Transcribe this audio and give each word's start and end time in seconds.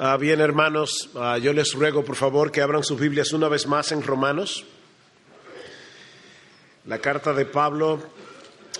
Ah, 0.00 0.16
bien, 0.16 0.40
hermanos, 0.40 1.10
ah, 1.16 1.38
yo 1.38 1.52
les 1.52 1.72
ruego 1.72 2.04
por 2.04 2.14
favor 2.14 2.52
que 2.52 2.62
abran 2.62 2.84
sus 2.84 3.00
Biblias 3.00 3.32
una 3.32 3.48
vez 3.48 3.66
más 3.66 3.90
en 3.90 4.00
Romanos. 4.00 4.64
La 6.84 7.00
carta 7.00 7.32
de 7.32 7.44
Pablo 7.44 8.00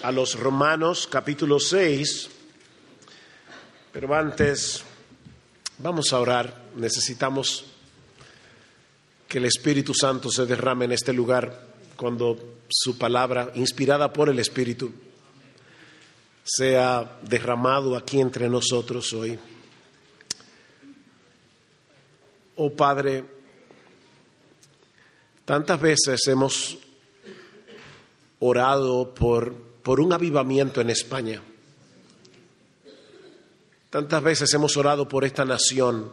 a 0.05 0.13
los 0.13 0.39
Romanos, 0.39 1.09
capítulo 1.11 1.59
6. 1.59 2.31
Pero 3.93 4.15
antes, 4.15 4.85
vamos 5.79 6.13
a 6.13 6.21
orar. 6.21 6.67
Necesitamos 6.77 7.65
que 9.27 9.39
el 9.39 9.47
Espíritu 9.47 9.95
Santo 9.95 10.31
se 10.31 10.47
derrame 10.47 10.85
en 10.85 10.93
este 10.93 11.13
lugar 11.13 11.67
cuando 11.97 12.59
su 12.69 12.97
palabra, 12.97 13.51
inspirada 13.57 14.13
por 14.13 14.29
el 14.29 14.39
Espíritu, 14.39 14.93
sea 16.45 17.19
derramado 17.23 17.97
aquí 17.97 18.21
entre 18.21 18.49
nosotros 18.49 19.13
hoy. 19.15 19.37
Oh 22.61 22.71
Padre, 22.71 23.25
tantas 25.45 25.81
veces 25.81 26.27
hemos 26.27 26.77
orado 28.41 29.15
por, 29.15 29.55
por 29.55 30.01
un 30.01 30.13
avivamiento 30.13 30.81
en 30.81 30.91
España. 30.91 31.41
Tantas 33.91 34.23
veces 34.25 34.53
hemos 34.55 34.77
orado 34.77 35.07
por 35.07 35.25
esta 35.25 35.45
nación 35.45 36.11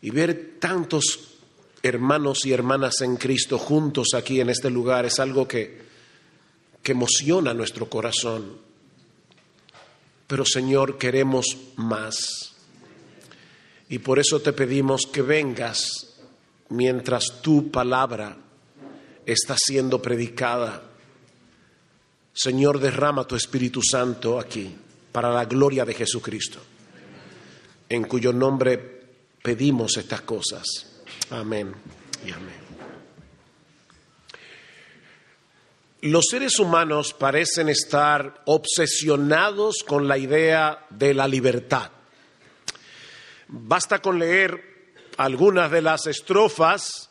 y 0.00 0.08
ver 0.08 0.56
tantos 0.58 1.36
hermanos 1.82 2.46
y 2.46 2.54
hermanas 2.54 3.02
en 3.02 3.16
Cristo 3.16 3.58
juntos 3.58 4.14
aquí 4.14 4.40
en 4.40 4.48
este 4.48 4.70
lugar 4.70 5.04
es 5.04 5.20
algo 5.20 5.46
que, 5.46 5.82
que 6.82 6.92
emociona 6.92 7.52
nuestro 7.52 7.90
corazón. 7.90 8.56
Pero 10.26 10.46
Señor, 10.46 10.96
queremos 10.96 11.58
más. 11.76 12.55
Y 13.88 13.98
por 13.98 14.18
eso 14.18 14.40
te 14.40 14.52
pedimos 14.52 15.06
que 15.06 15.22
vengas 15.22 16.16
mientras 16.70 17.40
tu 17.40 17.70
palabra 17.70 18.36
está 19.24 19.56
siendo 19.58 20.02
predicada. 20.02 20.82
Señor, 22.32 22.80
derrama 22.80 23.26
tu 23.26 23.36
Espíritu 23.36 23.80
Santo 23.82 24.38
aquí 24.38 24.74
para 25.12 25.30
la 25.30 25.44
gloria 25.44 25.84
de 25.84 25.94
Jesucristo, 25.94 26.58
en 27.88 28.04
cuyo 28.04 28.32
nombre 28.32 29.06
pedimos 29.42 29.96
estas 29.96 30.22
cosas. 30.22 30.64
Amén 31.30 31.72
y 32.26 32.30
amén. 32.32 32.66
Los 36.02 36.26
seres 36.30 36.58
humanos 36.58 37.14
parecen 37.14 37.68
estar 37.68 38.42
obsesionados 38.44 39.76
con 39.86 40.06
la 40.06 40.18
idea 40.18 40.86
de 40.90 41.14
la 41.14 41.26
libertad. 41.26 41.90
Basta 43.48 44.00
con 44.00 44.18
leer 44.18 44.92
algunas 45.16 45.70
de 45.70 45.82
las 45.82 46.06
estrofas 46.06 47.10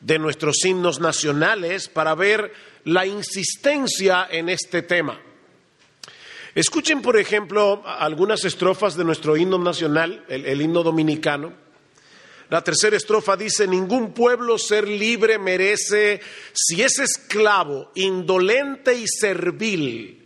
de 0.00 0.18
nuestros 0.18 0.64
himnos 0.64 1.00
nacionales 1.00 1.88
para 1.88 2.14
ver 2.14 2.52
la 2.84 3.06
insistencia 3.06 4.26
en 4.30 4.48
este 4.48 4.82
tema. 4.82 5.20
Escuchen, 6.54 7.00
por 7.02 7.16
ejemplo, 7.16 7.82
algunas 7.84 8.44
estrofas 8.44 8.96
de 8.96 9.04
nuestro 9.04 9.36
himno 9.36 9.58
nacional, 9.58 10.24
el, 10.28 10.60
himno 10.60 10.82
dominicano. 10.82 11.52
La 12.50 12.62
tercera 12.62 12.96
estrofa 12.96 13.36
dice, 13.36 13.66
ningún 13.66 14.12
pueblo 14.12 14.58
ser 14.58 14.86
libre 14.86 15.38
merece 15.38 16.20
si 16.52 16.82
es 16.82 16.98
esclavo, 16.98 17.90
indolente 17.94 18.94
y 18.94 19.06
servil 19.08 20.21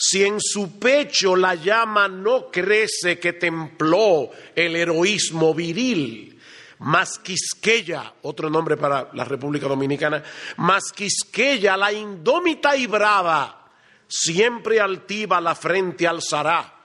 si 0.00 0.24
en 0.24 0.40
su 0.40 0.78
pecho 0.78 1.34
la 1.34 1.56
llama 1.56 2.06
no 2.06 2.52
crece 2.52 3.18
que 3.18 3.32
templó 3.32 4.30
el 4.54 4.76
heroísmo 4.76 5.52
viril, 5.52 6.40
más 6.78 7.18
Quisqueya, 7.18 8.14
otro 8.22 8.48
nombre 8.48 8.76
para 8.76 9.10
la 9.12 9.24
República 9.24 9.66
Dominicana, 9.66 10.22
más 10.58 10.92
Quisqueya, 10.92 11.76
la 11.76 11.92
indómita 11.92 12.76
y 12.76 12.86
brava, 12.86 13.70
siempre 14.06 14.80
altiva 14.80 15.40
la 15.40 15.56
frente 15.56 16.06
alzará, 16.06 16.76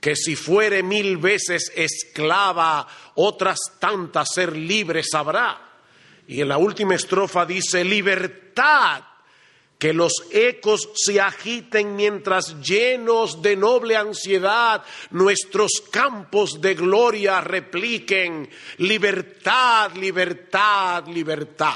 que 0.00 0.16
si 0.16 0.34
fuere 0.34 0.82
mil 0.82 1.18
veces 1.18 1.70
esclava, 1.72 2.84
otras 3.14 3.58
tantas 3.78 4.28
ser 4.34 4.56
libre 4.56 5.04
sabrá. 5.04 5.60
Y 6.26 6.40
en 6.40 6.48
la 6.48 6.58
última 6.58 6.96
estrofa 6.96 7.46
dice, 7.46 7.84
libertad 7.84 9.04
que 9.78 9.92
los 9.92 10.12
ecos 10.30 10.88
se 10.94 11.20
agiten 11.20 11.96
mientras 11.96 12.60
llenos 12.62 13.42
de 13.42 13.56
noble 13.56 13.96
ansiedad 13.96 14.82
nuestros 15.10 15.82
campos 15.90 16.60
de 16.60 16.74
gloria 16.74 17.40
repliquen 17.42 18.48
libertad, 18.78 19.92
libertad, 19.94 21.06
libertad. 21.08 21.74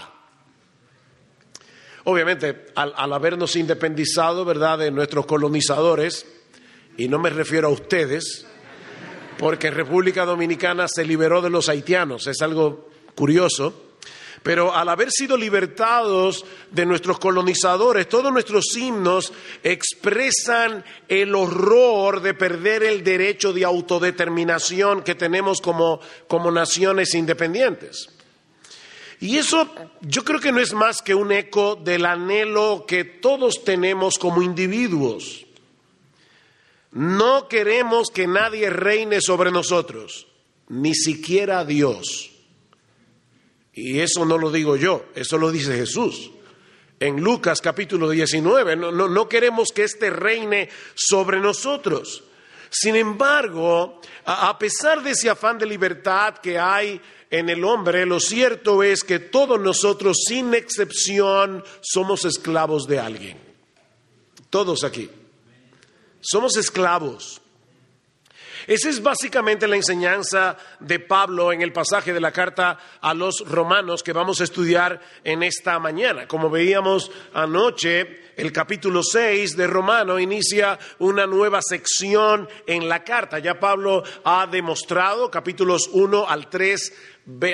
Obviamente, 2.04 2.66
al, 2.74 3.12
habernos 3.12 3.54
independizado, 3.56 4.46
¿verdad?, 4.46 4.78
de 4.78 4.90
nuestros 4.90 5.26
colonizadores, 5.26 6.26
y 6.96 7.08
no 7.08 7.18
me 7.18 7.28
refiero 7.28 7.68
a 7.68 7.70
ustedes, 7.70 8.46
porque 9.38 9.70
República 9.70 10.24
Dominicana 10.24 10.88
se 10.88 11.04
liberó 11.04 11.42
de 11.42 11.50
los 11.50 11.68
haitianos, 11.68 12.26
es 12.26 12.40
algo 12.40 12.88
curioso. 13.14 13.89
Pero 14.42 14.74
al 14.74 14.88
haber 14.88 15.10
sido 15.10 15.36
libertados 15.36 16.46
de 16.70 16.86
nuestros 16.86 17.18
colonizadores, 17.18 18.08
todos 18.08 18.32
nuestros 18.32 18.74
himnos 18.74 19.32
expresan 19.62 20.82
el 21.08 21.34
horror 21.34 22.22
de 22.22 22.32
perder 22.32 22.82
el 22.82 23.04
derecho 23.04 23.52
de 23.52 23.64
autodeterminación 23.64 25.02
que 25.02 25.14
tenemos 25.14 25.60
como, 25.60 26.00
como 26.26 26.50
naciones 26.50 27.14
independientes. 27.14 28.08
Y 29.20 29.36
eso 29.36 29.68
yo 30.00 30.24
creo 30.24 30.40
que 30.40 30.52
no 30.52 30.60
es 30.60 30.72
más 30.72 31.02
que 31.02 31.14
un 31.14 31.30
eco 31.32 31.76
del 31.76 32.06
anhelo 32.06 32.86
que 32.88 33.04
todos 33.04 33.62
tenemos 33.64 34.18
como 34.18 34.40
individuos. 34.40 35.44
No 36.92 37.46
queremos 37.46 38.10
que 38.10 38.26
nadie 38.26 38.70
reine 38.70 39.20
sobre 39.20 39.50
nosotros, 39.50 40.26
ni 40.68 40.94
siquiera 40.94 41.66
Dios. 41.66 42.30
Y 43.75 44.00
eso 44.00 44.25
no 44.25 44.36
lo 44.36 44.50
digo 44.50 44.76
yo, 44.76 45.06
eso 45.14 45.38
lo 45.38 45.50
dice 45.50 45.76
Jesús. 45.76 46.31
En 46.98 47.20
Lucas 47.22 47.60
capítulo 47.60 48.10
19, 48.10 48.76
no, 48.76 48.91
no, 48.91 49.28
queremos 49.28 49.70
que 49.72 49.84
éste 49.84 50.10
reine 50.10 50.69
sobre 50.94 51.41
nosotros. 51.41 52.25
Sin 52.69 52.94
embargo, 52.94 54.00
a, 54.26 54.59
pesar 54.59 55.03
de 55.03 55.12
ese 55.12 55.30
afán 55.30 55.59
de 55.59 55.66
libertad 55.66 56.34
que 56.38 56.59
hay 56.59 57.00
en 57.30 57.48
el 57.48 57.64
hombre, 57.64 58.04
lo 58.04 58.20
cierto 58.20 58.82
es 58.82 59.03
que 59.03 59.19
todos 59.19 59.59
nosotros, 59.59 60.19
sin 60.26 60.53
excepción, 60.53 61.64
somos 61.80 62.25
esclavos 62.25 62.86
de 62.86 63.00
alguien. 63.00 63.38
Todos 64.50 64.84
aquí. 64.84 65.09
Somos 66.20 66.56
esclavos. 66.56 67.39
Esa 68.70 68.88
es 68.88 69.03
básicamente 69.03 69.66
la 69.66 69.75
enseñanza 69.75 70.56
de 70.78 71.00
Pablo 71.00 71.53
en 71.53 71.60
el 71.60 71.72
pasaje 71.72 72.12
de 72.12 72.20
la 72.20 72.31
carta 72.31 72.78
a 73.00 73.14
los 73.14 73.41
romanos 73.44 74.04
que 74.04 74.12
vamos 74.12 74.41
a 74.41 74.44
estudiar 74.44 75.00
en 75.25 75.42
esta 75.42 75.81
mañana. 75.81 76.28
Como 76.28 76.48
veíamos 76.50 77.10
anoche, 77.34 78.30
el 78.36 78.53
capítulo 78.53 79.03
6 79.03 79.56
de 79.56 79.66
Romano 79.66 80.20
inicia 80.20 80.78
una 81.00 81.26
nueva 81.26 81.62
sección 81.62 82.48
en 82.64 82.88
la 82.88 83.03
carta. 83.03 83.41
Ya 83.41 83.59
Pablo 83.59 84.04
ha 84.22 84.47
demostrado, 84.47 85.32
capítulos 85.32 85.91
1 85.92 86.28
al 86.28 86.48
3, 86.48 86.92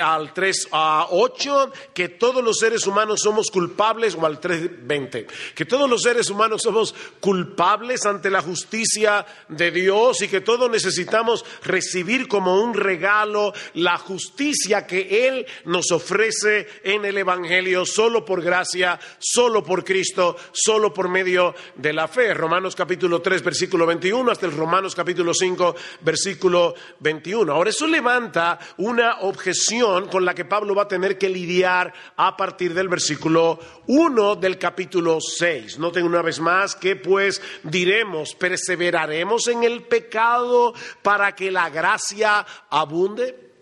al 0.00 0.32
3 0.32 0.68
a 0.72 1.08
8 1.10 1.72
que 1.94 2.08
todos 2.08 2.42
los 2.42 2.58
seres 2.58 2.86
humanos 2.86 3.20
somos 3.22 3.50
culpables, 3.50 4.14
o 4.14 4.24
al 4.24 4.40
3.20, 4.40 5.26
que 5.54 5.64
todos 5.64 5.88
los 5.88 6.02
seres 6.02 6.30
humanos 6.30 6.62
somos 6.62 6.94
culpables 7.20 8.06
ante 8.06 8.30
la 8.30 8.42
justicia 8.42 9.26
de 9.48 9.70
Dios 9.70 10.22
y 10.22 10.28
que 10.28 10.40
todos 10.40 10.70
necesitamos 10.70 11.44
recibir 11.62 12.28
como 12.28 12.62
un 12.62 12.74
regalo 12.74 13.52
la 13.74 13.98
justicia 13.98 14.86
que 14.86 15.28
Él 15.28 15.46
nos 15.64 15.90
ofrece 15.90 16.66
en 16.82 17.04
el 17.04 17.18
Evangelio 17.18 17.84
solo 17.84 18.24
por 18.24 18.42
gracia, 18.42 18.98
solo 19.18 19.62
por 19.62 19.84
Cristo, 19.84 20.36
solo 20.52 20.92
por 20.92 21.08
medio 21.08 21.54
de 21.74 21.92
la 21.92 22.08
fe. 22.08 22.34
Romanos 22.34 22.74
capítulo 22.74 23.20
3, 23.20 23.42
versículo 23.42 23.86
21 23.86 24.30
hasta 24.30 24.46
el 24.46 24.52
Romanos 24.52 24.94
capítulo 24.94 25.34
5, 25.34 25.74
versículo 26.00 26.74
21. 27.00 27.52
Ahora 27.52 27.70
eso 27.70 27.86
levanta 27.86 28.58
una 28.78 29.20
objeción 29.20 29.65
con 30.10 30.24
la 30.24 30.34
que 30.34 30.44
Pablo 30.44 30.74
va 30.74 30.82
a 30.82 30.88
tener 30.88 31.18
que 31.18 31.28
lidiar 31.28 31.92
a 32.16 32.36
partir 32.36 32.72
del 32.72 32.88
versículo 32.88 33.58
1 33.86 34.36
del 34.36 34.58
capítulo 34.58 35.18
6. 35.20 35.78
Noten 35.78 36.04
una 36.04 36.22
vez 36.22 36.40
más 36.40 36.76
que 36.76 36.96
pues 36.96 37.42
diremos, 37.62 38.34
perseveraremos 38.34 39.48
en 39.48 39.64
el 39.64 39.82
pecado 39.82 40.72
para 41.02 41.34
que 41.34 41.50
la 41.50 41.68
gracia 41.70 42.46
abunde. 42.70 43.52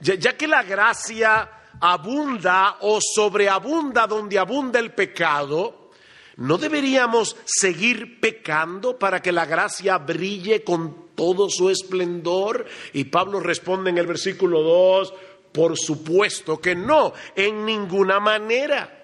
Ya, 0.00 0.14
ya 0.14 0.36
que 0.36 0.46
la 0.46 0.62
gracia 0.62 1.50
abunda 1.80 2.76
o 2.80 2.98
sobreabunda 3.00 4.06
donde 4.06 4.38
abunda 4.38 4.78
el 4.78 4.92
pecado, 4.92 5.90
¿no 6.36 6.58
deberíamos 6.58 7.36
seguir 7.44 8.20
pecando 8.20 8.98
para 8.98 9.20
que 9.22 9.32
la 9.32 9.46
gracia 9.46 9.98
brille 9.98 10.64
con 10.64 11.10
todo 11.14 11.50
su 11.50 11.70
esplendor? 11.70 12.66
Y 12.92 13.04
Pablo 13.04 13.40
responde 13.40 13.90
en 13.90 13.98
el 13.98 14.06
versículo 14.06 14.62
2, 14.62 15.14
por 15.52 15.78
supuesto 15.78 16.60
que 16.60 16.74
no, 16.74 17.12
en 17.34 17.64
ninguna 17.64 18.20
manera. 18.20 18.96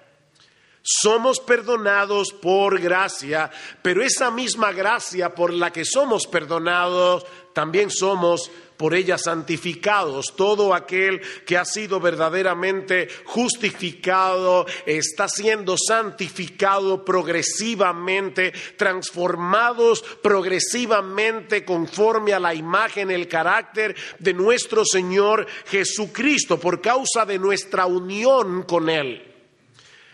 Somos 0.81 1.41
perdonados 1.41 2.31
por 2.31 2.79
gracia, 2.79 3.51
pero 3.81 4.01
esa 4.01 4.31
misma 4.31 4.71
gracia 4.71 5.35
por 5.35 5.51
la 5.51 5.71
que 5.71 5.83
somos 5.83 6.27
perdonados, 6.27 7.25
también 7.53 7.91
somos 7.91 8.49
por 8.77 8.93
ella 8.93 9.17
santificados. 9.17 10.35
Todo 10.35 10.73
aquel 10.73 11.21
que 11.45 11.57
ha 11.57 11.65
sido 11.65 11.99
verdaderamente 11.99 13.09
justificado 13.25 14.65
está 14.85 15.27
siendo 15.27 15.75
santificado 15.77 17.03
progresivamente, 17.03 18.53
transformados 18.77 20.03
progresivamente 20.21 21.65
conforme 21.65 22.33
a 22.33 22.39
la 22.39 22.53
imagen, 22.53 23.11
el 23.11 23.27
carácter 23.27 23.95
de 24.19 24.33
nuestro 24.33 24.85
Señor 24.85 25.47
Jesucristo 25.65 26.59
por 26.59 26.81
causa 26.81 27.25
de 27.25 27.39
nuestra 27.39 27.85
unión 27.85 28.63
con 28.63 28.89
Él. 28.89 29.23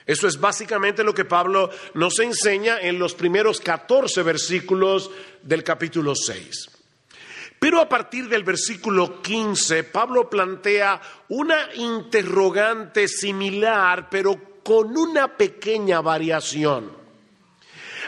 Eso 0.06 0.27
es 0.27 0.39
básicamente 0.39 1.04
lo 1.04 1.13
que 1.13 1.25
Pablo 1.25 1.69
nos 1.94 2.19
enseña 2.19 2.80
en 2.80 3.00
los 3.00 3.13
primeros 3.13 3.62
14 3.62 4.21
versículos 4.24 5.09
del 5.42 5.63
capítulo 5.63 6.13
6. 6.16 6.72
Pero 7.63 7.80
a 7.80 7.88
partir 7.88 8.27
del 8.27 8.44
versículo 8.44 9.21
15, 9.21 9.86
Pablo 9.86 10.30
plantea 10.30 11.00
una 11.30 11.74
interrogante 11.75 13.07
similar, 13.07 14.10
pero 14.10 14.60
con 14.62 14.98
una 14.98 15.38
pequeña 15.38 16.01
variación. 16.01 16.92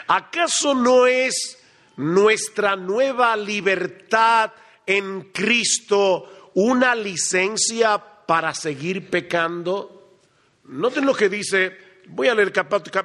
¿Acaso 0.08 0.74
no 0.74 1.06
es 1.06 1.56
nuestra 1.96 2.76
nueva 2.76 3.34
libertad 3.34 4.52
en 4.84 5.30
Cristo 5.32 6.50
una 6.52 6.94
licencia 6.94 7.96
para 8.26 8.52
seguir 8.52 9.08
pecando? 9.08 10.18
Noten 10.64 11.06
lo 11.06 11.14
que 11.14 11.30
dice 11.30 11.85
Voy 12.08 12.28
a 12.28 12.34
leer 12.34 12.52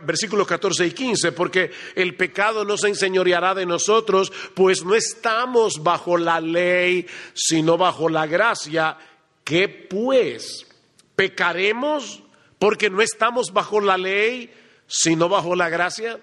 versículos 0.04 0.48
14 0.48 0.86
y 0.86 0.92
15, 0.92 1.32
porque 1.32 1.72
el 1.96 2.16
pecado 2.16 2.64
no 2.64 2.78
se 2.78 2.88
enseñoreará 2.88 3.54
de 3.56 3.66
nosotros, 3.66 4.32
pues 4.54 4.84
no 4.84 4.96
estamos 4.96 5.82
bajo 5.84 6.18
la 6.18 6.40
ley, 6.40 7.08
sino 7.34 7.78
bajo 7.78 8.10
la 8.10 8.28
gracia. 8.28 8.98
¿Qué 9.44 9.68
pues? 9.68 10.68
¿Pecaremos 11.16 12.24
porque 12.60 12.90
no 12.90 13.02
estamos 13.02 13.52
bajo 13.52 13.82
la 13.82 13.98
ley, 13.98 14.54
sino 14.88 15.30
bajo 15.30 15.56
la 15.56 15.70
gracia? 15.70 16.20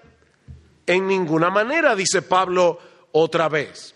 En 0.85 1.05
ninguna 1.05 1.49
manera, 1.49 1.95
dice 1.95 2.21
Pablo 2.21 2.79
otra 3.11 3.49
vez. 3.49 3.93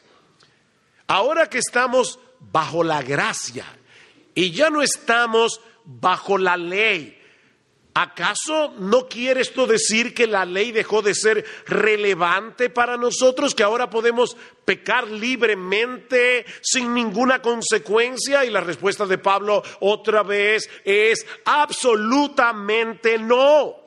Ahora 1.07 1.49
que 1.49 1.57
estamos 1.57 2.19
bajo 2.39 2.83
la 2.83 3.01
gracia 3.01 3.65
y 4.35 4.51
ya 4.51 4.69
no 4.69 4.81
estamos 4.81 5.61
bajo 5.85 6.37
la 6.37 6.57
ley, 6.57 7.19
¿Acaso 7.95 8.73
no 8.79 9.07
quiere 9.07 9.41
esto 9.41 9.67
decir 9.67 10.15
que 10.15 10.25
la 10.25 10.45
ley 10.45 10.71
dejó 10.71 11.03
de 11.03 11.13
ser 11.13 11.45
relevante 11.67 12.71
para 12.71 12.97
nosotros, 12.97 13.53
que 13.53 13.61
ahora 13.61 13.91
podemos 13.91 14.35
pecar 14.65 15.07
libremente 15.07 16.43
sin 16.61 16.95
ninguna 16.95 17.43
consecuencia? 17.43 18.45
Y 18.45 18.49
la 18.49 18.61
respuesta 18.61 19.05
de 19.05 19.19
Pablo 19.19 19.61
otra 19.79 20.23
vez 20.23 20.67
es 20.83 21.23
absolutamente 21.45 23.19
no. 23.19 23.82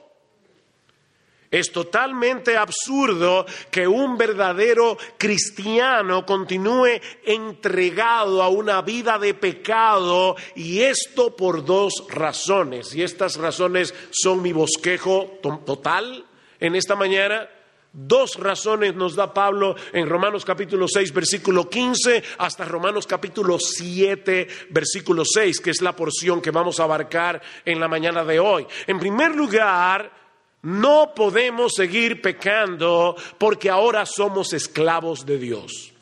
Es 1.57 1.73
totalmente 1.73 2.55
absurdo 2.55 3.47
que 3.71 3.89
un 3.89 4.19
verdadero 4.19 4.99
cristiano 5.17 6.27
continúe 6.27 7.01
entregado 7.25 8.43
a 8.43 8.51
una 8.51 8.83
vida 8.83 9.19
de 9.19 9.33
pecado 9.33 10.37
y 10.55 10.81
esto 10.81 11.35
por 11.35 11.65
dos 11.65 12.05
razones. 12.11 12.95
Y 12.95 13.03
estas 13.03 13.37
razones 13.37 13.95
son 14.11 14.43
mi 14.43 14.53
bosquejo 14.53 15.39
total 15.65 16.27
en 16.61 16.77
esta 16.77 16.95
mañana. 16.95 17.49
Dos 17.91 18.37
razones 18.37 18.95
nos 18.95 19.17
da 19.17 19.33
Pablo 19.33 19.77
en 19.95 20.11
Romanos 20.11 20.45
capítulo 20.45 20.87
6, 20.87 21.11
versículo 21.15 21.71
15, 21.71 22.23
hasta 22.37 22.67
Romanos 22.67 23.07
capítulo 23.07 23.59
7, 23.59 24.47
versículo 24.69 25.25
6, 25.25 25.61
que 25.61 25.71
es 25.71 25.81
la 25.81 25.97
porción 25.97 26.43
que 26.43 26.51
vamos 26.51 26.81
a 26.81 26.83
abarcar 26.83 27.41
en 27.65 27.81
la 27.81 27.89
mañana 27.89 28.27
de 28.27 28.39
hoy. 28.39 28.67
En 28.87 28.99
primer 28.99 29.35
lugar, 29.35 30.26
no 30.67 31.15
podemos 31.15 31.75
seguir 31.75 32.21
pecando 32.21 33.15
porque 33.39 33.71
ahora 33.71 34.05
somos 34.05 34.53
esclavos 34.53 35.25
de 35.25 35.39
Dios. 35.39 35.93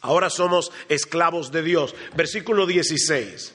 Ahora 0.00 0.28
somos 0.28 0.72
esclavos 0.88 1.52
de 1.52 1.62
Dios. 1.62 1.94
Versículo 2.16 2.66
16. 2.66 3.54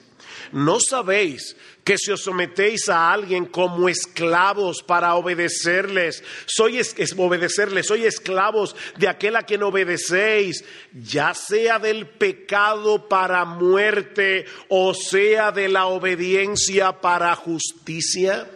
¿No 0.54 0.80
sabéis 0.80 1.58
que 1.84 1.98
si 1.98 2.12
os 2.12 2.22
sometéis 2.22 2.88
a 2.88 3.12
alguien 3.12 3.46
como 3.46 3.90
esclavos 3.90 4.82
para 4.84 5.14
obedecerles, 5.16 6.24
soy 6.46 6.80
obedecerles, 7.18 7.88
soy 7.88 8.06
esclavos 8.06 8.74
de 8.98 9.10
aquel 9.10 9.36
a 9.36 9.44
quien 9.44 9.64
obedecéis, 9.64 10.64
ya 10.94 11.34
sea 11.34 11.78
del 11.78 12.08
pecado 12.08 13.10
para 13.10 13.44
muerte 13.44 14.46
o 14.70 14.94
sea 14.94 15.52
de 15.52 15.68
la 15.68 15.88
obediencia 15.88 17.02
para 17.02 17.36
justicia? 17.36 18.56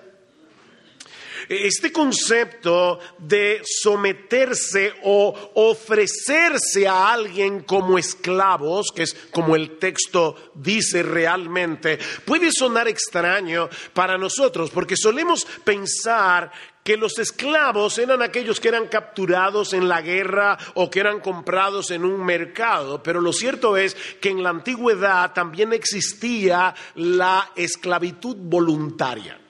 Este 1.50 1.92
concepto 1.92 3.00
de 3.18 3.62
someterse 3.64 4.94
o 5.04 5.52
ofrecerse 5.56 6.88
a 6.88 7.12
alguien 7.12 7.62
como 7.62 7.98
esclavos, 7.98 8.92
que 8.96 9.04
es 9.04 9.14
como 9.32 9.56
el 9.56 9.78
texto 9.78 10.52
dice 10.56 11.04
realmente, 11.04 12.00
puede 12.26 12.52
sonar 12.52 12.88
extraño 12.88 13.70
para 13.94 14.18
nosotros 14.18 14.70
porque 14.70 14.96
solemos 14.98 15.46
pensar 15.64 16.52
que 16.84 16.98
los 16.98 17.18
esclavos 17.18 17.98
eran 17.98 18.22
aquellos 18.22 18.60
que 18.60 18.68
eran 18.68 18.88
capturados 18.88 19.74
en 19.74 19.88
la 19.88 20.02
guerra 20.02 20.58
o 20.74 20.90
que 20.90 21.00
eran 21.00 21.22
comprados 21.22 21.92
en 21.92 22.04
un 22.04 22.24
mercado, 22.26 23.02
pero 23.02 23.22
lo 23.22 23.32
cierto 23.32 23.78
es 23.78 23.96
que 24.20 24.30
en 24.30 24.44
la 24.44 24.50
antigüedad 24.50 25.34
también 25.34 25.72
existía 25.74 26.76
la 26.96 27.52
esclavitud 27.56 28.36
voluntaria. 28.38 29.43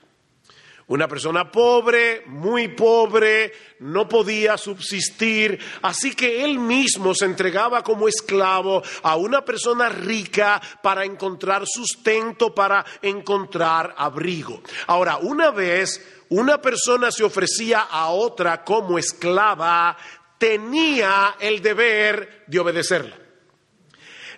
Una 0.88 1.08
persona 1.08 1.50
pobre, 1.50 2.24
muy 2.26 2.68
pobre, 2.68 3.54
no 3.80 4.08
podía 4.08 4.58
subsistir, 4.58 5.58
así 5.82 6.14
que 6.14 6.44
él 6.44 6.60
mismo 6.60 7.16
se 7.16 7.26
entregaba 7.26 7.84
como 7.84 8.08
esclavo 8.08 8.84
a 9.02 9.16
una 9.16 9.46
persona 9.46 9.88
rica 9.88 10.62
para 10.82 11.06
encontrar 11.06 11.64
sustento, 11.66 12.54
para 12.54 12.86
encontrar 13.02 13.96
abrigo. 13.98 14.62
Ahora, 14.88 15.18
una 15.18 15.52
vez 15.52 16.06
una 16.30 16.62
persona 16.62 17.12
se 17.12 17.24
ofrecía 17.24 17.80
a 17.82 18.10
otra 18.10 18.64
como 18.64 18.98
esclava, 18.98 19.96
tenía 20.38 21.36
el 21.40 21.62
deber 21.62 22.44
de 22.48 22.60
obedecerla. 22.60 23.23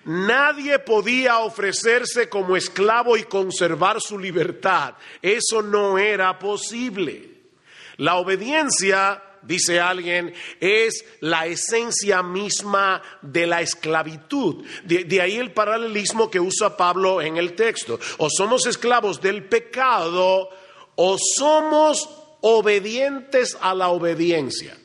Nadie 0.06 0.78
podía 0.80 1.40
ofrecerse 1.40 2.30
como 2.30 2.56
esclavo 2.56 3.18
y 3.18 3.24
conservar 3.24 4.00
su 4.00 4.20
libertad. 4.20 4.94
Eso 5.22 5.64
no 5.64 5.98
era 5.98 6.38
posible. 6.38 7.32
La 7.98 8.16
obediencia, 8.18 9.24
dice 9.42 9.80
alguien, 9.80 10.32
es 10.60 11.04
la 11.22 11.48
esencia 11.48 12.22
misma 12.22 13.02
de 13.24 13.48
la 13.48 13.62
esclavitud. 13.62 14.64
De, 14.84 15.22
ahí 15.22 15.38
el 15.38 15.54
paralelismo 15.54 16.30
que 16.30 16.40
usa 16.40 16.78
Pablo 16.78 17.20
en 17.20 17.38
el 17.38 17.54
texto. 17.54 18.00
O 18.18 18.30
somos 18.30 18.68
esclavos 18.68 19.20
del 19.22 19.46
pecado 19.46 20.50
o 20.96 21.18
somos 21.18 22.08
obedientes 22.42 23.58
a 23.60 23.74
la 23.74 23.90
obediencia. 23.90 24.78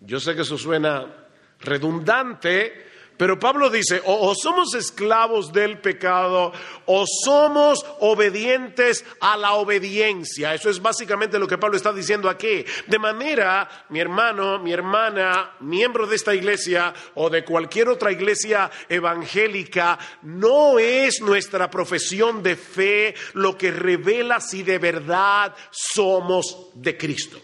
Yo 0.00 0.20
sé 0.20 0.34
que 0.34 0.42
eso 0.42 0.56
suena 0.56 1.28
redundante, 1.60 2.93
pero 3.16 3.38
Pablo 3.38 3.70
dice, 3.70 4.02
o, 4.04 4.34
somos 4.34 4.74
esclavos 4.74 5.52
del 5.52 5.78
pecado 5.78 6.52
o 6.86 7.04
somos 7.06 7.84
obedientes 8.00 9.04
a 9.20 9.36
la 9.36 9.52
obediencia. 9.52 10.52
Eso 10.52 10.68
es 10.68 10.82
básicamente 10.82 11.38
lo 11.38 11.46
que 11.46 11.58
Pablo 11.58 11.76
está 11.76 11.92
diciendo 11.92 12.28
aquí. 12.28 12.64
De 12.88 12.98
manera, 12.98 13.86
mi 13.90 14.00
hermano, 14.00 14.58
mi 14.58 14.72
hermana, 14.72 15.54
miembro 15.60 16.08
de 16.08 16.16
esta 16.16 16.34
iglesia 16.34 16.92
o 17.14 17.30
de 17.30 17.44
cualquier 17.44 17.88
otra 17.88 18.10
iglesia 18.10 18.70
evangélica, 18.88 19.96
no 20.22 20.80
es 20.80 21.20
nuestra 21.20 21.70
profesión 21.70 22.42
de 22.42 22.56
fe 22.56 23.14
lo 23.34 23.56
que 23.56 23.70
revela 23.70 24.40
si 24.40 24.64
de 24.64 24.78
verdad 24.78 25.54
somos 25.70 26.70
de 26.74 26.96
Cristo. 26.96 27.40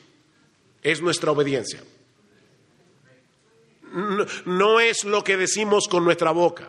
Es 0.82 1.00
nuestra 1.00 1.30
obediencia 1.30 1.80
no 4.44 4.80
es 4.80 5.04
lo 5.04 5.25
que 5.25 5.37
decimos 5.37 5.88
con 5.88 6.04
nuestra 6.04 6.30
boca, 6.30 6.68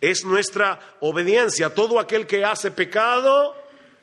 es 0.00 0.24
nuestra 0.24 0.78
obediencia. 1.00 1.74
Todo 1.74 1.98
aquel 1.98 2.26
que 2.26 2.44
hace 2.44 2.70
pecado 2.70 3.54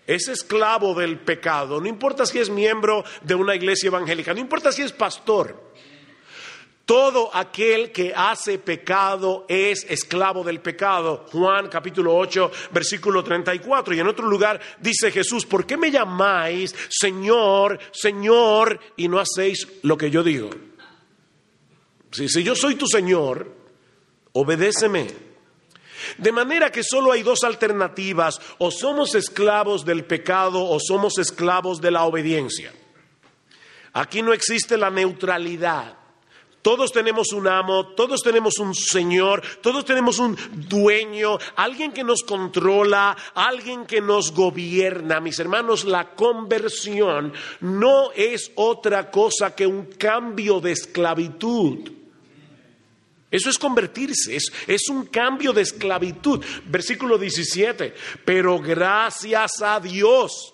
es 0.07 0.27
esclavo 0.27 0.93
del 0.93 1.19
pecado. 1.19 1.79
No 1.79 1.87
importa 1.87 2.25
si 2.25 2.39
es 2.39 2.49
miembro 2.49 3.03
de 3.21 3.35
una 3.35 3.55
iglesia 3.55 3.87
evangélica, 3.87 4.33
no 4.33 4.39
importa 4.39 4.71
si 4.71 4.81
es 4.81 4.91
pastor. 4.91 5.65
Todo 6.85 7.31
aquel 7.33 7.91
que 7.91 8.13
hace 8.15 8.59
pecado 8.59 9.45
es 9.49 9.87
esclavo 9.89 10.43
del 10.43 10.59
pecado. 10.59 11.25
Juan 11.31 11.67
capítulo 11.67 12.15
8, 12.15 12.51
versículo 12.71 13.23
34. 13.23 13.95
Y 13.95 13.99
en 14.01 14.07
otro 14.07 14.27
lugar 14.27 14.61
dice 14.79 15.11
Jesús, 15.11 15.47
¿por 15.47 15.65
qué 15.65 15.77
me 15.77 15.89
llamáis 15.89 16.75
Señor, 16.89 17.79
Señor 17.91 18.79
y 18.97 19.07
no 19.07 19.19
hacéis 19.19 19.67
lo 19.81 19.97
que 19.97 20.11
yo 20.11 20.21
digo? 20.21 20.51
Si, 22.15 22.43
yo 22.43 22.55
soy 22.55 22.75
tu 22.75 22.87
Señor, 22.87 23.51
obedéceme. 24.31 25.07
De 26.17 26.31
manera 26.31 26.71
que 26.71 26.83
solo 26.83 27.11
hay 27.11 27.23
dos 27.23 27.43
alternativas, 27.43 28.39
o 28.57 28.71
somos 28.71 29.15
esclavos 29.15 29.83
del 29.83 30.05
pecado 30.05 30.63
o 30.63 30.79
somos 30.79 31.17
esclavos 31.17 31.81
de 31.81 31.91
la 31.91 32.03
obediencia. 32.03 32.73
Aquí 33.93 34.21
no 34.21 34.33
existe 34.33 34.77
la 34.77 34.89
neutralidad. 34.89 35.97
Todos 36.61 36.91
tenemos 36.91 37.31
un 37.31 37.47
amo, 37.47 37.89
todos 37.89 38.23
tenemos 38.23 38.57
un 38.57 38.73
señor, 38.73 39.43
todos 39.61 39.85
tenemos 39.85 40.17
un 40.17 40.35
dueño, 40.67 41.37
alguien 41.55 41.91
que 41.91 42.03
nos 42.03 42.23
controla, 42.23 43.15
alguien 43.35 43.85
que 43.85 44.01
nos 44.01 44.33
gobierna. 44.33 45.19
Mis 45.19 45.37
hermanos, 45.37 45.85
la 45.85 46.15
conversión 46.15 47.33
no 47.61 48.11
es 48.13 48.51
otra 48.55 49.11
cosa 49.11 49.53
que 49.53 49.67
un 49.67 49.85
cambio 49.85 50.59
de 50.59 50.71
esclavitud. 50.71 51.94
Eso 53.35 53.49
es 53.49 53.57
convertirse, 53.57 54.35
es, 54.35 54.51
es, 54.65 54.87
un 54.87 55.07
cambio 55.07 55.51
de 55.51 55.61
esclavitud. 55.61 56.41
Versículo 56.67 57.17
17, 57.17 57.93
pero 58.23 58.59
gracias 58.59 59.61
a 59.61 59.79
Dios 59.81 60.53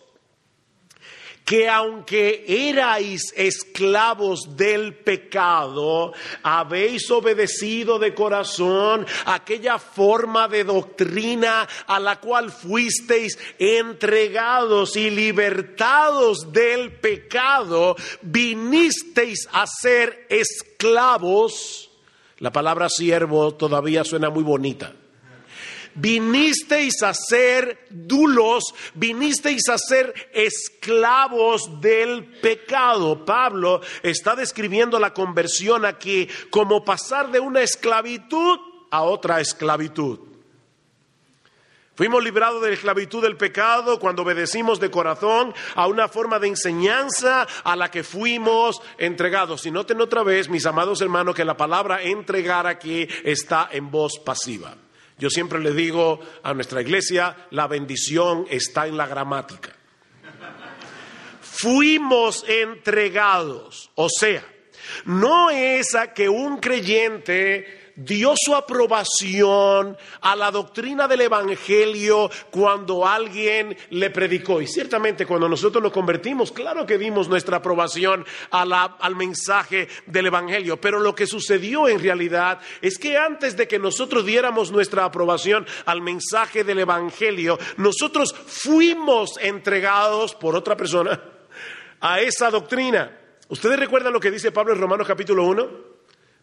que 1.45 1.67
aunque 1.67 2.45
erais 2.47 3.33
esclavos 3.35 4.55
del 4.55 4.95
pecado, 4.95 6.13
habéis 6.41 7.11
obedecido 7.11 7.99
de 7.99 8.13
corazón 8.15 9.05
aquella 9.25 9.77
forma 9.77 10.47
de 10.47 10.63
doctrina 10.63 11.67
a 11.87 11.99
la 11.99 12.19
cual 12.19 12.51
fuisteis 12.51 13.37
entregados 13.59 14.95
y 14.95 15.09
libertados 15.09 16.51
del 16.51 16.93
pecado, 16.93 17.95
vinisteis 18.21 19.47
a 19.51 19.67
ser 19.67 20.27
esclavos. 20.29 21.90
La 22.41 22.51
palabra 22.51 22.89
siervo 22.89 23.53
todavía 23.53 24.03
suena 24.03 24.29
muy 24.29 24.43
bonita 24.43 24.93
vinisteis 25.95 27.03
a 27.03 27.13
ser 27.13 27.87
dulos, 27.89 28.73
vinisteis 28.93 29.67
a 29.69 29.77
ser 29.77 30.13
esclavos 30.33 31.81
del 31.81 32.25
pecado. 32.39 33.25
Pablo 33.25 33.81
está 34.03 34.35
describiendo 34.35 34.99
la 34.99 35.13
conversión 35.13 35.85
aquí 35.85 36.27
como 36.49 36.83
pasar 36.85 37.31
de 37.31 37.39
una 37.39 37.61
esclavitud 37.61 38.59
a 38.89 39.03
otra 39.03 39.41
esclavitud. 39.41 40.30
Fuimos 41.93 42.23
librados 42.23 42.61
de 42.61 42.69
la 42.69 42.73
esclavitud 42.73 43.21
del 43.21 43.35
pecado 43.35 43.99
cuando 43.99 44.21
obedecimos 44.21 44.79
de 44.79 44.89
corazón 44.89 45.53
a 45.75 45.87
una 45.87 46.07
forma 46.07 46.39
de 46.39 46.47
enseñanza 46.47 47.45
a 47.63 47.75
la 47.75 47.91
que 47.91 48.03
fuimos 48.03 48.81
entregados. 48.97 49.65
Y 49.65 49.71
noten 49.71 49.99
otra 49.99 50.23
vez, 50.23 50.47
mis 50.47 50.65
amados 50.65 51.01
hermanos, 51.01 51.35
que 51.35 51.43
la 51.43 51.57
palabra 51.57 52.01
entregar 52.01 52.65
aquí 52.65 53.07
está 53.23 53.69
en 53.71 53.91
voz 53.91 54.19
pasiva. 54.25 54.75
Yo 55.17 55.29
siempre 55.29 55.59
le 55.59 55.73
digo 55.73 56.19
a 56.41 56.53
nuestra 56.53 56.81
iglesia, 56.81 57.47
la 57.51 57.67
bendición 57.67 58.47
está 58.49 58.87
en 58.87 58.95
la 58.95 59.05
gramática. 59.05 59.75
Fuimos 61.41 62.45
entregados, 62.47 63.91
o 63.95 64.07
sea, 64.09 64.43
no 65.05 65.49
es 65.51 65.93
a 65.93 66.13
que 66.13 66.29
un 66.29 66.57
creyente 66.57 67.80
dio 68.05 68.33
su 68.35 68.55
aprobación 68.55 69.97
a 70.21 70.35
la 70.35 70.51
doctrina 70.51 71.07
del 71.07 71.21
Evangelio 71.21 72.29
cuando 72.49 73.05
alguien 73.05 73.75
le 73.89 74.09
predicó. 74.09 74.61
Y 74.61 74.67
ciertamente 74.67 75.25
cuando 75.25 75.47
nosotros 75.47 75.83
nos 75.83 75.91
convertimos, 75.91 76.51
claro 76.51 76.85
que 76.85 76.97
dimos 76.97 77.27
nuestra 77.27 77.57
aprobación 77.57 78.25
al 78.51 79.15
mensaje 79.15 79.87
del 80.05 80.27
Evangelio. 80.27 80.79
Pero 80.79 80.99
lo 80.99 81.15
que 81.15 81.27
sucedió 81.27 81.87
en 81.87 81.99
realidad 81.99 82.59
es 82.81 82.97
que 82.97 83.17
antes 83.17 83.55
de 83.57 83.67
que 83.67 83.79
nosotros 83.79 84.25
diéramos 84.25 84.71
nuestra 84.71 85.05
aprobación 85.05 85.65
al 85.85 86.01
mensaje 86.01 86.63
del 86.63 86.79
Evangelio, 86.79 87.57
nosotros 87.77 88.33
fuimos 88.33 89.37
entregados 89.39 90.35
por 90.35 90.55
otra 90.55 90.75
persona 90.75 91.21
a 91.99 92.19
esa 92.19 92.49
doctrina. 92.49 93.17
¿Ustedes 93.49 93.77
recuerdan 93.77 94.13
lo 94.13 94.19
que 94.19 94.31
dice 94.31 94.51
Pablo 94.51 94.73
en 94.73 94.79
Romanos 94.79 95.07
capítulo 95.07 95.43
1? 95.45 95.90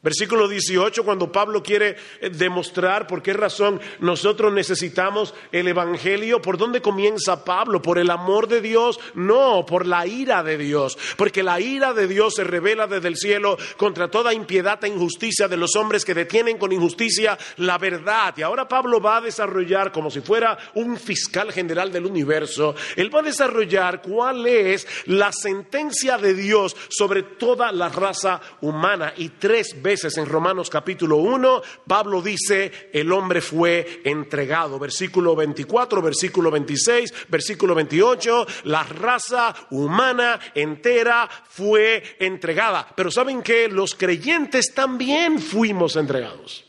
Versículo 0.01 0.47
18, 0.47 1.05
cuando 1.05 1.33
Pablo 1.33 1.61
quiere 1.61 1.97
eh, 2.21 2.31
demostrar 2.31 3.09
por 3.09 3.21
qué 3.21 3.33
razón 3.33 3.81
nosotros 3.99 4.53
necesitamos 4.53 5.35
el 5.51 5.67
Evangelio, 5.67 6.41
¿por 6.41 6.57
dónde 6.57 6.81
comienza 6.81 7.45
Pablo? 7.45 7.83
¿Por 7.83 7.99
el 7.99 8.09
amor 8.11 8.47
de 8.47 8.61
Dios? 8.61 9.01
No, 9.15 9.67
por 9.67 9.87
la 9.87 10.07
ira 10.07 10.45
de 10.45 10.57
Dios, 10.57 10.97
porque 11.17 11.43
la 11.43 11.59
ira 11.59 11.95
de 11.95 12.07
Dios 12.07 12.35
se 12.37 12.45
revela 12.45 12.87
desde 12.87 13.09
el 13.09 13.17
cielo 13.17 13.59
contra 13.77 14.09
toda 14.09 14.33
impiedad 14.33 14.83
e 14.85 14.89
injusticia 14.89 15.49
de 15.49 15.57
los 15.57 15.75
hombres 15.75 16.05
que 16.05 16.15
detienen 16.15 16.59
con 16.59 16.71
injusticia 16.71 17.37
la 17.57 17.77
verdad. 17.77 18.35
Y 18.37 18.43
ahora 18.43 18.69
Pablo 18.69 19.01
va 19.01 19.17
a 19.17 19.23
desarrollar, 19.23 19.91
como 19.91 20.13
si 20.13 20.21
fuera 20.21 20.57
un 20.75 20.97
fiscal 20.97 21.51
general 21.51 21.91
del 21.91 22.07
universo, 22.07 22.77
él 22.95 23.13
va 23.13 23.19
a 23.19 23.25
desarrollar 23.25 24.01
cuál 24.01 24.47
es 24.47 24.87
la 25.07 25.33
sentencia 25.33 26.19
de 26.19 26.35
Dios 26.35 26.77
sobre 26.89 27.25
toda 27.25 27.73
la 27.73 27.89
raza 27.89 28.41
humana 28.61 29.13
y 29.17 29.31
tres 29.31 29.75
veces 29.75 29.88
veces 29.89 30.19
en 30.19 30.27
Romanos 30.27 30.69
capítulo 30.69 31.17
1, 31.17 31.63
Pablo 31.87 32.21
dice, 32.21 32.91
el 32.93 33.11
hombre 33.11 33.41
fue 33.41 34.03
entregado. 34.05 34.79
Versículo 34.79 35.35
24, 35.35 36.03
versículo 36.03 36.51
26, 36.51 37.29
versículo 37.31 37.75
28, 37.75 38.47
la 38.65 38.83
raza 38.83 39.55
humana 39.71 40.39
entera 40.55 41.27
fue 41.49 42.17
entregada. 42.19 42.87
Pero 42.95 43.11
¿saben 43.11 43.43
que 43.43 43.69
Los 43.69 43.95
creyentes 43.95 44.75
también 44.75 45.39
fuimos 45.39 45.97
entregados. 45.97 46.67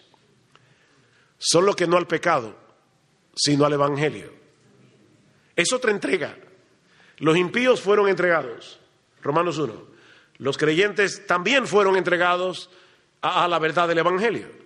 Solo 1.37 1.75
que 1.75 1.87
no 1.87 1.97
al 1.97 2.07
pecado, 2.07 2.55
sino 3.35 3.65
al 3.65 3.73
Evangelio. 3.73 4.31
Es 5.57 5.73
otra 5.73 5.91
entrega. 5.91 6.37
Los 7.17 7.35
impíos 7.35 7.81
fueron 7.81 8.07
entregados. 8.07 8.79
Romanos 9.21 9.57
1. 9.57 9.73
Los 10.37 10.57
creyentes 10.57 11.27
también 11.27 11.67
fueron 11.67 11.97
entregados 11.97 12.69
a, 13.21 13.47
la 13.47 13.59
verdad 13.59 13.87
del 13.87 13.97
Evangelio. 13.99 14.58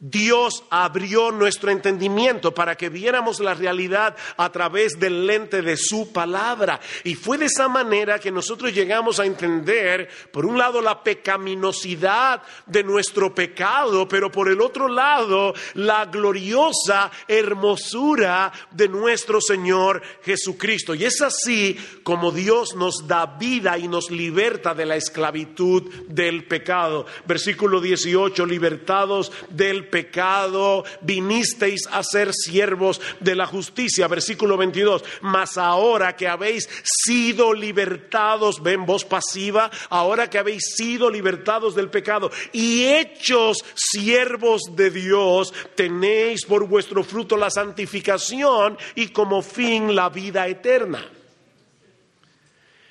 Dios 0.00 0.62
abrió 0.70 1.32
nuestro 1.32 1.72
entendimiento 1.72 2.54
para 2.54 2.76
que 2.76 2.88
viéramos 2.88 3.40
la 3.40 3.54
realidad 3.54 4.16
a 4.36 4.50
través 4.52 4.98
del 5.00 5.26
lente 5.26 5.60
de 5.60 5.76
su 5.76 6.12
palabra. 6.12 6.78
Y 7.02 7.14
fue 7.14 7.36
de 7.36 7.46
esa 7.46 7.68
manera 7.68 8.20
que 8.20 8.30
nosotros 8.30 8.72
llegamos 8.72 9.18
a 9.18 9.26
entender, 9.26 10.08
por 10.30 10.46
un 10.46 10.56
lado, 10.56 10.80
la 10.80 11.02
pecaminosidad 11.02 12.42
de 12.66 12.84
nuestro 12.84 13.34
pecado, 13.34 14.06
pero 14.06 14.30
por 14.30 14.48
el 14.48 14.60
otro 14.60 14.88
lado, 14.88 15.52
la 15.74 16.06
gloriosa 16.06 17.10
hermosura 17.26 18.52
de 18.70 18.88
nuestro 18.88 19.40
Señor 19.40 20.00
Jesucristo. 20.22 20.94
Y 20.94 21.06
es 21.06 21.20
así 21.22 21.76
como 22.04 22.30
Dios 22.30 22.76
nos 22.76 23.08
da 23.08 23.26
vida 23.26 23.78
y 23.78 23.88
nos 23.88 24.12
liberta 24.12 24.74
de 24.74 24.86
la 24.86 24.94
esclavitud 24.94 25.82
del 26.06 26.46
pecado. 26.46 27.06
Versículo 27.26 27.80
18, 27.80 28.46
libertados 28.46 29.32
del 29.50 29.87
pecado, 29.88 30.84
vinisteis 31.00 31.86
a 31.90 32.02
ser 32.02 32.32
siervos 32.32 33.00
de 33.20 33.34
la 33.34 33.46
justicia. 33.46 34.08
Versículo 34.08 34.56
22, 34.56 35.04
mas 35.22 35.58
ahora 35.58 36.16
que 36.16 36.28
habéis 36.28 36.68
sido 36.84 37.52
libertados, 37.52 38.62
ven 38.62 38.86
voz 38.86 39.04
pasiva, 39.04 39.70
ahora 39.90 40.30
que 40.30 40.38
habéis 40.38 40.74
sido 40.76 41.10
libertados 41.10 41.74
del 41.74 41.90
pecado 41.90 42.30
y 42.52 42.84
hechos 42.84 43.64
siervos 43.74 44.62
de 44.72 44.90
Dios, 44.90 45.52
tenéis 45.74 46.44
por 46.44 46.66
vuestro 46.66 47.02
fruto 47.02 47.36
la 47.36 47.50
santificación 47.50 48.78
y 48.94 49.08
como 49.08 49.42
fin 49.42 49.94
la 49.94 50.08
vida 50.08 50.46
eterna. 50.46 51.17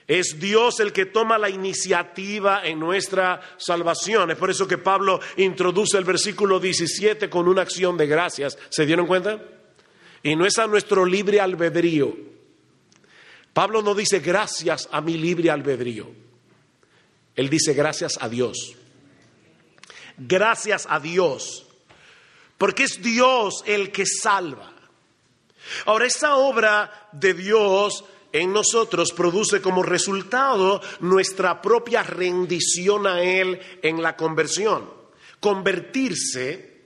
Es 0.07 0.39
Dios 0.39 0.79
el 0.79 0.93
que 0.93 1.05
toma 1.05 1.37
la 1.37 1.49
iniciativa 1.49 2.65
en 2.65 2.79
nuestra 2.79 3.41
salvación. 3.57 4.31
Es 4.31 4.37
por 4.37 4.49
eso 4.49 4.65
que 4.65 4.77
Pablo 4.77 5.19
introduce 5.35 5.97
el 5.97 6.05
versículo 6.05 6.61
17 6.61 7.29
con 7.29 7.47
una 7.47 7.63
acción 7.63 7.97
de 7.97 8.07
gracias. 8.07 8.57
¿Se 8.69 8.85
dieron 8.85 9.05
cuenta? 9.05 9.41
Y 10.23 10.35
no 10.37 10.45
es 10.45 10.57
a 10.59 10.67
nuestro 10.67 11.05
libre 11.05 11.41
albedrío. 11.41 12.15
Pablo 13.53 13.81
no 13.81 13.93
dice 13.93 14.19
gracias 14.19 14.87
a 14.91 15.01
mi 15.01 15.17
libre 15.17 15.51
albedrío. 15.51 16.09
Él 17.35 17.49
dice 17.49 17.73
gracias 17.73 18.13
a 18.21 18.29
Dios. 18.29 18.75
Gracias 20.17 20.87
a 20.89 20.99
Dios. 21.01 21.65
Porque 22.57 22.83
es 22.83 23.01
Dios 23.01 23.61
el 23.65 23.91
que 23.91 24.05
salva. 24.05 24.71
Ahora, 25.85 26.05
esa 26.05 26.37
obra 26.37 27.09
de 27.11 27.33
Dios 27.33 28.05
en 28.41 28.53
nosotros 28.53 29.11
produce 29.11 29.61
como 29.61 29.83
resultado 29.83 30.81
nuestra 30.99 31.61
propia 31.61 32.03
rendición 32.03 33.07
a 33.07 33.21
Él 33.21 33.59
en 33.81 34.01
la 34.01 34.15
conversión. 34.15 34.89
Convertirse 35.39 36.77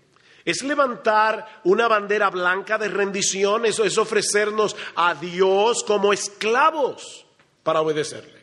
es 0.43 0.63
levantar 0.63 1.61
una 1.63 1.87
bandera 1.87 2.29
blanca 2.29 2.77
de 2.77 2.89
rendición, 2.89 3.65
eso 3.65 3.85
es 3.85 3.97
ofrecernos 3.97 4.75
a 4.95 5.13
Dios 5.13 5.83
como 5.83 6.13
esclavos 6.13 7.25
para 7.63 7.81
obedecerle. 7.81 8.41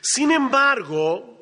Sin 0.00 0.30
embargo, 0.30 1.35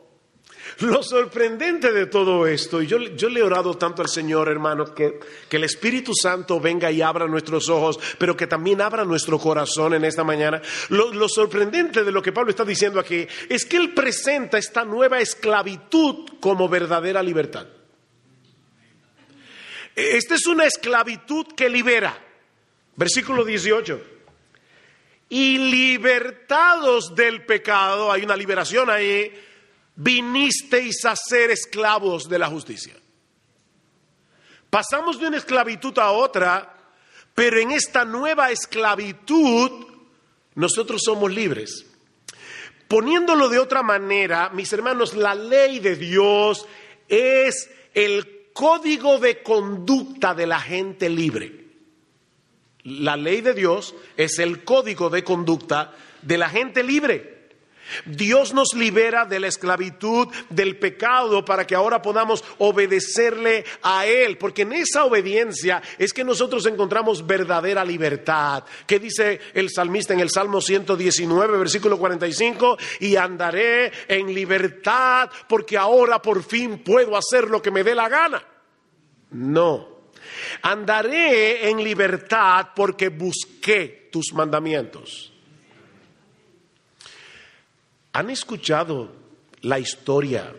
lo 0.81 1.03
sorprendente 1.03 1.93
de 1.93 2.07
todo 2.07 2.47
esto, 2.47 2.83
y 2.83 2.87
yo, 2.87 2.99
le 2.99 3.41
he 3.41 3.43
orado 3.43 3.77
tanto 3.77 4.03
al 4.03 4.09
Señor, 4.09 4.49
hermanos, 4.49 4.91
que, 4.91 5.19
que, 5.49 5.57
el 5.57 5.65
Espíritu 5.65 6.13
Santo 6.15 6.61
venga 6.61 6.91
y 6.91 7.03
abra 7.03 7.27
nuestros 7.27 7.69
ojos, 7.69 7.99
pero 8.19 8.37
que 8.37 8.47
también 8.47 8.81
abra 8.81 9.05
nuestro 9.05 9.39
corazón 9.39 9.95
en 9.95 10.05
esta 10.05 10.25
mañana. 10.25 10.61
Lo, 10.89 11.13
lo 11.13 11.29
sorprendente 11.29 12.05
de 12.05 12.13
lo 12.13 12.23
que 12.23 12.33
Pablo 12.33 12.51
está 12.51 12.65
diciendo 12.65 13.01
aquí 13.01 13.27
es 13.49 13.65
que 13.65 13.77
él 13.77 13.95
presenta 13.95 14.59
esta 14.59 14.85
nueva 14.85 15.21
esclavitud 15.21 16.29
como 16.41 16.69
verdadera 16.69 17.23
libertad. 17.23 17.67
Esta 19.95 20.35
es 20.35 20.47
una 20.47 20.67
esclavitud 20.67 21.47
que 21.57 21.69
libera. 21.69 22.19
Versículo 22.97 23.45
18. 23.45 24.01
Y 25.29 25.59
libertados 25.59 27.15
del 27.15 27.45
pecado, 27.45 28.13
hay 28.13 28.23
una 28.23 28.37
liberación 28.37 28.91
ahí 28.91 29.33
vinisteis 29.97 31.05
a 31.05 31.15
ser 31.17 31.51
esclavos 31.51 32.29
de 32.29 32.39
la 32.39 32.49
justicia. 32.49 32.95
Pasamos 34.71 35.21
de 35.21 35.29
una 35.29 35.37
esclavitud 35.37 35.97
a 35.99 36.11
otra, 36.11 36.77
pero 37.35 37.59
en 37.59 37.71
esta 37.71 38.05
nueva 38.05 38.51
esclavitud 38.51 39.87
nosotros 40.55 41.03
somos 41.05 41.33
libres. 41.33 41.87
Poniéndolo 42.89 43.49
de 43.49 43.59
otra 43.59 43.83
manera, 43.83 44.51
mis 44.51 44.73
hermanos, 44.73 45.15
la 45.15 45.35
ley 45.35 45.79
de 45.79 45.97
Dios 45.97 46.67
es 47.09 47.71
el 47.95 48.51
código 48.53 49.19
de 49.19 49.43
conducta 49.43 50.35
de 50.35 50.47
la 50.47 50.61
gente 50.61 51.09
libre. 51.09 51.65
La 52.85 53.17
ley 53.17 53.41
de 53.41 53.55
Dios 53.55 53.95
es 54.17 54.39
el 54.39 54.65
código 54.65 55.09
de 55.09 55.25
conducta 55.25 55.95
de 56.23 56.39
la 56.39 56.49
gente 56.49 56.83
libre. 56.83 57.34
Dios 58.07 58.53
nos 58.55 58.75
libera 58.75 59.25
de 59.25 59.41
la 59.41 59.49
esclavitud 59.49 60.29
del 60.51 60.79
pecado 60.79 61.45
para 61.45 61.67
que 61.67 61.75
ahora 61.75 62.03
podamos 62.03 62.45
obedecerle 62.59 63.65
a 63.83 64.07
Él, 64.07 64.39
porque 64.39 64.63
en 64.63 64.73
esa 64.73 65.05
obediencia 65.05 65.83
es 65.99 66.13
que 66.13 66.25
nosotros 66.25 66.67
encontramos 66.67 67.27
verdadera 67.27 67.85
libertad. 67.85 68.65
¿Qué 68.87 68.99
dice 68.99 69.41
el 69.55 69.71
salmista 69.71 70.15
en 70.15 70.21
el 70.21 70.31
Salmo 70.31 70.61
119, 70.61 71.59
versículo 71.59 71.99
45? 71.99 72.79
Y 73.01 73.17
andaré 73.17 73.93
en 74.09 74.35
libertad 74.35 75.31
porque 75.49 75.77
ahora 75.77 76.21
por 76.21 76.43
fin 76.43 76.79
puedo 76.79 77.17
hacer 77.17 77.51
lo 77.51 77.61
que 77.61 77.71
me 77.71 77.85
dé 77.85 77.95
la 77.95 78.09
gana. 78.09 78.45
No. 79.31 79.95
Andaré 80.63 81.69
en 81.69 81.83
libertad 81.83 82.69
porque 82.75 83.09
busqué 83.09 84.09
tus 84.11 84.33
mandamientos. 84.33 85.34
¿Han 88.15 88.31
escuchado 88.31 89.11
la 89.63 89.81
historia 89.81 90.55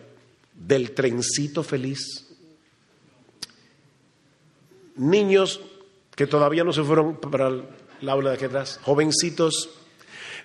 del 0.52 0.92
trencito 0.92 1.62
feliz? 1.62 2.26
Niños 4.96 5.62
que 6.14 6.26
todavía 6.26 6.64
no 6.64 6.72
se 6.74 6.82
fueron 6.82 7.16
para 7.18 7.48
el 7.48 8.08
aula 8.08 8.30
de 8.30 8.36
aquí 8.36 8.44
atrás, 8.44 8.78
jovencitos. 8.82 9.70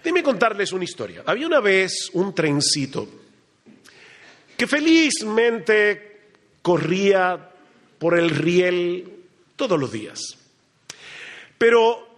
Déjenme 0.02 0.24
contarles 0.24 0.72
una 0.72 0.86
historia. 0.86 1.24
Había 1.26 1.48
una 1.48 1.60
vez 1.60 2.10
un 2.14 2.34
trencito 2.34 3.10
que 4.56 4.66
felizmente 4.66 6.30
corría 6.62 7.52
por 8.00 8.18
el 8.18 8.30
riel 8.30 9.26
todos 9.58 9.78
los 9.78 9.92
días. 9.92 10.38
Pero 11.58 12.11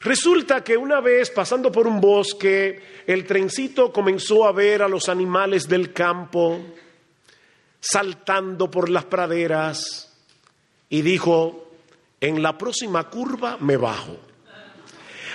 Resulta 0.00 0.64
que 0.64 0.78
una 0.78 1.00
vez 1.00 1.30
pasando 1.30 1.70
por 1.70 1.86
un 1.86 2.00
bosque, 2.00 3.02
el 3.06 3.26
trencito 3.26 3.92
comenzó 3.92 4.46
a 4.46 4.52
ver 4.52 4.82
a 4.82 4.88
los 4.88 5.10
animales 5.10 5.68
del 5.68 5.92
campo 5.92 6.58
saltando 7.78 8.70
por 8.70 8.88
las 8.88 9.04
praderas 9.04 10.16
y 10.88 11.02
dijo, 11.02 11.72
en 12.18 12.42
la 12.42 12.56
próxima 12.56 13.10
curva 13.10 13.58
me 13.60 13.76
bajo. 13.76 14.16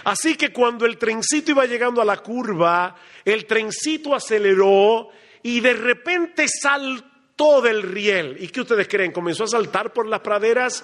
Así 0.05 0.35
que 0.35 0.51
cuando 0.51 0.87
el 0.87 0.97
trencito 0.97 1.51
iba 1.51 1.65
llegando 1.67 2.01
a 2.01 2.05
la 2.05 2.17
curva, 2.17 2.95
el 3.23 3.45
trencito 3.45 4.15
aceleró 4.15 5.09
y 5.43 5.59
de 5.59 5.73
repente 5.73 6.47
saltó 6.47 7.61
del 7.61 7.83
riel. 7.83 8.37
¿Y 8.39 8.47
qué 8.47 8.61
ustedes 8.61 8.87
creen? 8.87 9.11
¿Comenzó 9.11 9.43
a 9.43 9.47
saltar 9.47 9.93
por 9.93 10.07
las 10.07 10.21
praderas? 10.21 10.83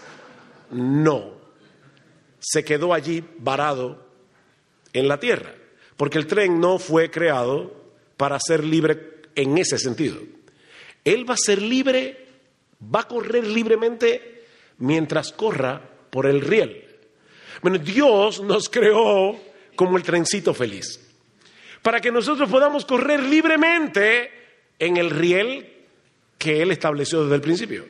No 0.70 1.41
se 2.42 2.66
quedó 2.66 2.94
allí 2.94 3.24
varado 3.38 4.06
en 4.92 5.08
la 5.08 5.20
tierra, 5.20 5.54
porque 5.96 6.18
el 6.18 6.28
tren 6.28 6.60
no 6.60 6.80
fue 6.80 7.10
creado 7.10 7.74
para 8.18 8.40
ser 8.40 8.64
libre 8.64 9.22
en 9.36 9.58
ese 9.58 9.78
sentido. 9.78 10.20
Él 11.06 11.30
va 11.30 11.36
a 11.36 11.38
ser 11.38 11.62
libre, 11.62 12.28
va 12.84 13.02
a 13.02 13.08
correr 13.08 13.46
libremente 13.48 14.44
mientras 14.80 15.32
corra 15.32 15.82
por 16.10 16.26
el 16.26 16.42
riel. 16.42 16.86
Bueno, 17.62 17.78
Dios 17.78 18.42
nos 18.42 18.70
creó 18.70 19.40
como 19.76 19.98
el 19.98 20.04
trencito 20.04 20.54
feliz, 20.54 21.00
para 21.82 22.02
que 22.02 22.12
nosotros 22.12 22.50
podamos 22.50 22.86
correr 22.86 23.22
libremente 23.22 24.32
en 24.80 24.98
el 24.98 25.12
riel 25.12 25.72
que 26.38 26.62
Él 26.62 26.72
estableció 26.72 27.24
desde 27.24 27.36
el 27.36 27.42
principio. 27.42 27.86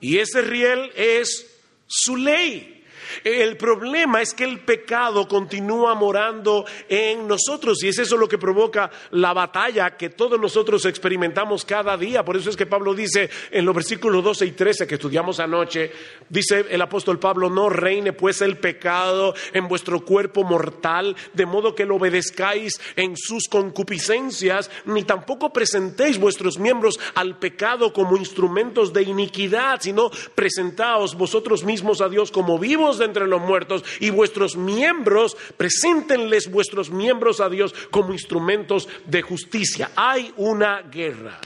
Y 0.00 0.18
ese 0.18 0.42
riel 0.42 0.90
es 0.96 1.46
su 1.86 2.16
ley. 2.16 2.79
El 3.24 3.56
problema 3.56 4.22
es 4.22 4.34
que 4.34 4.44
el 4.44 4.60
pecado 4.60 5.28
continúa 5.28 5.94
morando 5.94 6.64
en 6.88 7.26
nosotros 7.26 7.82
y 7.82 7.88
es 7.88 7.98
eso 7.98 8.16
lo 8.16 8.28
que 8.28 8.38
provoca 8.38 8.90
la 9.12 9.32
batalla 9.32 9.96
que 9.96 10.10
todos 10.10 10.40
nosotros 10.40 10.84
experimentamos 10.84 11.64
cada 11.64 11.96
día. 11.96 12.24
Por 12.24 12.36
eso 12.36 12.50
es 12.50 12.56
que 12.56 12.66
Pablo 12.66 12.94
dice 12.94 13.30
en 13.50 13.64
los 13.64 13.74
versículos 13.74 14.22
12 14.22 14.46
y 14.46 14.52
13 14.52 14.86
que 14.86 14.94
estudiamos 14.94 15.40
anoche, 15.40 15.92
dice 16.28 16.66
el 16.70 16.82
apóstol 16.82 17.18
Pablo, 17.18 17.50
no 17.50 17.68
reine 17.68 18.12
pues 18.12 18.40
el 18.42 18.58
pecado 18.58 19.34
en 19.52 19.68
vuestro 19.68 20.04
cuerpo 20.04 20.44
mortal, 20.44 21.16
de 21.34 21.46
modo 21.46 21.74
que 21.74 21.86
lo 21.86 21.96
obedezcáis 21.96 22.80
en 22.96 23.16
sus 23.16 23.48
concupiscencias, 23.48 24.70
ni 24.86 25.04
tampoco 25.04 25.52
presentéis 25.52 26.18
vuestros 26.18 26.58
miembros 26.58 26.98
al 27.14 27.38
pecado 27.38 27.92
como 27.92 28.16
instrumentos 28.16 28.92
de 28.92 29.02
iniquidad, 29.02 29.80
sino 29.80 30.10
presentaos 30.34 31.14
vosotros 31.14 31.64
mismos 31.64 32.00
a 32.00 32.08
Dios 32.08 32.30
como 32.30 32.58
vivos 32.58 32.98
entre 33.00 33.26
los 33.26 33.40
muertos 33.40 33.84
y 34.00 34.10
vuestros 34.10 34.56
miembros, 34.56 35.36
preséntenles 35.56 36.50
vuestros 36.50 36.90
miembros 36.90 37.40
a 37.40 37.48
Dios 37.48 37.74
como 37.90 38.12
instrumentos 38.12 38.88
de 39.06 39.22
justicia. 39.22 39.90
Hay 39.96 40.32
una 40.36 40.82
guerra. 40.82 41.40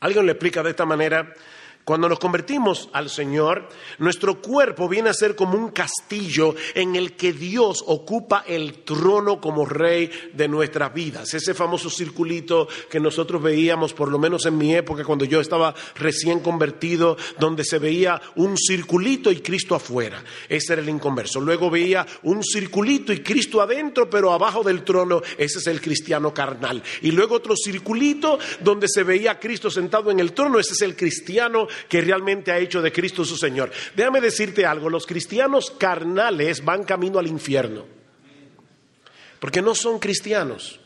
¿Alguien 0.00 0.26
le 0.26 0.32
explica 0.32 0.62
de 0.62 0.70
esta 0.70 0.84
manera? 0.84 1.34
Cuando 1.84 2.08
nos 2.08 2.18
convertimos 2.18 2.88
al 2.94 3.10
Señor, 3.10 3.68
nuestro 3.98 4.40
cuerpo 4.40 4.88
viene 4.88 5.10
a 5.10 5.14
ser 5.14 5.36
como 5.36 5.58
un 5.58 5.68
castillo 5.68 6.54
en 6.74 6.96
el 6.96 7.12
que 7.12 7.34
Dios 7.34 7.84
ocupa 7.86 8.42
el 8.48 8.84
trono 8.84 9.38
como 9.38 9.66
rey 9.66 10.10
de 10.32 10.48
nuestras 10.48 10.94
vidas. 10.94 11.34
Ese 11.34 11.52
famoso 11.52 11.90
circulito 11.90 12.68
que 12.88 13.00
nosotros 13.00 13.42
veíamos, 13.42 13.92
por 13.92 14.10
lo 14.10 14.18
menos 14.18 14.46
en 14.46 14.56
mi 14.56 14.74
época, 14.74 15.04
cuando 15.04 15.26
yo 15.26 15.42
estaba 15.42 15.74
recién 15.96 16.40
convertido, 16.40 17.18
donde 17.38 17.64
se 17.64 17.78
veía 17.78 18.18
un 18.36 18.56
circulito 18.56 19.30
y 19.30 19.42
Cristo 19.42 19.74
afuera. 19.74 20.24
Ese 20.48 20.72
era 20.72 20.80
el 20.80 20.88
inconverso. 20.88 21.38
Luego 21.38 21.68
veía 21.68 22.06
un 22.22 22.42
circulito 22.42 23.12
y 23.12 23.20
Cristo 23.20 23.60
adentro, 23.60 24.08
pero 24.08 24.32
abajo 24.32 24.62
del 24.62 24.84
trono, 24.84 25.20
ese 25.36 25.58
es 25.58 25.66
el 25.66 25.82
cristiano 25.82 26.32
carnal. 26.32 26.82
Y 27.02 27.10
luego 27.10 27.34
otro 27.34 27.54
circulito 27.54 28.38
donde 28.60 28.88
se 28.88 29.02
veía 29.02 29.32
a 29.32 29.38
Cristo 29.38 29.70
sentado 29.70 30.10
en 30.10 30.18
el 30.18 30.32
trono, 30.32 30.58
ese 30.58 30.72
es 30.72 30.80
el 30.80 30.96
cristiano 30.96 31.68
que 31.88 32.00
realmente 32.00 32.52
ha 32.52 32.58
hecho 32.58 32.82
de 32.82 32.92
Cristo 32.92 33.24
su 33.24 33.36
Señor. 33.36 33.70
Déjame 33.94 34.20
decirte 34.20 34.66
algo, 34.66 34.90
los 34.90 35.06
cristianos 35.06 35.70
carnales 35.70 36.64
van 36.64 36.84
camino 36.84 37.18
al 37.18 37.26
infierno, 37.26 37.84
porque 39.40 39.62
no 39.62 39.74
son 39.74 39.98
cristianos. 39.98 40.80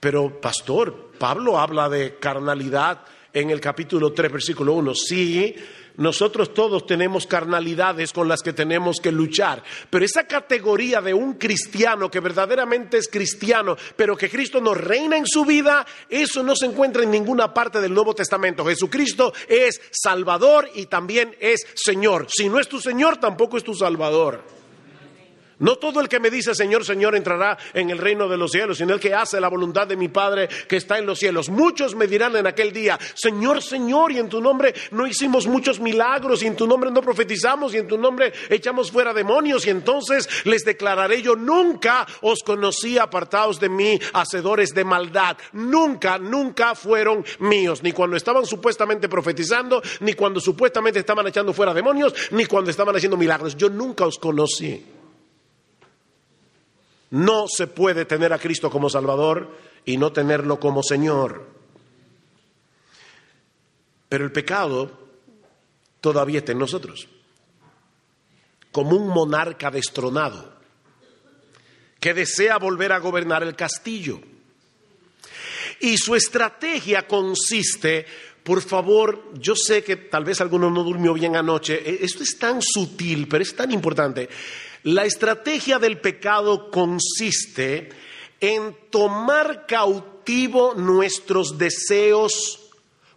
Pero, 0.00 0.40
pastor, 0.40 1.12
Pablo 1.18 1.58
habla 1.58 1.88
de 1.88 2.16
carnalidad 2.16 3.06
en 3.32 3.50
el 3.50 3.60
capítulo 3.60 4.12
3, 4.12 4.32
versículo 4.32 4.74
1. 4.74 4.94
Sí, 4.94 5.56
nosotros 5.96 6.52
todos 6.52 6.86
tenemos 6.86 7.26
carnalidades 7.26 8.12
con 8.12 8.28
las 8.28 8.42
que 8.42 8.52
tenemos 8.52 8.96
que 9.00 9.12
luchar, 9.12 9.62
pero 9.90 10.04
esa 10.04 10.26
categoría 10.26 11.00
de 11.00 11.14
un 11.14 11.34
cristiano 11.34 12.10
que 12.10 12.20
verdaderamente 12.20 12.98
es 12.98 13.08
cristiano, 13.08 13.76
pero 13.96 14.16
que 14.16 14.28
Cristo 14.28 14.60
nos 14.60 14.76
reina 14.76 15.16
en 15.16 15.26
su 15.26 15.44
vida, 15.44 15.86
eso 16.08 16.42
no 16.42 16.56
se 16.56 16.66
encuentra 16.66 17.02
en 17.02 17.10
ninguna 17.10 17.54
parte 17.54 17.80
del 17.80 17.94
Nuevo 17.94 18.14
Testamento. 18.14 18.64
Jesucristo 18.64 19.32
es 19.48 19.80
Salvador 19.90 20.68
y 20.74 20.86
también 20.86 21.36
es 21.40 21.66
Señor. 21.74 22.26
Si 22.28 22.48
no 22.48 22.58
es 22.58 22.68
tu 22.68 22.80
Señor, 22.80 23.18
tampoco 23.18 23.56
es 23.56 23.64
tu 23.64 23.74
Salvador. 23.74 24.63
No 25.64 25.76
todo 25.76 26.02
el 26.02 26.10
que 26.10 26.20
me 26.20 26.28
dice 26.28 26.54
Señor, 26.54 26.84
Señor 26.84 27.16
entrará 27.16 27.56
en 27.72 27.88
el 27.88 27.96
reino 27.96 28.28
de 28.28 28.36
los 28.36 28.50
cielos, 28.50 28.76
sino 28.76 28.92
el 28.92 29.00
que 29.00 29.14
hace 29.14 29.40
la 29.40 29.48
voluntad 29.48 29.86
de 29.86 29.96
mi 29.96 30.08
Padre 30.08 30.46
que 30.68 30.76
está 30.76 30.98
en 30.98 31.06
los 31.06 31.18
cielos. 31.18 31.48
Muchos 31.48 31.94
me 31.94 32.06
dirán 32.06 32.36
en 32.36 32.46
aquel 32.46 32.70
día, 32.70 33.00
Señor, 33.14 33.62
Señor, 33.62 34.12
y 34.12 34.18
en 34.18 34.28
tu 34.28 34.42
nombre 34.42 34.74
no 34.90 35.06
hicimos 35.06 35.46
muchos 35.46 35.80
milagros, 35.80 36.42
y 36.42 36.48
en 36.48 36.54
tu 36.54 36.66
nombre 36.66 36.90
no 36.90 37.00
profetizamos, 37.00 37.72
y 37.72 37.78
en 37.78 37.88
tu 37.88 37.96
nombre 37.96 38.30
echamos 38.50 38.92
fuera 38.92 39.14
demonios, 39.14 39.66
y 39.66 39.70
entonces 39.70 40.28
les 40.44 40.66
declararé 40.66 41.22
yo, 41.22 41.34
nunca 41.34 42.06
os 42.20 42.42
conocí 42.42 42.98
apartados 42.98 43.58
de 43.58 43.70
mí, 43.70 43.98
hacedores 44.12 44.74
de 44.74 44.84
maldad. 44.84 45.38
Nunca, 45.54 46.18
nunca 46.18 46.74
fueron 46.74 47.24
míos, 47.38 47.82
ni 47.82 47.92
cuando 47.92 48.18
estaban 48.18 48.44
supuestamente 48.44 49.08
profetizando, 49.08 49.80
ni 50.00 50.12
cuando 50.12 50.40
supuestamente 50.40 50.98
estaban 50.98 51.26
echando 51.26 51.54
fuera 51.54 51.72
demonios, 51.72 52.12
ni 52.32 52.44
cuando 52.44 52.70
estaban 52.70 52.94
haciendo 52.94 53.16
milagros. 53.16 53.56
Yo 53.56 53.70
nunca 53.70 54.04
os 54.04 54.18
conocí. 54.18 55.03
No 57.10 57.46
se 57.48 57.66
puede 57.66 58.04
tener 58.04 58.32
a 58.32 58.38
Cristo 58.38 58.70
como 58.70 58.90
Salvador 58.90 59.56
y 59.84 59.96
no 59.96 60.12
tenerlo 60.12 60.58
como 60.58 60.82
Señor. 60.82 61.46
Pero 64.08 64.24
el 64.24 64.32
pecado 64.32 64.90
todavía 66.00 66.38
está 66.38 66.52
en 66.52 66.58
nosotros, 66.58 67.08
como 68.70 68.96
un 68.96 69.08
monarca 69.08 69.70
destronado 69.70 70.54
que 72.04 72.12
desea 72.12 72.58
volver 72.58 72.92
a 72.92 72.98
gobernar 72.98 73.42
el 73.42 73.56
castillo. 73.56 74.20
Y 75.80 75.96
su 75.96 76.14
estrategia 76.14 77.06
consiste, 77.06 78.04
por 78.42 78.60
favor, 78.60 79.32
yo 79.40 79.56
sé 79.56 79.82
que 79.82 79.96
tal 79.96 80.22
vez 80.22 80.42
alguno 80.42 80.68
no 80.68 80.82
durmió 80.84 81.14
bien 81.14 81.34
anoche, 81.34 81.82
e-, 81.82 82.04
esto 82.04 82.22
es 82.22 82.38
tan 82.38 82.60
sutil, 82.60 83.26
pero 83.26 83.42
es 83.42 83.56
tan 83.56 83.72
importante. 83.72 84.28
La 84.84 85.06
estrategia 85.06 85.78
del 85.78 85.98
pecado 85.98 86.70
consiste 86.70 87.88
en 88.38 88.76
tomar 88.90 89.66
cautivo 89.66 90.74
nuestros 90.74 91.56
deseos 91.56 92.60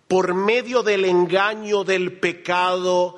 por 0.07 0.33
medio 0.33 0.81
del 0.81 1.03
engaño 1.03 1.83
del 1.83 2.13
pecado 2.19 3.17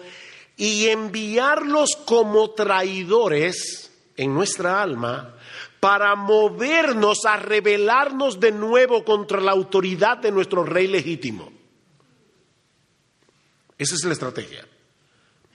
y 0.58 0.88
enviarlos 0.88 1.96
como 2.06 2.50
traidores 2.50 3.92
en 4.18 4.34
nuestra 4.34 4.82
alma 4.82 5.36
para 5.80 6.16
movernos 6.16 7.26
a 7.26 7.38
rebelarnos 7.38 8.40
de 8.40 8.52
nuevo 8.52 9.06
contra 9.06 9.40
la 9.40 9.52
autoridad 9.52 10.18
de 10.18 10.32
nuestro 10.32 10.64
rey 10.64 10.88
legítimo. 10.88 11.54
Esa 13.78 13.94
es 13.94 14.04
la 14.04 14.14
estrategia. 14.14 14.68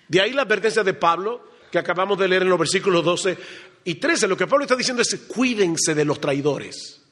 De 0.06 0.20
ahí 0.20 0.32
la 0.32 0.42
advertencia 0.42 0.84
de 0.84 0.94
Pablo 0.94 1.53
que 1.74 1.80
acabamos 1.80 2.16
de 2.16 2.28
leer 2.28 2.42
en 2.42 2.50
los 2.50 2.58
versículos 2.60 3.04
12 3.04 3.36
y 3.82 3.96
13. 3.96 4.28
Lo 4.28 4.36
que 4.36 4.46
Pablo 4.46 4.62
está 4.62 4.76
diciendo 4.76 5.02
es, 5.02 5.12
cuídense 5.26 5.92
de 5.92 6.04
los 6.04 6.20
traidores. 6.20 7.02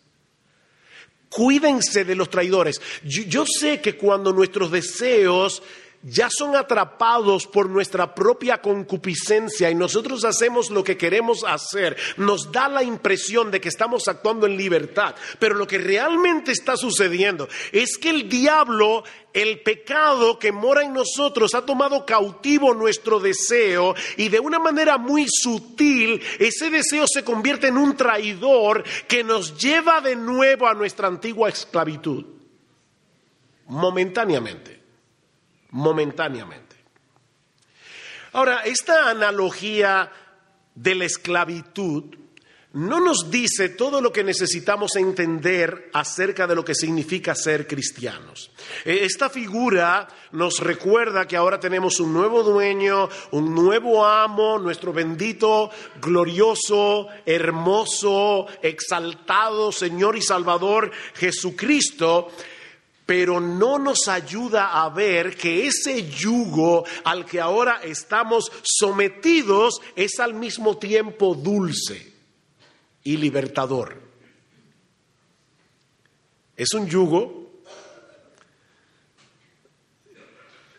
Cuídense 1.29 2.05
de 2.05 2.14
los 2.14 2.31
traidores. 2.31 2.81
Yo, 3.03 3.25
yo 3.25 3.44
sé 3.44 3.81
que 3.81 3.96
cuando 3.96 4.33
nuestros 4.33 4.70
deseos 4.70 5.64
ya 6.02 6.28
son 6.30 6.56
atrapados 6.56 7.46
por 7.46 7.68
nuestra 7.68 8.14
propia 8.14 8.60
concupiscencia 8.60 9.70
y 9.70 9.74
nosotros 9.74 10.24
hacemos 10.24 10.70
lo 10.70 10.82
que 10.82 10.96
queremos 10.96 11.44
hacer, 11.46 11.96
nos 12.16 12.50
da 12.50 12.68
la 12.68 12.82
impresión 12.82 13.50
de 13.50 13.60
que 13.60 13.68
estamos 13.68 14.08
actuando 14.08 14.46
en 14.46 14.56
libertad. 14.56 15.14
Pero 15.38 15.54
lo 15.54 15.66
que 15.66 15.78
realmente 15.78 16.52
está 16.52 16.76
sucediendo 16.76 17.48
es 17.70 17.96
que 17.98 18.10
el 18.10 18.28
diablo, 18.28 19.04
el 19.32 19.60
pecado 19.60 20.38
que 20.38 20.50
mora 20.50 20.82
en 20.82 20.92
nosotros, 20.92 21.54
ha 21.54 21.64
tomado 21.64 22.04
cautivo 22.04 22.74
nuestro 22.74 23.20
deseo 23.20 23.94
y 24.16 24.28
de 24.28 24.40
una 24.40 24.58
manera 24.58 24.98
muy 24.98 25.26
sutil 25.28 26.20
ese 26.38 26.70
deseo 26.70 27.06
se 27.06 27.22
convierte 27.22 27.68
en 27.68 27.78
un 27.78 27.96
traidor 27.96 28.82
que 29.06 29.22
nos 29.22 29.56
lleva 29.56 30.00
de 30.00 30.16
nuevo 30.16 30.66
a 30.66 30.74
nuestra 30.74 31.06
antigua 31.06 31.48
esclavitud, 31.48 32.24
momentáneamente 33.66 34.81
momentáneamente. 35.72 36.76
Ahora, 38.32 38.62
esta 38.64 39.11
analogía 39.11 40.11
de 40.74 40.94
la 40.94 41.04
esclavitud 41.04 42.04
no 42.74 43.00
nos 43.00 43.30
dice 43.30 43.68
todo 43.68 44.00
lo 44.00 44.11
que 44.11 44.24
necesitamos 44.24 44.96
entender 44.96 45.90
acerca 45.92 46.46
de 46.46 46.54
lo 46.54 46.64
que 46.64 46.74
significa 46.74 47.35
ser 47.35 47.66
cristianos. 47.66 48.50
Eh, 48.87 49.00
esta 49.02 49.28
figura 49.28 50.08
nos 50.32 50.58
recuerda 50.61 51.28
que 51.28 51.37
ahora 51.37 51.61
tenemos 51.61 52.00
un 52.00 52.14
nuevo 52.14 52.42
dueño, 52.42 53.11
un 53.32 53.54
nuevo 53.54 54.06
amo, 54.06 54.58
nuestro 54.58 54.92
bendito, 54.92 55.70
glorioso, 56.00 57.08
hermoso, 57.26 58.46
exaltado 58.62 59.70
Señor 59.70 60.16
y 60.16 60.22
Salvador 60.22 60.90
Jesucristo, 61.14 62.30
pero 63.06 63.40
no 63.40 63.78
nos 63.78 64.08
ayuda 64.08 64.82
a 64.82 64.88
ver 64.90 65.36
que 65.36 65.66
ese 65.66 66.08
yugo 66.08 66.84
al 67.04 67.26
que 67.26 67.40
ahora 67.40 67.80
estamos 67.82 68.50
sometidos 68.62 69.80
es 69.96 70.20
al 70.20 70.34
mismo 70.34 70.78
tiempo 70.78 71.34
dulce 71.34 72.12
y 73.04 73.16
libertador. 73.16 74.00
Es 76.56 76.72
un 76.74 76.88
yugo. 76.88 77.42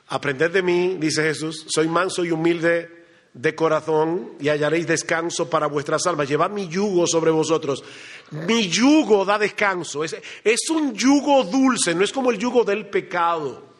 Aprended 0.07 0.51
de 0.51 0.61
mí, 0.61 0.97
dice 0.99 1.23
Jesús, 1.23 1.65
soy 1.67 1.87
manso 1.87 2.23
y 2.23 2.31
humilde 2.31 3.02
de 3.33 3.55
corazón 3.55 4.33
y 4.39 4.49
hallaréis 4.49 4.85
descanso 4.85 5.49
para 5.49 5.67
vuestras 5.67 6.05
almas. 6.05 6.29
Llevad 6.29 6.51
mi 6.51 6.67
yugo 6.67 7.07
sobre 7.07 7.31
vosotros. 7.31 7.83
Mi 8.31 8.69
yugo 8.69 9.25
da 9.25 9.39
descanso. 9.39 10.03
Es, 10.03 10.15
es, 10.43 10.69
un 10.69 10.93
yugo 10.93 11.43
dulce, 11.43 11.95
no 11.95 12.03
es 12.03 12.11
como 12.11 12.31
el 12.31 12.37
yugo 12.37 12.63
del 12.63 12.85
pecado. 12.87 13.73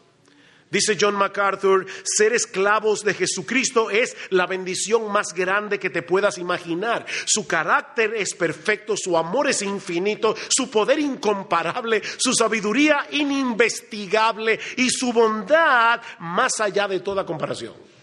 Dice 0.70 0.96
John 1.00 1.14
MacArthur, 1.14 1.86
ser 2.02 2.32
esclavos 2.32 3.04
de 3.04 3.14
Jesucristo 3.14 3.90
es 3.90 4.16
la 4.30 4.46
bendición 4.46 5.12
más 5.12 5.32
grande 5.32 5.78
que 5.78 5.88
te 5.88 6.02
puedas 6.02 6.36
imaginar. 6.36 7.06
Su 7.26 7.46
carácter 7.46 8.12
es 8.16 8.34
perfecto, 8.34 8.96
su 8.96 9.16
amor 9.16 9.48
es 9.48 9.62
infinito, 9.62 10.34
su 10.48 10.68
poder 10.68 10.98
incomparable, 10.98 12.02
su 12.16 12.32
sabiduría 12.32 13.06
ininvestigable 13.12 14.58
y 14.76 14.90
su 14.90 15.12
bondad 15.12 16.00
más 16.18 16.58
allá 16.58 16.88
de 16.88 16.98
toda 16.98 17.24
comparación. 17.24 17.93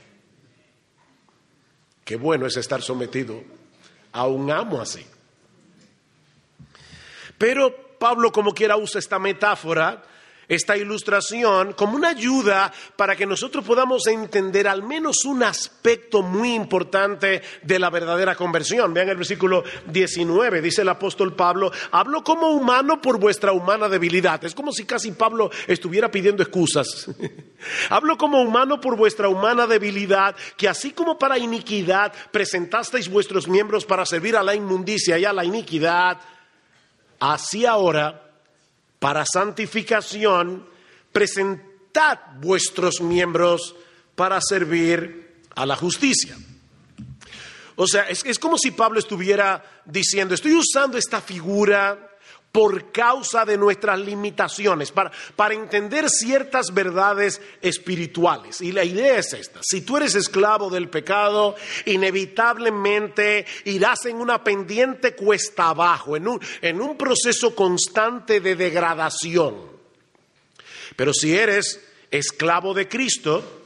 Qué 2.12 2.18
bueno 2.18 2.46
es 2.46 2.58
estar 2.58 2.82
sometido 2.82 3.42
a 4.12 4.28
un 4.28 4.52
amo 4.52 4.82
así. 4.82 5.06
Pero 7.38 7.74
Pablo 7.98 8.34
como 8.34 8.54
quiera 8.54 8.76
usa 8.76 9.00
esta 9.00 9.18
metáfora, 9.18 10.04
esta 10.52 10.76
ilustración, 10.76 11.72
como 11.72 11.96
una 11.96 12.10
ayuda 12.10 12.74
para 12.98 13.16
que 13.16 13.26
nosotros 13.26 13.64
podamos 13.64 14.06
entender 14.08 14.68
al 14.68 14.84
menos 14.84 15.24
un 15.24 15.44
aspecto 15.44 16.22
muy 16.22 16.54
importante 16.54 17.42
de 17.64 17.80
la 17.80 17.90
verdadera 17.90 18.36
conversión. 18.36 18.94
Vean 18.94 19.08
el 19.08 19.16
versículo 19.16 19.64
19, 19.88 20.62
dice 20.62 20.82
el 20.82 20.90
apóstol 20.90 21.38
Pablo, 21.38 21.72
hablo 21.92 22.22
como 22.22 22.50
humano 22.50 23.02
por 23.02 23.18
vuestra 23.18 23.54
humana 23.54 23.88
debilidad. 23.88 24.44
Es 24.44 24.54
como 24.54 24.74
si 24.74 24.84
casi 24.84 25.14
Pablo 25.14 25.50
estuviera 25.68 26.12
pidiendo 26.12 26.44
excusas. 26.44 27.10
hablo 27.90 28.18
como 28.18 28.42
humano 28.42 28.82
por 28.82 28.98
vuestra 28.98 29.30
humana 29.30 29.66
debilidad, 29.68 30.36
que 30.58 30.68
así 30.68 30.92
como 30.92 31.18
para 31.18 31.38
iniquidad 31.38 32.12
presentasteis 32.30 33.08
vuestros 33.08 33.48
miembros 33.48 33.86
para 33.86 34.06
servir 34.06 34.36
a 34.36 34.44
la 34.44 34.54
inmundicia 34.54 35.18
y 35.18 35.24
a 35.24 35.32
la 35.32 35.46
iniquidad, 35.46 36.20
así 37.22 37.66
ahora 37.66 38.31
para 39.02 39.26
santificación, 39.26 40.64
presentad 41.12 42.20
vuestros 42.40 43.02
miembros 43.02 43.74
para 44.14 44.40
servir 44.40 45.42
a 45.56 45.66
la 45.66 45.76
justicia. 45.76 46.38
O 47.78 47.88
sea, 47.88 48.04
es, 48.04 48.24
es 48.24 48.38
como 48.38 48.60
si 48.60 48.70
Pablo 48.70 49.00
estuviera 49.00 49.82
diciendo, 49.86 50.36
estoy 50.36 50.54
usando 50.54 51.00
esta 51.00 51.20
figura 51.20 52.11
por 52.52 52.92
causa 52.92 53.46
de 53.46 53.58
nuestras 53.58 54.00
limitaciones, 54.00 54.92
para, 54.92 55.12
para, 55.36 55.54
entender 55.54 56.10
ciertas 56.10 56.74
verdades 56.74 57.42
espirituales. 57.62 58.62
Y 58.62 58.72
la 58.72 58.84
idea 58.84 59.20
es 59.20 59.34
esta, 59.34 59.62
si 59.64 59.82
tú 59.82 59.98
eres 59.98 60.16
esclavo 60.16 60.70
del 60.70 60.90
pecado, 60.90 61.56
inevitablemente 61.86 63.46
irás 63.66 64.06
en 64.06 64.18
una 64.18 64.44
pendiente 64.44 65.16
cuesta 65.16 65.70
abajo, 65.70 66.18
en 66.18 66.28
un, 66.28 66.42
en 66.62 66.82
un 66.82 66.98
proceso 66.98 67.56
constante 67.56 68.42
de 68.42 68.56
degradación. 68.56 69.72
Pero 70.96 71.14
si 71.14 71.36
eres 71.36 71.80
esclavo 72.10 72.74
de 72.74 72.90
Cristo, 72.90 73.62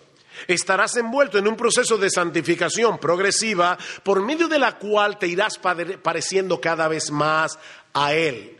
estarás 0.47 0.95
envuelto 0.97 1.39
en 1.39 1.47
un 1.47 1.55
proceso 1.55 1.97
de 1.97 2.11
santificación 2.11 2.99
progresiva 2.99 3.77
por 4.03 4.21
medio 4.21 4.47
de 4.47 4.59
la 4.59 4.77
cual 4.77 5.17
te 5.17 5.27
irás 5.27 5.57
pareciendo 5.57 6.61
cada 6.61 6.87
vez 6.87 7.09
más 7.09 7.57
a 7.93 8.13
Él. 8.13 8.54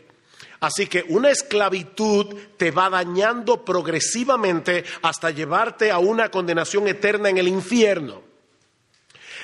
Así 0.66 0.88
que 0.88 1.04
una 1.10 1.30
esclavitud 1.30 2.34
te 2.56 2.72
va 2.72 2.90
dañando 2.90 3.64
progresivamente 3.64 4.84
hasta 5.02 5.30
llevarte 5.30 5.92
a 5.92 5.98
una 5.98 6.28
condenación 6.28 6.88
eterna 6.88 7.28
en 7.28 7.38
el 7.38 7.46
infierno. 7.46 8.20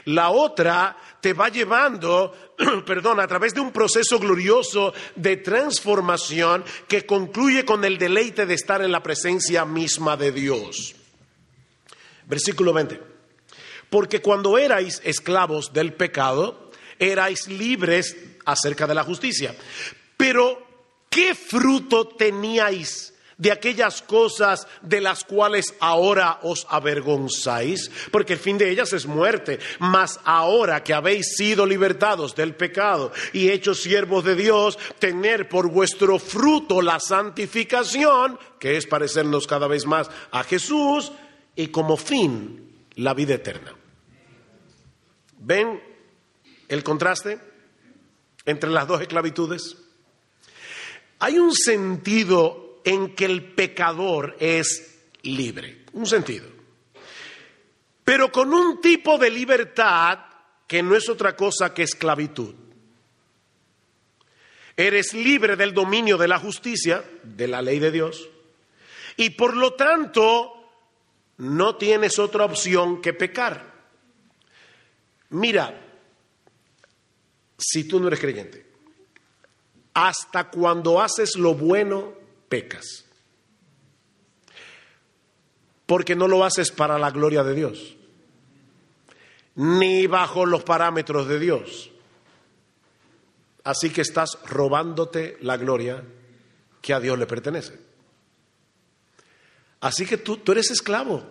La 0.07 0.31
otra 0.31 0.97
te 1.21 1.33
va 1.33 1.49
llevando, 1.49 2.35
perdón, 2.87 3.21
a 3.21 3.29
través 3.29 3.55
de 3.55 3.61
un 3.61 3.71
proceso 3.71 4.19
glorioso 4.19 4.93
de 5.15 5.37
transformación 5.37 6.65
que 6.89 7.07
concluye 7.07 7.65
con 7.65 7.85
el 7.85 7.99
deleite 7.99 8.45
de 8.45 8.55
estar 8.55 8.83
en 8.83 8.91
la 8.91 9.05
presencia 9.05 9.65
misma 9.65 10.17
de 10.17 10.33
Dios. 10.33 10.97
Versículo 12.27 12.73
20. 12.73 13.01
Porque 13.89 14.21
cuando 14.21 14.59
erais 14.59 15.01
esclavos 15.05 15.73
del 15.73 15.93
pecado, 15.93 16.73
erais 16.99 17.47
libres 17.47 18.17
acerca 18.45 18.89
de 18.89 18.95
la 18.97 19.05
justicia. 19.05 19.55
Pero, 20.17 20.72
¿qué 21.13 21.37
fruto 21.37 22.09
teníais? 22.09 23.13
de 23.43 23.51
aquellas 23.51 24.03
cosas 24.03 24.69
de 24.83 25.01
las 25.01 25.25
cuales 25.25 25.75
ahora 25.81 26.39
os 26.43 26.65
avergonzáis, 26.71 27.91
porque 28.13 28.35
el 28.35 28.39
fin 28.39 28.57
de 28.57 28.71
ellas 28.71 28.93
es 28.93 29.05
muerte. 29.05 29.59
Mas 29.81 30.21
ahora 30.23 30.85
que 30.85 30.95
habéis 30.95 31.35
sido 31.35 31.67
libertados 31.67 32.37
del 32.37 32.55
pecado 32.55 33.11
y 33.33 33.51
hechos 33.51 33.83
siervos 33.83 34.23
de 34.23 34.37
Dios, 34.37 34.79
tener 35.01 35.49
por 35.49 35.69
vuestro 35.69 36.21
fruto 36.21 36.81
la 36.81 37.01
santificación, 37.01 38.39
que 38.61 38.77
es 38.77 38.87
parecernos 38.87 39.49
cada 39.49 39.67
vez 39.67 39.87
más 39.87 40.09
a 40.31 40.45
Jesús, 40.45 41.11
y 41.57 41.67
como 41.67 41.97
fin 41.97 42.87
la 42.95 43.13
vida 43.13 43.35
eterna. 43.35 43.75
¿Ven 45.39 45.83
el 46.69 46.85
contraste 46.85 47.41
entre 48.45 48.71
las 48.71 48.87
dos 48.87 49.01
esclavitudes? 49.01 49.82
Hay 51.25 51.39
un 51.39 51.55
sentido 51.55 52.81
en 52.83 53.15
que 53.15 53.27
el 53.27 53.55
pecador 53.55 54.37
es 54.41 55.05
libre, 55.23 55.85
un 55.93 56.05
sentido. 56.05 56.49
Pero 58.03 58.33
con 58.33 58.53
un 58.53 58.81
tipo 58.81 59.19
de 59.19 59.31
libertad 59.31 60.19
que 60.67 60.83
no 60.83 60.97
es 60.97 61.09
otra 61.09 61.37
cosa 61.37 61.73
que 61.73 61.85
esclavitud. 61.85 62.57
Eres 64.77 65.15
libre 65.15 65.55
del 65.55 65.73
dominio 65.73 66.19
de 66.19 66.27
la 66.27 66.41
justicia, 66.41 67.05
de 67.23 67.47
la 67.47 67.63
ley 67.63 67.79
de 67.79 67.93
Dios, 67.93 68.29
y 69.17 69.31
por 69.31 69.57
lo 69.57 69.75
tanto 69.75 70.73
no 71.37 71.77
tienes 71.77 72.19
otra 72.19 72.47
opción 72.47 73.01
que 73.01 73.13
pecar. 73.13 73.73
Mira, 75.31 75.87
si 77.57 77.85
tú 77.85 78.01
no 78.01 78.09
eres 78.09 78.19
creyente, 78.19 78.72
hasta 79.95 80.51
cuando 80.51 81.01
haces 81.01 81.37
lo 81.37 81.55
bueno, 81.55 82.13
pecas. 82.49 83.05
Porque 85.87 86.17
no 86.17 86.29
lo 86.29 86.45
haces 86.45 86.71
para 86.71 86.99
la 86.99 87.11
gloria 87.11 87.43
de 87.43 87.55
Dios, 87.55 87.97
ni 89.55 90.07
bajo 90.07 90.47
los 90.47 90.63
parámetros 90.63 91.29
de 91.29 91.39
Dios. 91.39 91.91
Así 93.65 93.91
que 93.91 94.01
estás 94.01 94.39
robándote 94.47 95.37
la 95.41 95.57
gloria 95.57 96.03
que 96.81 96.93
a 96.93 97.01
Dios 97.01 97.19
le 97.19 97.27
pertenece. 97.27 97.79
Así 99.81 100.07
que 100.07 100.17
tú, 100.17 100.41
eres 100.51 100.71
esclavo. 100.71 101.25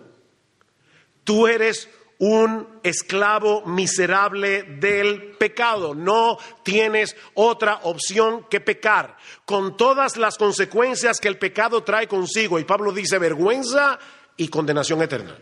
Tú 1.24 1.46
eres 1.46 1.88
un 2.22 2.78
esclavo 2.84 3.66
miserable 3.66 4.62
del 4.62 5.34
pecado. 5.36 5.92
No 5.92 6.38
tienes 6.62 7.16
otra 7.34 7.80
opción 7.82 8.46
que 8.48 8.60
pecar, 8.60 9.16
con 9.44 9.76
todas 9.76 10.16
las 10.16 10.38
consecuencias 10.38 11.18
que 11.18 11.26
el 11.26 11.36
pecado 11.36 11.82
trae 11.82 12.06
consigo. 12.06 12.60
Y 12.60 12.64
Pablo 12.64 12.92
dice 12.92 13.18
vergüenza 13.18 13.98
y 14.36 14.46
condenación 14.46 15.02
eterna. 15.02 15.36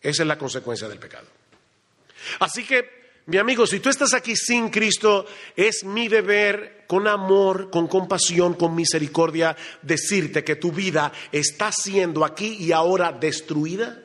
Esa 0.00 0.22
es 0.24 0.26
la 0.26 0.36
consecuencia 0.36 0.88
del 0.88 0.98
pecado. 0.98 1.28
Así 2.40 2.64
que, 2.64 3.22
mi 3.26 3.36
amigo, 3.36 3.64
si 3.64 3.78
tú 3.78 3.88
estás 3.88 4.14
aquí 4.14 4.34
sin 4.34 4.70
Cristo, 4.70 5.24
es 5.54 5.84
mi 5.84 6.08
deber, 6.08 6.86
con 6.88 7.06
amor, 7.06 7.70
con 7.70 7.86
compasión, 7.86 8.54
con 8.54 8.74
misericordia, 8.74 9.56
decirte 9.80 10.42
que 10.42 10.56
tu 10.56 10.72
vida 10.72 11.12
está 11.30 11.70
siendo 11.70 12.24
aquí 12.24 12.56
y 12.58 12.72
ahora 12.72 13.12
destruida 13.12 14.03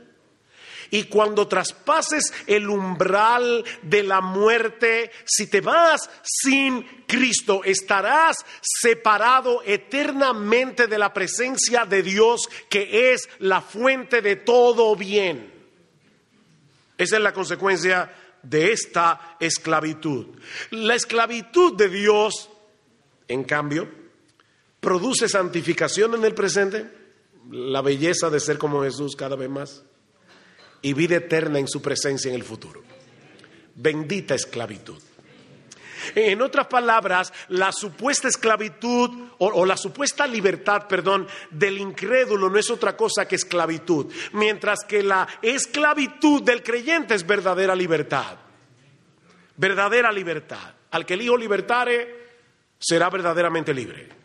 y 0.92 1.04
cuando 1.04 1.48
traspases 1.48 2.34
el 2.48 2.70
umbral 2.70 3.64
de 3.82 4.04
la 4.04 4.22
muerte, 4.22 5.12
si 5.26 5.48
te 5.48 5.62
vas 5.62 6.10
sin 6.24 6.84
Cristo, 7.08 7.64
estarás 7.64 8.38
separado 8.62 9.62
eternamente 9.66 10.88
de 10.88 10.98
la 10.98 11.14
presencia 11.14 11.86
de 11.86 12.04
Dios, 12.04 12.50
que 12.70 13.12
es 13.12 13.30
la 13.40 13.62
fuente 13.62 14.22
de 14.22 14.38
todo 14.38 14.96
bien. 14.96 15.54
Esa 16.98 17.18
es 17.18 17.24
la 17.24 17.34
consecuencia 17.34 18.14
de 18.44 18.72
esta 18.72 19.38
esclavitud. 19.40 20.28
La 20.72 20.96
esclavitud 20.96 21.76
de 21.76 21.90
Dios, 21.90 22.50
en 23.28 23.44
cambio, 23.44 23.88
produce 24.80 25.30
santificación 25.30 26.16
en 26.16 26.26
el 26.26 26.34
presente, 26.34 26.90
la 27.52 27.82
belleza 27.82 28.30
de 28.30 28.40
ser 28.40 28.58
como 28.58 28.84
Jesús 28.84 29.16
cada 29.16 29.36
vez 29.36 29.50
más 29.50 29.84
y 30.82 30.94
vida 30.94 31.18
eterna 31.18 31.60
en 31.60 31.68
su 31.68 31.82
presencia 31.82 32.30
en 32.30 32.36
el 32.36 32.44
futuro. 32.44 32.84
Bendita 33.76 34.36
esclavitud. 34.36 35.02
En 36.16 36.42
otras 36.42 36.68
palabras, 36.68 37.34
la 37.50 37.72
supuesta 37.72 38.28
esclavitud 38.28 39.10
o, 39.38 39.66
la 39.66 39.78
supuesta 39.78 40.26
libertad, 40.26 40.88
perdón, 40.88 41.28
del 41.50 41.78
incrédulo 41.78 42.50
no 42.50 42.58
es 42.58 42.70
otra 42.70 42.96
cosa 42.96 43.28
que 43.28 43.36
esclavitud, 43.36 44.12
mientras 44.34 44.84
que 44.88 45.04
la 45.04 45.28
esclavitud 45.42 46.42
del 46.44 46.64
creyente 46.64 47.16
es 47.16 47.26
verdadera 47.26 47.76
libertad. 47.76 48.38
Verdadera 49.58 50.12
libertad. 50.12 50.74
Al 50.92 51.06
que 51.06 51.14
el 51.14 51.22
Hijo 51.22 51.38
libertare 51.38 52.28
será 52.80 53.10
verdaderamente 53.10 53.74
libre. 53.74 54.19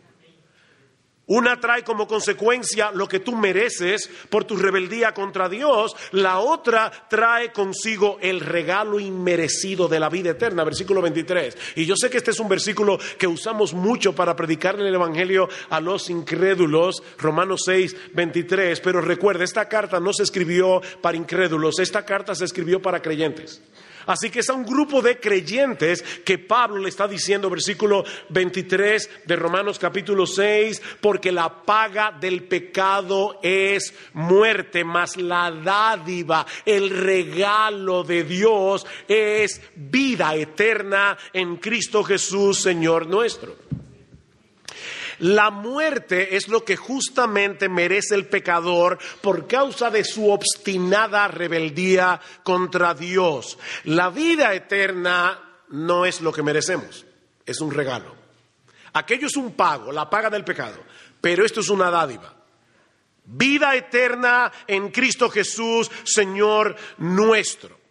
Una 1.27 1.59
trae 1.59 1.83
como 1.83 2.07
consecuencia 2.07 2.91
lo 2.91 3.07
que 3.07 3.19
tú 3.19 3.35
mereces 3.35 4.09
por 4.29 4.43
tu 4.43 4.55
rebeldía 4.57 5.13
contra 5.13 5.49
Dios, 5.49 5.95
la 6.11 6.37
otra 6.39 6.91
trae 7.09 7.51
consigo 7.51 8.19
el 8.21 8.41
regalo 8.41 8.99
inmerecido 8.99 9.87
de 9.87 9.99
la 9.99 10.09
vida 10.09 10.31
eterna, 10.31 10.63
versículo 10.63 11.01
23. 11.01 11.57
Y 11.77 11.85
yo 11.85 11.95
sé 11.95 12.11
que 12.11 12.17
este 12.17 12.29
es 12.29 12.39
un 12.39 12.47
versículo 12.47 12.99
que 13.17 13.25
usamos 13.25 13.73
mucho 13.73 14.13
para 14.13 14.35
predicar 14.35 14.79
el 14.79 14.93
Evangelio 14.93 15.49
a 15.69 15.79
los 15.79 16.11
incrédulos, 16.11 17.01
Romanos 17.17 17.61
6, 17.65 18.13
23, 18.13 18.79
pero 18.81 19.01
recuerda, 19.01 19.43
esta 19.43 19.67
carta 19.67 19.99
no 19.99 20.13
se 20.13 20.23
escribió 20.23 20.81
para 21.01 21.17
incrédulos, 21.17 21.79
esta 21.79 22.05
carta 22.05 22.35
se 22.35 22.45
escribió 22.45 22.81
para 22.83 23.01
creyentes. 23.01 23.61
Así 24.05 24.29
que 24.29 24.39
es 24.39 24.49
a 24.49 24.53
un 24.53 24.65
grupo 24.65 25.01
de 25.01 25.19
creyentes 25.19 26.03
que 26.23 26.37
Pablo 26.37 26.81
le 26.81 26.89
está 26.89 27.07
diciendo, 27.07 27.49
versículo 27.49 28.03
23 28.29 29.09
de 29.25 29.35
Romanos 29.35 29.79
capítulo 29.79 30.25
6, 30.25 30.81
porque 31.01 31.31
la 31.31 31.63
paga 31.63 32.11
del 32.11 32.43
pecado 32.43 33.39
es 33.41 33.93
muerte, 34.13 34.83
mas 34.83 35.17
la 35.17 35.51
dádiva, 35.51 36.45
el 36.65 36.89
regalo 36.89 38.03
de 38.03 38.23
Dios 38.23 38.85
es 39.07 39.61
vida 39.75 40.35
eterna 40.35 41.17
en 41.33 41.57
Cristo 41.57 42.03
Jesús, 42.03 42.61
Señor 42.61 43.07
nuestro. 43.07 43.55
La 45.19 45.49
muerte 45.49 46.35
es 46.35 46.47
lo 46.47 46.63
que 46.63 46.75
justamente 46.75 47.69
merece 47.69 48.15
el 48.15 48.27
pecador 48.27 48.97
por 49.21 49.47
causa 49.47 49.89
de 49.89 50.03
su 50.03 50.29
obstinada 50.29 51.27
rebeldía 51.27 52.19
contra 52.43 52.93
Dios. 52.93 53.57
La 53.85 54.09
vida 54.09 54.53
eterna 54.53 55.39
no 55.69 56.05
es 56.05 56.21
lo 56.21 56.31
que 56.31 56.43
merecemos, 56.43 57.05
es 57.45 57.61
un 57.61 57.71
regalo. 57.71 58.15
Aquello 58.93 59.27
es 59.27 59.35
un 59.35 59.53
pago, 59.53 59.91
la 59.91 60.09
paga 60.09 60.29
del 60.29 60.45
pecado, 60.45 60.81
pero 61.19 61.45
esto 61.45 61.59
es 61.59 61.69
una 61.69 61.89
dádiva. 61.89 62.33
Vida 63.25 63.75
eterna 63.75 64.51
en 64.67 64.89
Cristo 64.89 65.29
Jesús, 65.29 65.89
Señor 66.03 66.75
nuestro. 66.97 67.85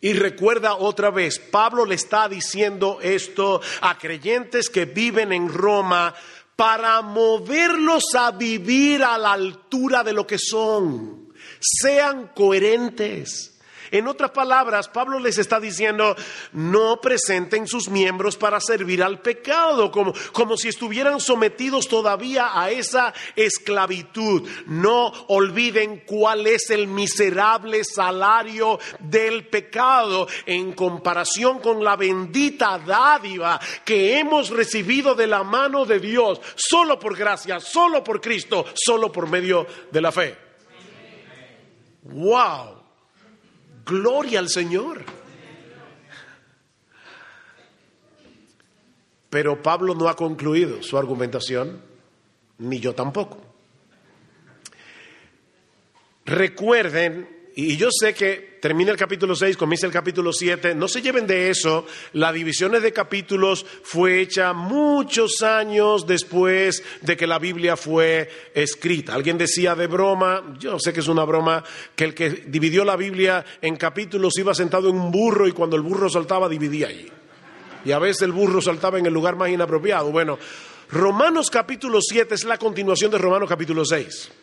Y 0.00 0.14
recuerda 0.14 0.74
otra 0.74 1.10
vez, 1.10 1.38
Pablo 1.38 1.84
le 1.84 1.94
está 1.94 2.28
diciendo 2.28 2.98
esto 3.00 3.60
a 3.82 3.96
creyentes 3.98 4.68
que 4.68 4.84
viven 4.84 5.32
en 5.32 5.48
Roma 5.48 6.12
para 6.56 7.02
moverlos 7.02 8.04
a 8.14 8.30
vivir 8.32 9.02
a 9.02 9.18
la 9.18 9.32
altura 9.32 10.02
de 10.02 10.12
lo 10.12 10.26
que 10.26 10.38
son. 10.38 11.32
Sean 11.60 12.30
coherentes. 12.34 13.51
En 13.92 14.08
otras 14.08 14.30
palabras, 14.30 14.88
Pablo 14.88 15.18
les 15.18 15.36
está 15.36 15.60
diciendo, 15.60 16.16
no 16.52 16.98
presenten 17.02 17.68
sus 17.68 17.90
miembros 17.90 18.38
para 18.38 18.58
servir 18.58 19.02
al 19.02 19.20
pecado, 19.20 19.90
como, 19.90 20.14
como 20.32 20.56
si 20.56 20.68
estuvieran 20.68 21.20
sometidos 21.20 21.88
todavía 21.88 22.58
a 22.58 22.70
esa 22.70 23.12
esclavitud. 23.36 24.48
No 24.64 25.12
olviden 25.28 26.04
cuál 26.06 26.46
es 26.46 26.70
el 26.70 26.86
miserable 26.86 27.84
salario 27.84 28.80
del 28.98 29.46
pecado 29.48 30.26
en 30.46 30.72
comparación 30.72 31.58
con 31.58 31.84
la 31.84 31.96
bendita 31.96 32.78
dádiva 32.78 33.60
que 33.84 34.18
hemos 34.18 34.48
recibido 34.48 35.14
de 35.14 35.26
la 35.26 35.42
mano 35.42 35.84
de 35.84 36.00
Dios, 36.00 36.40
solo 36.56 36.98
por 36.98 37.14
gracia, 37.14 37.60
solo 37.60 38.02
por 38.02 38.22
Cristo, 38.22 38.64
solo 38.74 39.12
por 39.12 39.28
medio 39.28 39.66
de 39.90 40.00
la 40.00 40.10
fe. 40.10 40.36
¡Wow! 42.04 42.81
Gloria 43.84 44.38
al 44.38 44.48
Señor. 44.48 45.04
Pero 49.30 49.62
Pablo 49.62 49.94
no 49.94 50.08
ha 50.08 50.16
concluido 50.16 50.82
su 50.82 50.98
argumentación, 50.98 51.80
ni 52.58 52.80
yo 52.80 52.94
tampoco. 52.94 53.38
Recuerden 56.24 57.41
y 57.54 57.76
yo 57.76 57.88
sé 57.90 58.14
que 58.14 58.58
termina 58.60 58.92
el 58.92 58.96
capítulo 58.96 59.34
6, 59.34 59.58
comienza 59.58 59.86
el 59.86 59.92
capítulo 59.92 60.32
7, 60.32 60.74
no 60.74 60.88
se 60.88 61.02
lleven 61.02 61.26
de 61.26 61.50
eso, 61.50 61.84
la 62.14 62.32
división 62.32 62.72
de 62.72 62.92
capítulos 62.92 63.66
fue 63.82 64.20
hecha 64.20 64.54
muchos 64.54 65.42
años 65.42 66.06
después 66.06 66.82
de 67.02 67.16
que 67.16 67.26
la 67.26 67.38
Biblia 67.38 67.76
fue 67.76 68.30
escrita. 68.54 69.14
Alguien 69.14 69.36
decía 69.36 69.74
de 69.74 69.86
broma, 69.86 70.54
yo 70.58 70.78
sé 70.78 70.94
que 70.94 71.00
es 71.00 71.08
una 71.08 71.24
broma, 71.24 71.62
que 71.94 72.04
el 72.04 72.14
que 72.14 72.30
dividió 72.30 72.84
la 72.84 72.96
Biblia 72.96 73.44
en 73.60 73.76
capítulos 73.76 74.38
iba 74.38 74.54
sentado 74.54 74.88
en 74.88 74.96
un 74.96 75.10
burro 75.10 75.46
y 75.46 75.52
cuando 75.52 75.76
el 75.76 75.82
burro 75.82 76.08
saltaba 76.08 76.48
dividía 76.48 76.88
allí. 76.88 77.10
Y 77.84 77.92
a 77.92 77.98
veces 77.98 78.22
el 78.22 78.32
burro 78.32 78.62
saltaba 78.62 78.98
en 78.98 79.06
el 79.06 79.12
lugar 79.12 79.36
más 79.36 79.50
inapropiado. 79.50 80.10
Bueno, 80.10 80.38
Romanos 80.88 81.50
capítulo 81.50 82.00
7 82.00 82.34
es 82.34 82.44
la 82.44 82.56
continuación 82.56 83.10
de 83.10 83.18
Romanos 83.18 83.48
capítulo 83.48 83.84
6. 83.84 84.41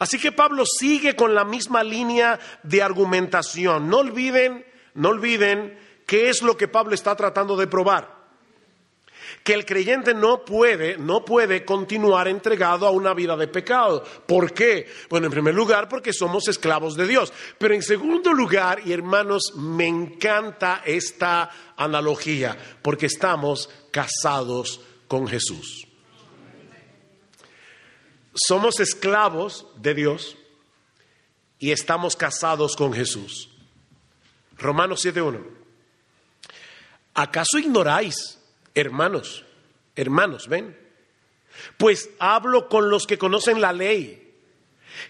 Así 0.00 0.18
que 0.18 0.32
Pablo 0.32 0.64
sigue 0.64 1.14
con 1.14 1.34
la 1.34 1.44
misma 1.44 1.84
línea 1.84 2.40
de 2.62 2.82
argumentación. 2.82 3.90
No 3.90 3.98
olviden, 3.98 4.64
no 4.94 5.10
olviden 5.10 5.78
qué 6.06 6.30
es 6.30 6.40
lo 6.40 6.56
que 6.56 6.68
Pablo 6.68 6.94
está 6.94 7.14
tratando 7.14 7.54
de 7.54 7.66
probar. 7.66 8.18
Que 9.44 9.52
el 9.52 9.66
creyente 9.66 10.14
no 10.14 10.42
puede, 10.42 10.96
no 10.96 11.22
puede 11.22 11.66
continuar 11.66 12.28
entregado 12.28 12.86
a 12.86 12.90
una 12.90 13.12
vida 13.12 13.36
de 13.36 13.48
pecado. 13.48 14.02
¿Por 14.26 14.54
qué? 14.54 14.86
Bueno, 15.10 15.26
en 15.26 15.32
primer 15.32 15.54
lugar, 15.54 15.86
porque 15.86 16.14
somos 16.14 16.48
esclavos 16.48 16.96
de 16.96 17.06
Dios. 17.06 17.30
Pero 17.58 17.74
en 17.74 17.82
segundo 17.82 18.32
lugar, 18.32 18.80
y 18.82 18.94
hermanos, 18.94 19.52
me 19.54 19.86
encanta 19.86 20.80
esta 20.86 21.50
analogía, 21.76 22.56
porque 22.80 23.04
estamos 23.04 23.68
casados 23.92 24.80
con 25.06 25.28
Jesús 25.28 25.89
somos 28.34 28.80
esclavos 28.80 29.66
de 29.76 29.94
Dios 29.94 30.36
y 31.58 31.72
estamos 31.72 32.16
casados 32.16 32.76
con 32.76 32.92
Jesús. 32.92 33.50
Romanos 34.56 35.04
7.1. 35.04 35.42
¿Acaso 37.14 37.58
ignoráis, 37.58 38.38
hermanos, 38.74 39.44
hermanos, 39.96 40.48
ven? 40.48 40.76
Pues 41.76 42.10
hablo 42.18 42.68
con 42.68 42.88
los 42.88 43.06
que 43.06 43.18
conocen 43.18 43.60
la 43.60 43.72
ley, 43.72 44.32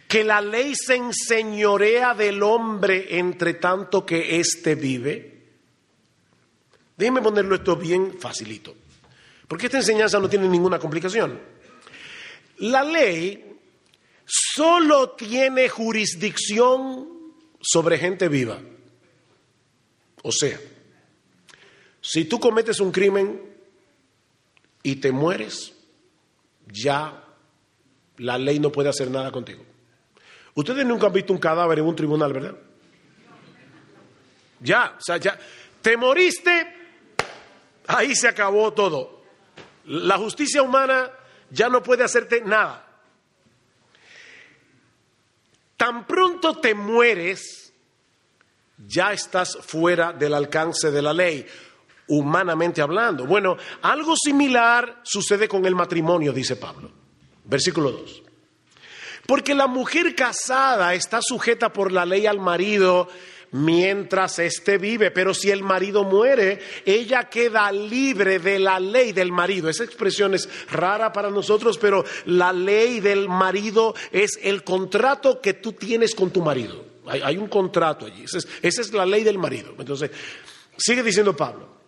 que 0.09 0.25
la 0.25 0.41
ley 0.41 0.75
se 0.75 0.97
enseñorea 0.97 2.15
del 2.15 2.43
hombre 2.43 3.19
entre 3.19 3.55
tanto 3.55 4.07
que 4.07 4.41
éste 4.41 4.75
vive. 4.75 5.41
Déjenme 6.97 7.23
ponerlo 7.23 7.55
esto 7.55 7.77
bien 7.77 8.19
facilito, 8.19 8.75
porque 9.47 9.67
esta 9.67 9.79
enseñanza 9.79 10.19
no 10.19 10.29
tiene 10.29 10.49
ninguna 10.49 10.79
complicación. 10.79 11.60
La 12.61 12.85
ley 12.85 13.59
solo 14.27 15.11
tiene 15.11 15.69
jurisdicción 15.69 17.09
sobre 17.61 17.99
gente 17.99 18.29
viva. 18.29 18.59
O 20.23 20.31
sea, 20.31 20.59
si 22.01 22.25
tú 22.27 22.39
cometes 22.39 22.81
un 22.81 22.93
crimen 22.93 23.41
y 24.83 24.97
te 24.97 25.11
mueres, 25.11 25.75
ya 26.67 27.25
la 28.19 28.39
ley 28.39 28.59
no 28.59 28.71
puede 28.71 28.91
hacer 28.91 29.11
nada 29.11 29.33
contigo. 29.33 29.65
Ustedes 30.55 30.85
nunca 30.85 31.07
han 31.07 31.13
visto 31.13 31.33
un 31.33 31.39
cadáver 31.39 31.79
en 31.79 31.87
un 31.87 31.97
tribunal, 31.97 32.33
¿verdad? 32.33 32.57
Ya, 34.61 34.97
o 34.99 35.03
sea, 35.03 35.17
ya, 35.17 35.39
te 35.81 35.97
moriste, 35.97 36.67
ahí 37.87 38.15
se 38.15 38.29
acabó 38.29 38.73
todo. 38.73 39.23
La 39.87 40.19
justicia 40.19 40.63
humana 40.63 41.11
ya 41.51 41.69
no 41.69 41.83
puede 41.83 42.05
hacerte 42.05 42.41
nada. 42.41 42.87
Tan 45.77 46.07
pronto 46.07 46.59
te 46.59 46.75
mueres, 46.75 47.73
ya 48.77 49.13
estás 49.13 49.57
fuera 49.63 50.13
del 50.13 50.35
alcance 50.35 50.91
de 50.91 51.03
la 51.03 51.13
ley, 51.13 51.47
humanamente 52.09 52.83
hablando. 52.83 53.25
Bueno, 53.27 53.57
algo 53.83 54.15
similar 54.17 55.01
sucede 55.03 55.49
con 55.49 55.65
el 55.65 55.75
matrimonio, 55.75 56.33
dice 56.33 56.57
Pablo. 56.57 56.91
Versículo 57.45 57.91
2. 57.93 58.23
Porque 59.27 59.55
la 59.55 59.67
mujer 59.67 60.15
casada 60.15 60.95
está 60.95 61.21
sujeta 61.23 61.73
por 61.73 61.93
la 61.93 62.05
ley 62.05 62.27
al 62.27 62.41
marido 62.41 63.09
mientras 63.53 64.39
éste 64.39 64.79
vive, 64.79 65.11
pero 65.11 65.35
si 65.35 65.51
el 65.51 65.63
marido 65.63 66.05
muere, 66.05 66.61
ella 66.85 67.29
queda 67.29 67.71
libre 67.73 68.39
de 68.39 68.59
la 68.59 68.79
ley 68.79 69.13
del 69.13 69.33
marido. 69.33 69.69
Esa 69.69 69.85
expresión 69.85 70.35
es 70.35 70.49
rara 70.71 71.13
para 71.13 71.31
nosotros, 71.31 71.79
pero 71.79 72.05
la 72.27 72.53
ley 72.53 73.01
del 73.01 73.29
marido 73.29 73.95
es 74.13 74.39
el 74.43 74.63
contrato 74.63 75.41
que 75.41 75.55
tú 75.55 75.73
tienes 75.73 76.15
con 76.15 76.31
tu 76.31 76.43
marido. 76.43 76.85
Hay, 77.07 77.37
un 77.37 77.49
contrato 77.49 78.07
allí, 78.07 78.25
esa 78.25 78.39
es, 78.63 78.93
la 78.93 79.05
ley 79.05 79.25
del 79.25 79.39
marido. 79.39 79.75
Entonces, 79.79 80.11
sigue 80.77 81.03
diciendo 81.03 81.35
Pablo. 81.35 81.81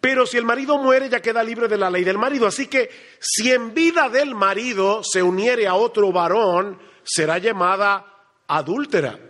Pero 0.00 0.26
si 0.26 0.36
el 0.36 0.44
marido 0.44 0.78
muere, 0.78 1.08
ya 1.08 1.20
queda 1.20 1.42
libre 1.42 1.66
de 1.68 1.76
la 1.76 1.90
ley 1.90 2.04
del 2.04 2.18
marido. 2.18 2.46
Así 2.46 2.66
que 2.66 2.90
si 3.18 3.50
en 3.50 3.74
vida 3.74 4.08
del 4.08 4.34
marido 4.34 5.02
se 5.02 5.22
uniere 5.22 5.66
a 5.66 5.74
otro 5.74 6.12
varón, 6.12 6.78
será 7.02 7.38
llamada 7.38 8.06
adúltera. 8.46 9.27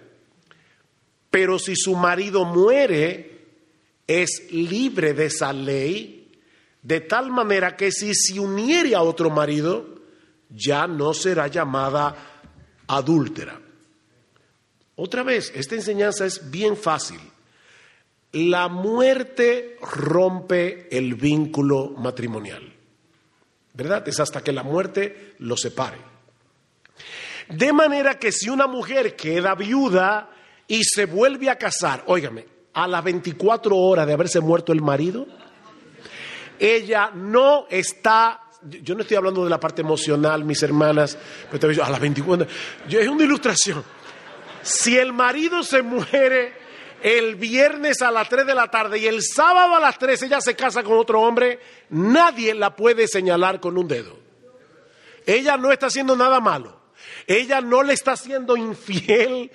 Pero 1.31 1.59
si 1.59 1.77
su 1.77 1.95
marido 1.95 2.45
muere, 2.45 3.47
es 4.07 4.51
libre 4.51 5.13
de 5.13 5.27
esa 5.27 5.53
ley, 5.53 6.33
de 6.83 7.01
tal 7.01 7.31
manera 7.31 7.77
que 7.77 7.93
si 7.93 8.15
se 8.15 8.41
uniere 8.41 8.95
a 8.95 9.03
otro 9.03 9.29
marido, 9.31 9.99
ya 10.49 10.87
no 10.87 11.13
será 11.13 11.49
llamada 11.49 12.17
adúltera. 12.87 13.61
Otra 14.97 15.23
vez, 15.23 15.53
esta 15.55 15.75
enseñanza 15.75 16.25
es 16.25 16.51
bien 16.51 16.77
fácil. 16.77 17.21
La 18.33 18.69
muerte 18.69 19.77
rompe 19.81 20.89
el 20.91 21.15
vínculo 21.15 21.91
matrimonial. 21.91 22.75
¿Verdad? 23.75 24.09
Es 24.09 24.19
hasta 24.19 24.43
que 24.43 24.53
la 24.53 24.63
muerte 24.63 25.35
lo 25.39 25.57
separe. 25.57 25.99
De 27.49 27.73
manera 27.73 28.19
que 28.19 28.33
si 28.33 28.49
una 28.49 28.67
mujer 28.67 29.15
queda 29.15 29.55
viuda, 29.55 30.31
y 30.69 30.85
se 30.85 31.07
vuelve 31.07 31.51
a 31.51 31.57
casar, 31.57 32.05
óigame, 32.07 32.47
a 32.75 32.87
las 32.87 33.03
24 33.03 33.75
horas 33.75 34.07
de 34.07 34.13
haberse 34.13 34.41
muerto 34.41 34.73
el 34.73 34.83
marido, 34.83 35.27
ella 36.59 37.11
no 37.15 37.67
está, 37.71 38.43
yo 38.63 38.95
no 38.95 39.01
estoy 39.01 39.17
hablando 39.17 39.43
de 39.43 39.51
la 39.51 39.59
parte 39.59 39.81
emocional, 39.81 40.45
mis 40.45 40.63
hermanas, 40.63 41.19
pero 41.51 41.85
a 41.85 41.91
las 41.91 42.01
24, 42.01 42.47
yo, 42.89 43.01
es 43.01 43.09
una 43.09 43.25
ilustración. 43.25 43.83
Si 44.63 44.97
el 44.97 45.13
marido 45.13 45.63
se 45.63 45.83
muere 45.83 46.53
el 47.03 47.37
viernes 47.37 48.03
a 48.03 48.11
las 48.11 48.29
3 48.29 48.47
de 48.47 48.55
la 48.55 48.71
tarde 48.71 48.99
y 48.99 49.07
el 49.07 49.23
sábado 49.23 49.77
a 49.77 49.81
las 49.81 49.99
3 49.99 50.23
ella 50.23 50.41
se 50.41 50.55
casa 50.55 50.83
con 50.83 50.99
otro 50.99 51.23
hombre, 51.23 51.61
nadie 51.91 52.55
la 52.55 52.77
puede 52.77 53.09
señalar 53.09 53.61
con 53.61 53.79
un 53.79 53.89
dedo. 53.89 54.19
Ella 55.25 55.57
no 55.57 55.73
está 55.73 55.87
haciendo 55.87 56.17
nada 56.17 56.41
malo. 56.41 56.79
Ella 57.27 57.61
no 57.61 57.83
le 57.83 57.93
está 57.93 58.17
siendo 58.17 58.57
infiel 58.57 59.51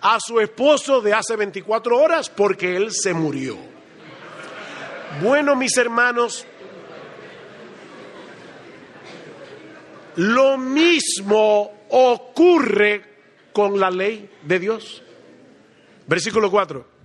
a 0.00 0.18
su 0.20 0.40
esposo 0.40 1.00
de 1.00 1.12
hace 1.12 1.36
24 1.36 1.98
horas 1.98 2.30
porque 2.30 2.76
él 2.76 2.92
se 2.92 3.12
murió. 3.12 3.56
Bueno, 5.22 5.56
mis 5.56 5.76
hermanos, 5.76 6.46
lo 10.16 10.58
mismo 10.58 11.72
ocurre 11.90 13.04
con 13.52 13.78
la 13.80 13.90
ley 13.90 14.30
de 14.42 14.58
Dios. 14.58 15.02
Versículo 16.06 16.50
4. 16.50 16.98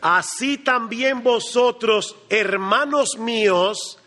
Así 0.00 0.58
también 0.58 1.22
vosotros, 1.22 2.16
hermanos 2.30 3.18
míos, 3.18 3.99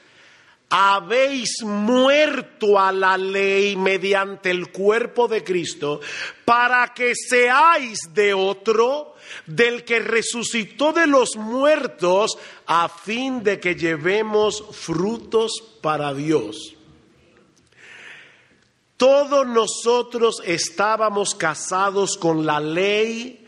habéis 0.75 1.61
muerto 1.63 2.79
a 2.79 2.91
la 2.91 3.15
ley 3.15 3.75
mediante 3.75 4.49
el 4.49 4.71
cuerpo 4.71 5.27
de 5.27 5.43
Cristo, 5.43 6.01
para 6.45 6.95
que 6.95 7.13
seáis 7.13 7.99
de 8.11 8.33
otro, 8.33 9.13
del 9.45 9.83
que 9.83 9.99
resucitó 9.99 10.91
de 10.91 11.05
los 11.05 11.35
muertos, 11.35 12.39
a 12.65 12.89
fin 12.89 13.43
de 13.43 13.59
que 13.59 13.75
llevemos 13.75 14.63
frutos 14.71 15.51
para 15.79 16.11
Dios. 16.11 16.75
Todos 18.97 19.45
nosotros 19.45 20.41
estábamos 20.43 21.35
casados 21.35 22.17
con 22.17 22.47
la 22.47 22.59
ley 22.59 23.42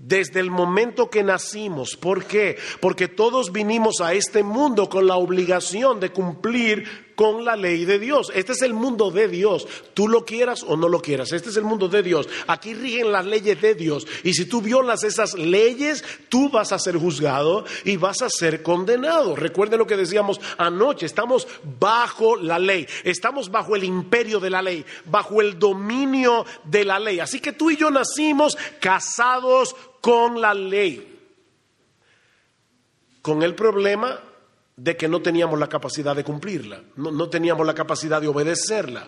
desde 0.00 0.40
el 0.40 0.50
momento 0.50 1.10
que 1.10 1.22
nacimos. 1.22 1.94
¿Por 1.94 2.24
qué? 2.24 2.56
Porque 2.80 3.06
todos 3.06 3.52
vinimos 3.52 4.00
a 4.00 4.14
este 4.14 4.42
mundo 4.42 4.88
con 4.88 5.06
la 5.06 5.16
obligación 5.16 6.00
de 6.00 6.10
cumplir 6.10 7.09
con 7.14 7.44
la 7.44 7.56
ley 7.56 7.84
de 7.84 7.98
Dios. 7.98 8.30
Este 8.34 8.52
es 8.52 8.62
el 8.62 8.74
mundo 8.74 9.10
de 9.10 9.28
Dios, 9.28 9.66
tú 9.94 10.08
lo 10.08 10.24
quieras 10.24 10.62
o 10.62 10.76
no 10.76 10.88
lo 10.88 11.00
quieras. 11.00 11.32
Este 11.32 11.50
es 11.50 11.56
el 11.56 11.64
mundo 11.64 11.88
de 11.88 12.02
Dios. 12.02 12.28
Aquí 12.46 12.74
rigen 12.74 13.12
las 13.12 13.26
leyes 13.26 13.60
de 13.60 13.74
Dios. 13.74 14.06
Y 14.24 14.32
si 14.32 14.46
tú 14.46 14.62
violas 14.62 15.04
esas 15.04 15.34
leyes, 15.34 16.04
tú 16.28 16.48
vas 16.48 16.72
a 16.72 16.78
ser 16.78 16.96
juzgado 16.96 17.64
y 17.84 17.96
vas 17.96 18.22
a 18.22 18.30
ser 18.30 18.62
condenado. 18.62 19.36
Recuerden 19.36 19.78
lo 19.78 19.86
que 19.86 19.96
decíamos 19.96 20.40
anoche, 20.58 21.06
estamos 21.06 21.46
bajo 21.78 22.36
la 22.36 22.58
ley, 22.58 22.86
estamos 23.04 23.50
bajo 23.50 23.76
el 23.76 23.84
imperio 23.84 24.40
de 24.40 24.50
la 24.50 24.62
ley, 24.62 24.84
bajo 25.06 25.40
el 25.40 25.58
dominio 25.58 26.44
de 26.64 26.84
la 26.84 26.98
ley. 26.98 27.20
Así 27.20 27.40
que 27.40 27.52
tú 27.52 27.70
y 27.70 27.76
yo 27.76 27.90
nacimos 27.90 28.56
casados 28.80 29.74
con 30.00 30.40
la 30.40 30.54
ley. 30.54 31.06
Con 33.22 33.42
el 33.42 33.54
problema 33.54 34.18
de 34.82 34.96
que 34.96 35.08
no 35.08 35.20
teníamos 35.20 35.58
la 35.58 35.68
capacidad 35.68 36.16
de 36.16 36.24
cumplirla, 36.24 36.82
no, 36.96 37.28
teníamos 37.28 37.66
la 37.66 37.74
capacidad 37.74 38.18
de 38.18 38.28
obedecerla. 38.28 39.06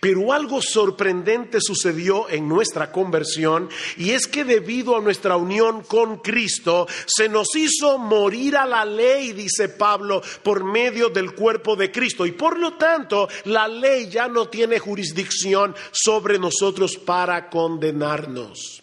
Pero 0.00 0.32
algo 0.32 0.60
sorprendente 0.62 1.58
sucedió 1.60 2.28
en 2.28 2.48
nuestra 2.48 2.90
conversión 2.90 3.68
y 3.96 4.10
es 4.10 4.26
que 4.26 4.44
debido 4.44 4.96
a 4.96 5.00
nuestra 5.00 5.36
unión 5.36 5.82
con 5.82 6.18
Cristo 6.18 6.88
se 7.06 7.28
nos 7.28 7.54
hizo 7.54 7.98
morir 7.98 8.56
a 8.56 8.66
la 8.66 8.84
ley, 8.84 9.32
dice 9.32 9.68
Pablo, 9.68 10.22
por 10.42 10.64
medio 10.64 11.08
del 11.10 11.34
cuerpo 11.34 11.76
de 11.76 11.92
Cristo. 11.92 12.24
Y 12.24 12.32
por 12.32 12.58
lo 12.58 12.74
tanto 12.74 13.28
la 13.44 13.68
ley 13.68 14.08
ya 14.08 14.26
no 14.26 14.48
tiene 14.48 14.78
jurisdicción 14.78 15.74
sobre 15.92 16.38
nosotros 16.38 16.96
para 16.96 17.50
condenarnos. 17.50 18.82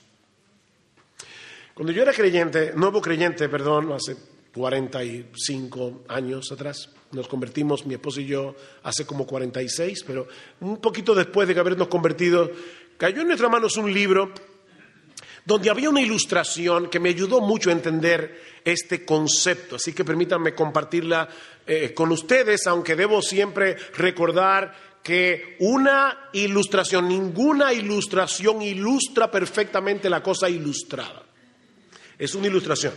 Cuando 1.74 1.92
yo 1.92 2.04
era 2.04 2.14
creyente, 2.14 2.74
nuevo 2.76 3.02
creyente, 3.02 3.50
perdón, 3.50 3.92
hace 3.92 4.37
45 4.58 6.06
años 6.10 6.52
atrás. 6.52 6.90
Nos 7.12 7.28
convertimos, 7.28 7.86
mi 7.86 7.94
esposo 7.94 8.20
y 8.20 8.26
yo, 8.26 8.56
hace 8.82 9.06
como 9.06 9.28
46, 9.28 10.04
pero 10.06 10.28
un 10.62 10.78
poquito 10.78 11.14
después 11.14 11.48
de 11.48 11.58
habernos 11.60 11.88
convertido, 11.88 12.50
cayó 12.98 13.22
en 13.22 13.28
nuestras 13.28 13.52
manos 13.52 13.78
un 13.78 13.94
libro 13.94 14.34
donde 15.46 15.70
había 15.70 15.92
una 15.92 16.02
ilustración 16.02 16.90
que 16.90 17.00
me 17.00 17.10
ayudó 17.10 17.40
mucho 17.40 17.70
a 17.70 17.74
entender 17.74 18.42
este 18.66 19.06
concepto. 19.06 19.76
Así 19.76 19.94
que 19.94 20.04
permítanme 20.04 20.56
compartirla 20.56 21.30
eh, 21.66 21.94
con 21.94 22.12
ustedes, 22.12 22.66
aunque 22.66 22.96
debo 22.96 23.22
siempre 23.22 23.78
recordar 23.96 24.74
que 25.04 25.56
una 25.60 26.30
ilustración, 26.34 27.08
ninguna 27.08 27.72
ilustración 27.74 28.62
ilustra 28.64 29.30
perfectamente 29.30 30.10
la 30.10 30.22
cosa 30.22 30.50
ilustrada. 30.50 31.24
Es 32.18 32.34
una 32.34 32.48
ilustración. 32.48 32.94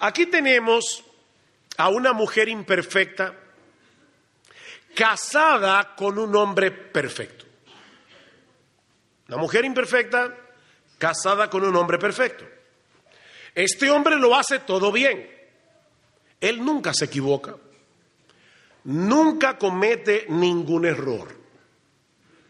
Aquí 0.00 0.26
tenemos 0.26 1.04
a 1.76 1.88
una 1.88 2.12
mujer 2.12 2.48
imperfecta 2.48 3.34
casada 4.94 5.94
con 5.94 6.18
un 6.18 6.34
hombre 6.34 6.70
perfecto. 6.70 7.44
Una 9.28 9.36
mujer 9.36 9.64
imperfecta 9.64 10.34
casada 10.98 11.48
con 11.50 11.64
un 11.64 11.76
hombre 11.76 11.98
perfecto. 11.98 12.44
Este 13.54 13.90
hombre 13.90 14.16
lo 14.16 14.34
hace 14.34 14.60
todo 14.60 14.90
bien. 14.90 15.28
Él 16.40 16.64
nunca 16.64 16.94
se 16.94 17.06
equivoca. 17.06 17.56
Nunca 18.84 19.58
comete 19.58 20.26
ningún 20.28 20.86
error. 20.86 21.36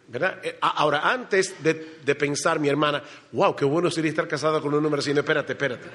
¿Verdad? 0.07 0.39
Eh, 0.43 0.59
ahora, 0.61 1.11
antes 1.11 1.63
de, 1.63 1.75
pensar, 2.15 2.59
mi 2.59 2.69
hermana, 2.69 3.03
wow, 3.33 3.55
qué 3.55 3.65
bueno 3.65 3.91
sería 3.91 4.11
estar 4.11 4.27
casada 4.27 4.61
con 4.61 4.73
un 4.73 4.85
hombre 4.85 5.01
así. 5.01 5.13
No, 5.13 5.21
espérate, 5.21 5.53
espérate. 5.53 5.89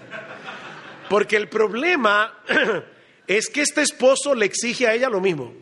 Porque 1.10 1.36
el 1.36 1.50
problema 1.50 2.44
es 3.28 3.50
que 3.50 3.62
este 3.62 3.82
esposo 3.82 4.36
le 4.36 4.46
exige 4.46 4.88
a 4.88 4.94
ella 4.94 5.10
lo 5.10 5.22
mismo. 5.22 5.54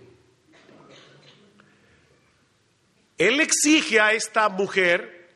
Él 3.17 3.39
exige 3.39 3.99
a 3.99 4.13
esta 4.13 4.49
mujer 4.49 5.29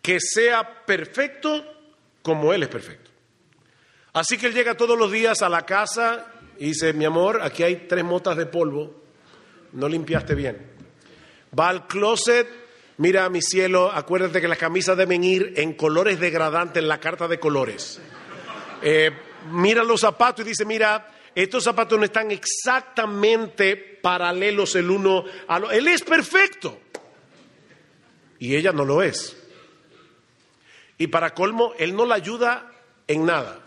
que 0.00 0.18
sea 0.20 0.84
perfecto 0.86 1.64
como 2.22 2.52
él 2.52 2.62
es 2.62 2.68
perfecto. 2.68 3.10
Así 4.12 4.38
que 4.38 4.46
él 4.46 4.54
llega 4.54 4.76
todos 4.76 4.96
los 4.96 5.10
días 5.10 5.42
a 5.42 5.48
la 5.48 5.66
casa 5.66 6.26
y 6.58 6.66
dice, 6.66 6.92
mi 6.92 7.04
amor, 7.04 7.40
aquí 7.42 7.62
hay 7.62 7.86
tres 7.88 8.04
motas 8.04 8.36
de 8.36 8.46
polvo, 8.46 9.02
no 9.72 9.88
limpiaste 9.88 10.34
bien. 10.34 10.70
Va 11.58 11.68
al 11.68 11.86
closet, 11.86 12.48
mira 12.98 13.28
mi 13.28 13.42
cielo, 13.42 13.90
acuérdate 13.92 14.40
que 14.40 14.48
las 14.48 14.58
camisas 14.58 14.96
deben 14.96 15.22
ir 15.24 15.54
en 15.56 15.74
colores 15.74 16.18
degradantes 16.18 16.82
en 16.82 16.88
la 16.88 17.00
carta 17.00 17.28
de 17.28 17.38
colores. 17.38 18.00
Eh, 18.82 19.10
mira 19.50 19.82
los 19.82 20.00
zapatos 20.00 20.44
y 20.44 20.48
dice, 20.50 20.64
mira, 20.64 21.12
estos 21.34 21.64
zapatos 21.64 21.98
no 21.98 22.04
están 22.04 22.30
exactamente 22.30 23.76
paralelos 23.76 24.74
el 24.74 24.90
uno 24.90 25.24
al 25.48 25.64
otro. 25.64 25.76
Él 25.76 25.88
es 25.88 26.02
perfecto. 26.02 26.80
Y 28.38 28.56
ella 28.56 28.72
no 28.72 28.84
lo 28.84 29.02
es. 29.02 29.36
Y 30.98 31.08
para 31.08 31.34
colmo, 31.34 31.74
él 31.78 31.94
no 31.94 32.06
la 32.06 32.14
ayuda 32.14 32.70
en 33.06 33.26
nada. 33.26 33.60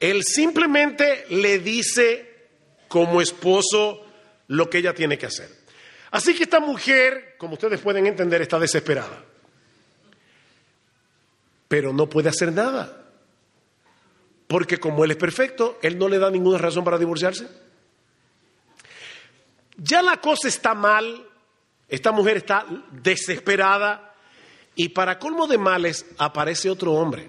Él 0.00 0.22
simplemente 0.24 1.26
le 1.30 1.58
dice 1.58 2.48
como 2.88 3.20
esposo 3.20 4.04
lo 4.48 4.70
que 4.70 4.78
ella 4.78 4.94
tiene 4.94 5.18
que 5.18 5.26
hacer. 5.26 5.50
Así 6.10 6.34
que 6.34 6.44
esta 6.44 6.60
mujer, 6.60 7.34
como 7.38 7.54
ustedes 7.54 7.80
pueden 7.80 8.06
entender, 8.06 8.40
está 8.40 8.58
desesperada. 8.58 9.22
Pero 11.68 11.92
no 11.92 12.08
puede 12.08 12.28
hacer 12.28 12.52
nada. 12.52 13.03
Porque 14.54 14.78
como 14.78 15.04
él 15.04 15.10
es 15.10 15.16
perfecto, 15.16 15.80
él 15.82 15.98
no 15.98 16.08
le 16.08 16.16
da 16.16 16.30
ninguna 16.30 16.58
razón 16.58 16.84
para 16.84 16.96
divorciarse. 16.96 17.48
Ya 19.78 20.00
la 20.00 20.20
cosa 20.20 20.46
está 20.46 20.74
mal, 20.74 21.28
esta 21.88 22.12
mujer 22.12 22.36
está 22.36 22.64
desesperada 22.92 24.14
y 24.76 24.90
para 24.90 25.18
colmo 25.18 25.48
de 25.48 25.58
males 25.58 26.06
aparece 26.18 26.70
otro 26.70 26.92
hombre, 26.92 27.28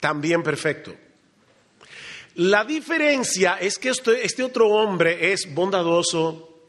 también 0.00 0.42
perfecto. 0.42 0.92
La 2.34 2.64
diferencia 2.64 3.56
es 3.60 3.78
que 3.78 3.90
este, 3.90 4.26
este 4.26 4.42
otro 4.42 4.66
hombre 4.66 5.32
es 5.32 5.54
bondadoso, 5.54 6.68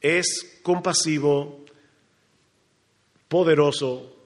es 0.00 0.60
compasivo, 0.62 1.62
poderoso, 3.28 4.16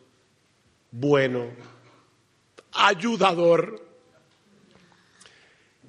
bueno, 0.93 1.51
ayudador. 2.71 3.90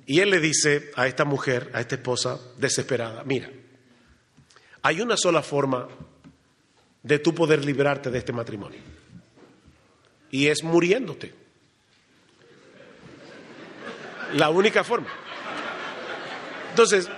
Y 0.05 0.19
él 0.19 0.29
le 0.29 0.39
dice 0.39 0.91
a 0.95 1.07
esta 1.07 1.25
mujer, 1.25 1.69
a 1.73 1.79
esta 1.79 1.95
esposa 1.95 2.39
desesperada, 2.57 3.23
mira, 3.23 3.49
hay 4.81 5.01
una 5.01 5.15
sola 5.15 5.41
forma 5.41 5.87
de 7.03 7.19
tú 7.19 7.33
poder 7.33 7.63
librarte 7.63 8.09
de 8.09 8.17
este 8.17 8.33
matrimonio. 8.33 8.79
Y 10.31 10.47
es 10.47 10.63
muriéndote. 10.63 11.33
La 14.33 14.49
única 14.49 14.83
forma. 14.83 15.09
Entonces, 16.69 17.09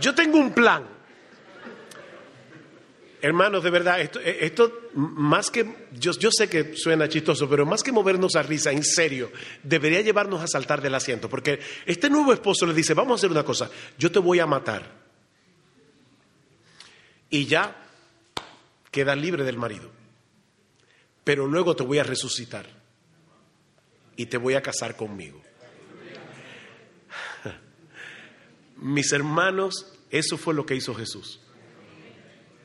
yo 0.00 0.14
tengo 0.14 0.38
un 0.38 0.52
plan. 0.52 0.97
Hermanos, 3.20 3.64
de 3.64 3.70
verdad, 3.70 4.00
esto, 4.00 4.20
eh, 4.20 4.38
esto 4.42 4.90
más 4.94 5.50
que, 5.50 5.88
yo, 5.92 6.12
yo, 6.12 6.30
sé 6.30 6.48
que 6.48 6.76
suena 6.76 7.08
chistoso, 7.08 7.48
pero 7.48 7.66
más 7.66 7.82
que 7.82 7.90
movernos 7.90 8.36
a 8.36 8.42
risa, 8.42 8.70
en 8.70 8.84
serio, 8.84 9.32
debería 9.62 10.00
llevarnos 10.02 10.40
a 10.40 10.46
saltar 10.46 10.80
del 10.80 10.94
asiento, 10.94 11.28
porque 11.28 11.58
este 11.84 12.08
nuevo 12.08 12.32
esposo 12.32 12.64
le 12.66 12.74
dice, 12.74 12.94
vamos 12.94 13.12
a 13.12 13.16
hacer 13.16 13.30
una 13.30 13.44
cosa, 13.44 13.70
yo 13.98 14.12
te 14.12 14.20
voy 14.20 14.38
a 14.38 14.46
matar. 14.46 15.08
Y 17.30 17.46
ya 17.46 17.76
queda 18.92 19.16
libre 19.16 19.42
del 19.42 19.58
marido, 19.58 19.90
pero 21.24 21.46
luego 21.46 21.74
te 21.74 21.82
voy 21.82 21.98
a 21.98 22.04
resucitar 22.04 22.66
y 24.16 24.26
te 24.26 24.36
voy 24.36 24.54
a 24.54 24.62
casar 24.62 24.96
conmigo. 24.96 25.42
Mis 28.76 29.12
hermanos, 29.12 29.92
eso 30.10 30.38
fue 30.38 30.54
lo 30.54 30.64
que 30.64 30.76
hizo 30.76 30.94
Jesús. 30.94 31.40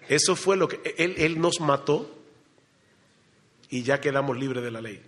Eso 0.07 0.35
fue 0.35 0.57
lo 0.57 0.67
que 0.67 0.95
él, 0.97 1.39
nos 1.39 1.59
mató 1.59 2.09
y 3.69 3.83
ya 3.83 4.01
quedamos 4.01 4.37
libres 4.37 4.63
de 4.63 4.71
la 4.71 4.81
ley. 4.81 5.01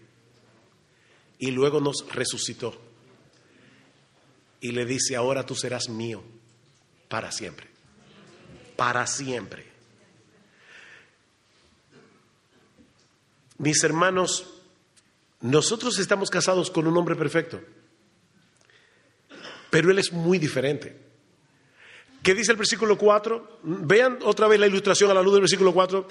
Y 1.39 1.51
luego 1.51 1.81
nos 1.81 2.05
resucitó. 2.13 2.79
Y 4.61 4.71
le 4.71 4.85
dice, 4.85 5.15
ahora 5.15 5.45
tú 5.45 5.55
serás 5.55 5.89
mío 5.89 6.23
para 7.09 7.31
siempre. 7.31 7.67
Para 8.75 9.05
siempre. 9.05 9.65
Mis 13.57 13.83
hermanos, 13.83 14.61
nosotros 15.41 15.99
estamos 15.99 16.29
casados 16.29 16.71
con 16.71 16.87
un 16.87 16.97
hombre 16.97 17.15
perfecto, 17.15 17.61
pero 19.69 19.91
él 19.91 19.99
es 19.99 20.11
muy 20.11 20.39
diferente. 20.39 21.04
¿Qué 22.25 22.33
dice 22.33 22.53
el 22.53 22.57
versículo 22.57 22.97
4? 22.97 23.59
Vean 23.61 24.17
otra 24.23 24.47
vez 24.47 24.59
la 24.59 24.65
ilustración 24.65 25.11
a 25.11 25.13
la 25.13 25.21
luz 25.21 25.33
del 25.33 25.41
versículo 25.41 25.71
4. 25.71 26.07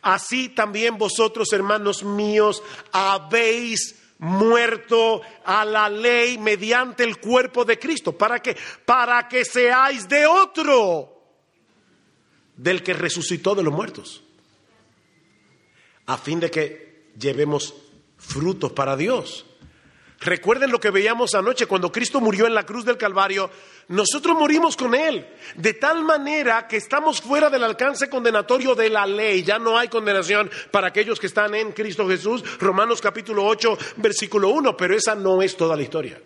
Así 0.00 0.48
también 0.48 0.96
vosotros, 0.96 1.52
hermanos 1.52 2.02
míos, 2.02 2.62
habéis 2.92 3.94
muerto 4.20 5.20
a 5.44 5.66
la 5.66 5.90
ley 5.90 6.38
mediante 6.38 7.04
el 7.04 7.18
cuerpo 7.18 7.66
de 7.66 7.78
Cristo. 7.78 8.16
¿Para 8.16 8.40
qué? 8.40 8.56
Para 8.86 9.28
que 9.28 9.44
seáis 9.44 10.08
de 10.08 10.24
otro, 10.24 11.26
del 12.56 12.82
que 12.82 12.94
resucitó 12.94 13.54
de 13.54 13.62
los 13.62 13.74
muertos, 13.74 14.22
a 16.06 16.16
fin 16.16 16.40
de 16.40 16.50
que 16.50 17.10
llevemos 17.18 17.74
frutos 18.16 18.72
para 18.72 18.96
Dios. 18.96 19.44
Recuerden 20.20 20.70
lo 20.70 20.78
que 20.78 20.90
veíamos 20.90 21.34
anoche 21.34 21.66
cuando 21.66 21.90
Cristo 21.90 22.20
murió 22.20 22.46
en 22.46 22.54
la 22.54 22.66
cruz 22.66 22.84
del 22.84 22.98
Calvario. 22.98 23.50
Nosotros 23.88 24.36
morimos 24.36 24.76
con 24.76 24.94
Él, 24.94 25.26
de 25.56 25.72
tal 25.72 26.04
manera 26.04 26.68
que 26.68 26.76
estamos 26.76 27.22
fuera 27.22 27.48
del 27.48 27.64
alcance 27.64 28.10
condenatorio 28.10 28.74
de 28.74 28.90
la 28.90 29.06
ley. 29.06 29.42
Ya 29.42 29.58
no 29.58 29.78
hay 29.78 29.88
condenación 29.88 30.50
para 30.70 30.88
aquellos 30.88 31.18
que 31.18 31.26
están 31.26 31.54
en 31.54 31.72
Cristo 31.72 32.06
Jesús. 32.06 32.44
Romanos 32.58 33.00
capítulo 33.00 33.46
8, 33.46 33.78
versículo 33.96 34.50
1, 34.50 34.76
pero 34.76 34.94
esa 34.94 35.14
no 35.14 35.40
es 35.40 35.56
toda 35.56 35.74
la 35.74 35.82
historia. 35.82 36.20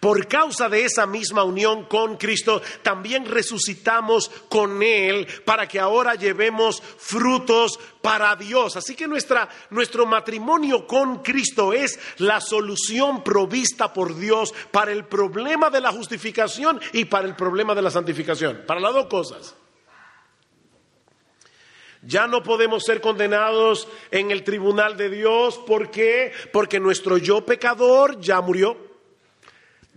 Por 0.00 0.28
causa 0.28 0.68
de 0.68 0.84
esa 0.84 1.06
misma 1.06 1.42
unión 1.42 1.84
con 1.84 2.16
Cristo, 2.16 2.60
también 2.82 3.24
resucitamos 3.24 4.30
con 4.48 4.82
Él 4.82 5.26
para 5.44 5.66
que 5.66 5.80
ahora 5.80 6.14
llevemos 6.14 6.82
frutos 6.82 7.78
para 8.02 8.36
Dios. 8.36 8.76
Así 8.76 8.94
que 8.94 9.08
nuestra, 9.08 9.48
nuestro 9.70 10.04
matrimonio 10.04 10.86
con 10.86 11.22
Cristo 11.22 11.72
es 11.72 11.98
la 12.18 12.40
solución 12.40 13.24
provista 13.24 13.92
por 13.92 14.16
Dios 14.16 14.54
para 14.70 14.92
el 14.92 15.06
problema 15.06 15.70
de 15.70 15.80
la 15.80 15.92
justificación 15.92 16.78
y 16.92 17.06
para 17.06 17.26
el 17.26 17.34
problema 17.34 17.74
de 17.74 17.82
la 17.82 17.90
santificación. 17.90 18.64
Para 18.66 18.80
las 18.80 18.92
dos 18.92 19.06
cosas. 19.06 19.56
Ya 22.02 22.28
no 22.28 22.42
podemos 22.42 22.84
ser 22.84 23.00
condenados 23.00 23.88
en 24.12 24.30
el 24.30 24.44
tribunal 24.44 24.96
de 24.96 25.10
Dios. 25.10 25.58
¿Por 25.66 25.90
qué? 25.90 26.32
Porque 26.52 26.78
nuestro 26.78 27.16
yo 27.16 27.44
pecador 27.44 28.20
ya 28.20 28.40
murió. 28.40 28.85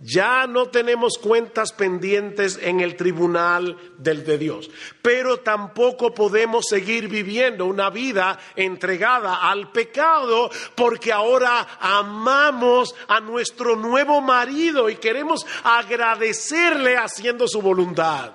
Ya 0.02 0.46
no 0.46 0.66
tenemos 0.66 1.18
cuentas 1.18 1.72
pendientes 1.72 2.58
en 2.62 2.80
el 2.80 2.96
tribunal 2.96 3.76
del 3.98 4.24
de 4.24 4.38
Dios, 4.38 4.70
pero 5.02 5.40
tampoco 5.40 6.14
podemos 6.14 6.64
seguir 6.70 7.08
viviendo 7.08 7.66
una 7.66 7.90
vida 7.90 8.38
entregada 8.56 9.50
al 9.50 9.70
pecado 9.72 10.50
porque 10.74 11.12
ahora 11.12 11.76
amamos 11.78 12.94
a 13.08 13.20
nuestro 13.20 13.76
nuevo 13.76 14.22
marido 14.22 14.88
y 14.88 14.96
queremos 14.96 15.46
agradecerle 15.64 16.96
haciendo 16.96 17.46
su 17.46 17.60
voluntad. 17.60 18.32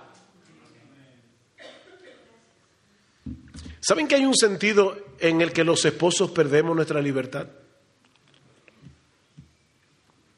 ¿Saben 3.80 4.08
que 4.08 4.16
hay 4.16 4.26
un 4.26 4.36
sentido 4.36 4.98
en 5.20 5.42
el 5.42 5.52
que 5.52 5.64
los 5.64 5.84
esposos 5.86 6.30
perdemos 6.30 6.76
nuestra 6.76 7.02
libertad? 7.02 7.48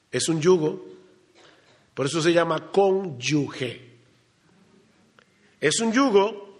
Es 0.10 0.30
un 0.30 0.42
yugo 0.42 0.97
por 1.98 2.06
eso 2.06 2.22
se 2.22 2.32
llama 2.32 2.72
cónyuge. 2.72 3.82
Es 5.60 5.80
un 5.80 5.92
yugo. 5.92 6.60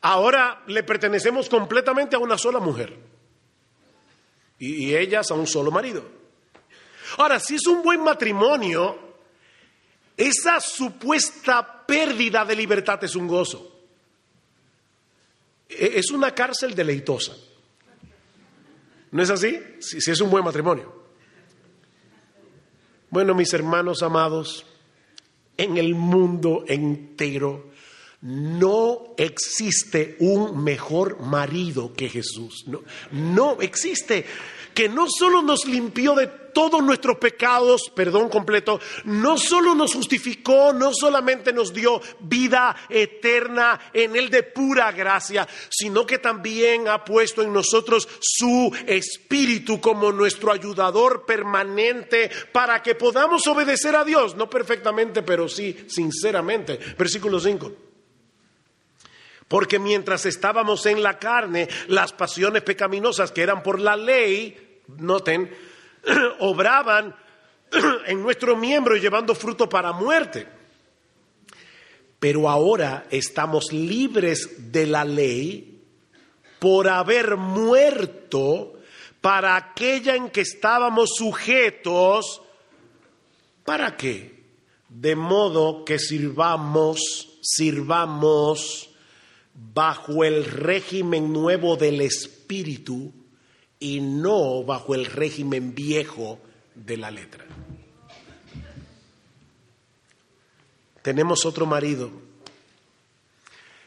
Ahora 0.00 0.64
le 0.66 0.82
pertenecemos 0.82 1.48
completamente 1.48 2.16
a 2.16 2.18
una 2.18 2.36
sola 2.36 2.58
mujer. 2.58 2.92
Y, 4.58 4.96
ellas 4.96 5.30
a 5.30 5.34
un 5.34 5.46
solo 5.46 5.70
marido. 5.70 6.04
Ahora, 7.18 7.38
si 7.38 7.54
es 7.54 7.64
un 7.68 7.84
buen 7.84 8.02
matrimonio, 8.02 9.14
esa 10.16 10.58
supuesta 10.58 11.86
pérdida 11.86 12.44
de 12.44 12.56
libertad 12.56 13.04
es 13.04 13.14
un 13.14 13.28
gozo. 13.28 13.80
E, 15.68 16.00
es 16.00 16.10
una 16.10 16.34
cárcel 16.34 16.74
deleitosa. 16.74 17.36
¿No 19.12 19.22
es 19.22 19.30
así? 19.30 19.56
si 19.78 20.10
es 20.10 20.20
un 20.20 20.30
buen 20.30 20.42
matrimonio. 20.42 21.01
Bueno, 23.12 23.34
mis 23.34 23.52
hermanos 23.52 24.02
amados, 24.02 24.64
en 25.58 25.76
el 25.76 25.94
mundo 25.94 26.64
entero 26.66 27.70
no 28.22 29.12
existe 29.18 30.16
un 30.18 30.64
mejor 30.64 31.20
marido 31.20 31.92
que 31.92 32.08
Jesús. 32.08 32.64
No, 32.66 32.80
no 33.10 33.60
existe. 33.60 34.24
Que 34.74 34.88
no 34.88 35.06
solo 35.08 35.42
nos 35.42 35.64
limpió 35.64 36.14
de 36.14 36.26
todos 36.52 36.82
nuestros 36.82 37.18
pecados, 37.18 37.90
perdón 37.94 38.28
completo, 38.28 38.80
no 39.04 39.38
solo 39.38 39.74
nos 39.74 39.94
justificó, 39.94 40.72
no 40.72 40.92
solamente 40.92 41.52
nos 41.52 41.72
dio 41.72 42.00
vida 42.20 42.76
eterna 42.88 43.80
en 43.92 44.16
Él 44.16 44.30
de 44.30 44.42
pura 44.42 44.92
gracia, 44.92 45.48
sino 45.70 46.06
que 46.06 46.18
también 46.18 46.88
ha 46.88 47.04
puesto 47.04 47.42
en 47.42 47.52
nosotros 47.52 48.08
su 48.20 48.72
espíritu 48.86 49.80
como 49.80 50.12
nuestro 50.12 50.52
ayudador 50.52 51.24
permanente 51.24 52.30
para 52.52 52.82
que 52.82 52.94
podamos 52.94 53.46
obedecer 53.46 53.96
a 53.96 54.04
Dios, 54.04 54.36
no 54.36 54.48
perfectamente, 54.48 55.22
pero 55.22 55.48
sí 55.48 55.84
sinceramente. 55.88 56.78
Versículo 56.98 57.40
5. 57.40 57.91
Porque 59.52 59.78
mientras 59.78 60.24
estábamos 60.24 60.86
en 60.86 61.02
la 61.02 61.18
carne, 61.18 61.68
las 61.88 62.14
pasiones 62.14 62.62
pecaminosas 62.62 63.32
que 63.32 63.42
eran 63.42 63.62
por 63.62 63.80
la 63.80 63.96
ley, 63.96 64.80
noten, 64.96 65.54
obraban 66.38 67.14
en 68.06 68.22
nuestro 68.22 68.56
miembro 68.56 68.96
llevando 68.96 69.34
fruto 69.34 69.68
para 69.68 69.92
muerte. 69.92 70.48
Pero 72.18 72.48
ahora 72.48 73.04
estamos 73.10 73.74
libres 73.74 74.72
de 74.72 74.86
la 74.86 75.04
ley 75.04 75.82
por 76.58 76.88
haber 76.88 77.36
muerto 77.36 78.72
para 79.20 79.56
aquella 79.56 80.16
en 80.16 80.30
que 80.30 80.40
estábamos 80.40 81.10
sujetos. 81.14 82.40
¿Para 83.66 83.98
qué? 83.98 84.44
De 84.88 85.14
modo 85.14 85.84
que 85.84 85.98
sirvamos, 85.98 87.36
sirvamos 87.42 88.88
bajo 89.74 90.24
el 90.24 90.44
régimen 90.44 91.32
nuevo 91.32 91.76
del 91.76 92.00
Espíritu 92.00 93.12
y 93.78 94.00
no 94.00 94.64
bajo 94.64 94.94
el 94.94 95.06
régimen 95.06 95.74
viejo 95.74 96.38
de 96.74 96.96
la 96.96 97.10
letra. 97.10 97.44
Tenemos 101.02 101.44
otro 101.44 101.66
marido. 101.66 102.10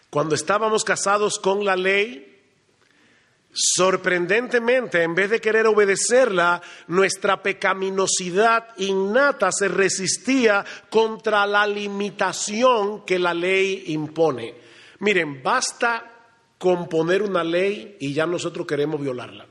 Cuando 0.10 0.36
estábamos 0.36 0.84
casados 0.84 1.40
con 1.40 1.64
la 1.64 1.76
ley, 1.76 2.42
sorprendentemente, 3.54 5.02
en 5.02 5.16
vez 5.16 5.30
de 5.30 5.40
querer 5.40 5.66
obedecerla, 5.68 6.62
nuestra 6.88 7.42
pecaminosidad 7.42 8.68
innata 8.78 9.50
se 9.52 9.70
resistía 9.70 10.66
contra 10.90 11.46
la 11.48 11.66
limitación 11.66 13.06
que 13.06 13.18
la 13.18 13.34
ley 13.34 13.86
impone. 13.88 14.65
Miren, 15.00 15.42
basta 15.44 16.12
componer 16.58 17.22
una 17.22 17.44
ley 17.44 17.98
y 18.00 18.14
ya 18.14 18.26
nosotros 18.26 18.66
queremos 18.66 19.02
violarla. 19.02 19.46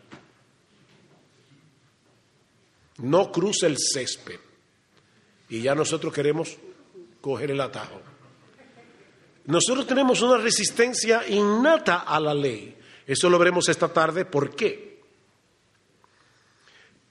No 2.98 3.30
cruce 3.32 3.66
el 3.66 3.76
césped. 3.78 4.40
Y 5.48 5.62
ya 5.62 5.74
nosotros 5.74 6.12
queremos 6.12 6.56
coger 7.20 7.50
el 7.50 7.60
atajo. 7.60 8.00
Nosotros 9.46 9.86
tenemos 9.86 10.22
una 10.22 10.38
resistencia 10.38 11.28
innata 11.28 12.00
a 12.00 12.18
la 12.18 12.32
ley. 12.32 12.76
Eso 13.06 13.28
lo 13.28 13.38
veremos 13.38 13.68
esta 13.68 13.92
tarde. 13.92 14.24
¿Por 14.24 14.56
qué? 14.56 14.93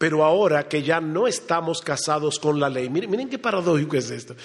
Pero 0.03 0.25
ahora 0.25 0.67
que 0.67 0.83
ya 0.83 0.99
no 0.99 1.27
estamos 1.27 1.79
casados 1.79 2.37
con 2.37 2.59
la 2.59 2.67
ley, 2.67 2.89
miren, 2.89 3.09
miren 3.09 3.29
qué 3.29 3.39
paradójico 3.39 3.95
es 3.95 4.11
esto. 4.11 4.35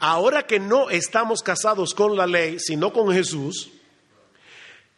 Ahora 0.00 0.44
que 0.44 0.58
no 0.58 0.90
estamos 0.90 1.40
casados 1.40 1.94
con 1.94 2.16
la 2.16 2.26
ley, 2.26 2.58
sino 2.58 2.92
con 2.92 3.12
Jesús, 3.12 3.70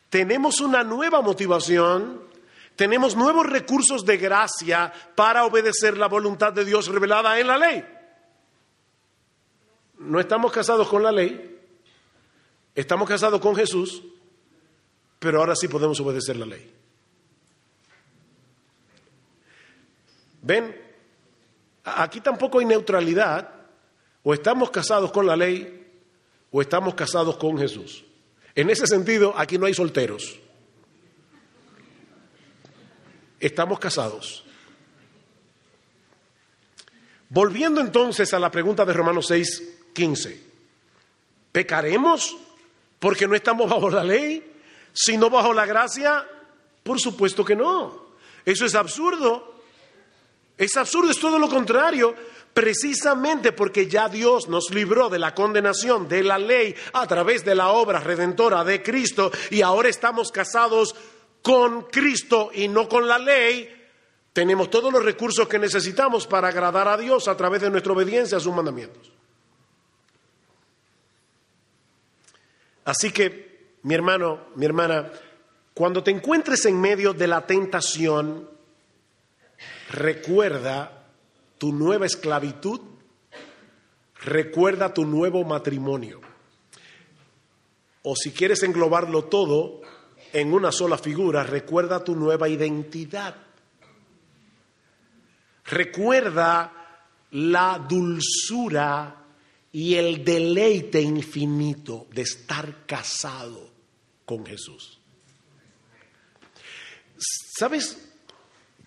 tenemos 0.08 0.62
una 0.62 0.82
nueva 0.82 1.20
motivación 1.20 2.24
tenemos 2.76 3.14
nuevos 3.14 3.44
recursos 3.44 4.06
de 4.06 4.16
gracia 4.16 4.90
para 5.14 5.44
obedecer 5.44 5.98
la 5.98 6.08
voluntad 6.08 6.50
de 6.54 6.64
Dios 6.64 6.88
revelada 6.88 7.38
en 7.38 7.46
la 7.46 7.58
ley. 7.58 7.84
No 9.98 10.18
estamos 10.18 10.50
casados 10.50 10.88
con 10.88 11.02
la 11.02 11.12
ley, 11.12 11.60
estamos 12.74 13.06
casados 13.06 13.38
con 13.38 13.54
Jesús, 13.54 14.02
pero 15.18 15.40
ahora 15.40 15.54
sí 15.54 15.68
podemos 15.68 16.00
obedecer 16.00 16.36
la 16.36 16.46
ley. 16.46 16.75
¿Ven? 20.46 20.74
Aquí 21.84 22.20
tampoco 22.20 22.60
hay 22.60 22.64
neutralidad. 22.64 23.52
O 24.22 24.32
estamos 24.34 24.70
casados 24.70 25.12
con 25.12 25.26
la 25.26 25.36
ley 25.36 25.86
o 26.50 26.60
estamos 26.60 26.94
casados 26.94 27.36
con 27.36 27.58
Jesús. 27.58 28.04
En 28.54 28.70
ese 28.70 28.86
sentido, 28.86 29.34
aquí 29.36 29.58
no 29.58 29.66
hay 29.66 29.74
solteros 29.74 30.40
estamos 33.40 33.78
casados. 33.78 34.44
Volviendo 37.28 37.80
entonces 37.80 38.32
a 38.34 38.38
la 38.38 38.50
pregunta 38.50 38.84
de 38.84 38.92
Romanos 38.92 39.26
6, 39.28 39.78
15. 39.92 40.46
¿Pecaremos 41.52 42.36
porque 42.98 43.26
no 43.26 43.34
estamos 43.34 43.68
bajo 43.68 43.90
la 43.90 44.04
ley, 44.04 44.42
sino 44.92 45.28
bajo 45.28 45.52
la 45.52 45.66
gracia? 45.66 46.26
Por 46.82 47.00
supuesto 47.00 47.44
que 47.44 47.56
no. 47.56 48.06
Eso 48.44 48.64
es 48.64 48.74
absurdo. 48.74 49.55
Es 50.56 50.76
absurdo, 50.76 51.10
es 51.10 51.18
todo 51.18 51.38
lo 51.38 51.48
contrario. 51.48 52.14
Precisamente 52.54 53.52
porque 53.52 53.86
ya 53.86 54.08
Dios 54.08 54.48
nos 54.48 54.70
libró 54.70 55.10
de 55.10 55.18
la 55.18 55.34
condenación 55.34 56.08
de 56.08 56.22
la 56.22 56.38
ley 56.38 56.74
a 56.94 57.06
través 57.06 57.44
de 57.44 57.54
la 57.54 57.68
obra 57.68 58.00
redentora 58.00 58.64
de 58.64 58.82
Cristo 58.82 59.30
y 59.50 59.60
ahora 59.60 59.90
estamos 59.90 60.32
casados 60.32 60.94
con 61.42 61.82
Cristo 61.82 62.50
y 62.54 62.66
no 62.66 62.88
con 62.88 63.06
la 63.06 63.18
ley, 63.18 63.72
tenemos 64.32 64.68
todos 64.68 64.92
los 64.92 65.04
recursos 65.04 65.46
que 65.46 65.58
necesitamos 65.58 66.26
para 66.26 66.48
agradar 66.48 66.88
a 66.88 66.96
Dios 66.96 67.28
a 67.28 67.36
través 67.36 67.60
de 67.62 67.70
nuestra 67.70 67.92
obediencia 67.92 68.38
a 68.38 68.40
sus 68.40 68.52
mandamientos. 68.52 69.12
Así 72.84 73.12
que, 73.12 73.76
mi 73.82 73.94
hermano, 73.94 74.46
mi 74.56 74.66
hermana, 74.66 75.10
cuando 75.72 76.02
te 76.02 76.10
encuentres 76.10 76.64
en 76.66 76.80
medio 76.80 77.12
de 77.12 77.26
la 77.26 77.46
tentación, 77.46 78.48
recuerda 79.90 81.06
tu 81.58 81.72
nueva 81.72 82.06
esclavitud, 82.06 82.80
recuerda 84.22 84.92
tu 84.92 85.04
nuevo 85.04 85.44
matrimonio. 85.44 86.20
O 88.02 88.14
si 88.14 88.30
quieres 88.32 88.62
englobarlo 88.62 89.24
todo 89.24 89.80
en 90.32 90.52
una 90.52 90.70
sola 90.70 90.98
figura, 90.98 91.42
recuerda 91.42 92.04
tu 92.04 92.14
nueva 92.14 92.48
identidad. 92.48 93.34
Recuerda 95.64 96.72
la 97.32 97.84
dulzura 97.88 99.24
y 99.72 99.94
el 99.94 100.24
deleite 100.24 101.00
infinito 101.00 102.06
de 102.12 102.22
estar 102.22 102.86
casado 102.86 103.70
con 104.24 104.46
Jesús. 104.46 105.00
¿Sabes 107.18 108.05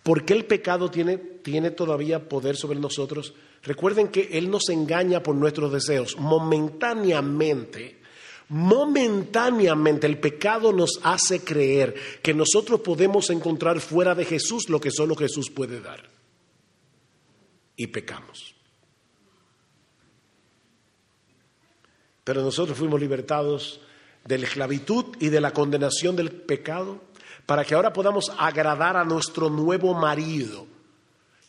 por 0.04 0.26
qué 0.26 0.34
el 0.34 0.46
pecado 0.46 0.90
tiene, 0.90 1.18
tiene 1.18 1.72
todavía 1.72 2.28
poder 2.28 2.56
sobre 2.56 2.80
nosotros? 2.80 3.34
Recuerden 3.64 4.08
que 4.08 4.30
Él 4.34 4.50
nos 4.50 4.70
engaña 4.70 5.22
por 5.22 5.36
nuestros 5.36 5.72
deseos. 5.72 6.18
Momentáneamente, 6.18 8.00
momentáneamente 8.50 10.08
el 10.08 10.20
pecado 10.20 10.72
nos 10.72 11.00
hace 11.04 11.44
creer 11.44 11.96
que 12.22 12.34
nosotros 12.34 12.82
podemos 12.82 13.30
encontrar 13.30 13.80
fuera 13.82 14.16
de 14.16 14.26
Jesús 14.26 14.70
lo 14.70 14.80
que 14.80 14.92
solo 14.92 15.16
Jesús 15.16 15.50
puede 15.50 15.82
dar. 15.82 16.10
Y 17.76 17.88
pecamos. 17.88 18.56
Pero 22.24 22.42
nosotros 22.42 22.78
fuimos 22.78 23.00
libertados 23.00 23.82
de 24.26 24.38
la 24.38 24.46
esclavitud 24.46 25.06
y 25.20 25.30
de 25.30 25.42
la 25.42 25.52
condenación 25.52 26.16
del 26.16 26.32
pecado 26.32 27.02
para 27.50 27.66
que 27.66 27.74
ahora 27.74 27.92
podamos 27.92 28.32
agradar 28.38 28.96
a 28.96 29.04
nuestro 29.04 29.50
nuevo 29.50 29.96
marido, 29.96 30.68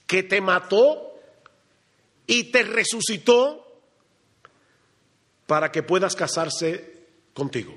que 0.06 0.22
te 0.22 0.40
mató 0.40 1.12
y 2.26 2.44
te 2.44 2.62
resucitó 2.62 3.82
para 5.46 5.70
que 5.70 5.82
puedas 5.82 6.16
casarse 6.16 7.04
contigo. 7.34 7.74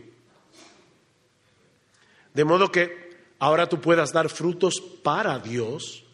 De 2.33 2.45
modo 2.45 2.71
que 2.71 3.11
ahora 3.39 3.67
tú 3.67 3.81
puedas 3.81 4.13
dar 4.13 4.29
frutos 4.29 4.81
para 5.03 5.37
Dios 5.39 6.05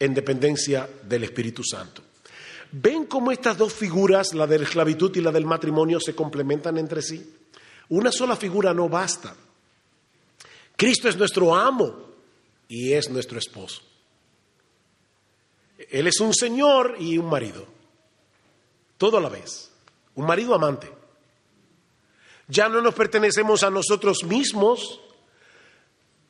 en 0.00 0.14
dependencia 0.14 0.90
del 1.04 1.22
Espíritu 1.22 1.62
Santo. 1.62 2.02
¿Ven 2.72 3.06
cómo 3.06 3.30
estas 3.30 3.56
dos 3.56 3.72
figuras, 3.72 4.34
la 4.34 4.48
de 4.48 4.58
la 4.58 4.64
esclavitud 4.64 5.14
y 5.14 5.20
la 5.20 5.30
del 5.30 5.46
matrimonio, 5.46 6.00
se 6.00 6.12
complementan 6.12 6.76
entre 6.76 7.02
sí? 7.02 7.36
Una 7.90 8.10
sola 8.10 8.34
figura 8.34 8.74
no 8.74 8.88
basta. 8.88 9.36
Cristo 10.80 11.10
es 11.10 11.16
nuestro 11.18 11.54
amo 11.54 11.94
y 12.66 12.94
es 12.94 13.10
nuestro 13.10 13.38
esposo. 13.38 13.82
Él 15.90 16.06
es 16.06 16.20
un 16.20 16.32
señor 16.32 16.96
y 16.98 17.18
un 17.18 17.28
marido, 17.28 17.66
todo 18.96 19.18
a 19.18 19.20
la 19.20 19.28
vez, 19.28 19.70
un 20.14 20.24
marido 20.24 20.54
amante. 20.54 20.90
Ya 22.48 22.70
no 22.70 22.80
nos 22.80 22.94
pertenecemos 22.94 23.62
a 23.62 23.68
nosotros 23.68 24.24
mismos, 24.24 25.02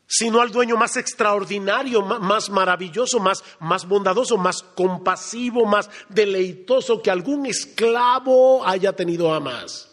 sino 0.08 0.40
al 0.40 0.50
dueño 0.50 0.76
más 0.76 0.96
extraordinario, 0.96 2.02
más 2.02 2.50
maravilloso, 2.50 3.20
más, 3.20 3.44
más 3.60 3.86
bondadoso, 3.86 4.36
más 4.36 4.64
compasivo, 4.64 5.64
más 5.64 5.88
deleitoso 6.08 7.00
que 7.00 7.12
algún 7.12 7.46
esclavo 7.46 8.66
haya 8.66 8.96
tenido 8.96 9.30
jamás. 9.30 9.89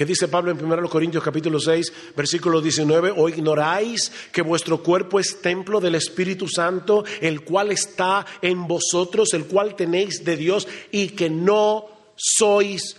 ¿Qué 0.00 0.06
dice 0.06 0.28
Pablo 0.28 0.50
en 0.50 0.64
1 0.64 0.88
Corintios 0.88 1.22
capítulo 1.22 1.60
6, 1.60 1.92
versículo 2.16 2.62
19? 2.62 3.12
¿O 3.18 3.28
ignoráis 3.28 4.10
que 4.32 4.40
vuestro 4.40 4.82
cuerpo 4.82 5.20
es 5.20 5.42
templo 5.42 5.78
del 5.78 5.94
Espíritu 5.94 6.48
Santo, 6.48 7.04
el 7.20 7.44
cual 7.44 7.70
está 7.70 8.24
en 8.40 8.66
vosotros, 8.66 9.34
el 9.34 9.44
cual 9.44 9.76
tenéis 9.76 10.24
de 10.24 10.38
Dios 10.38 10.66
y 10.90 11.08
que 11.08 11.28
no 11.28 11.84
sois 12.16 12.96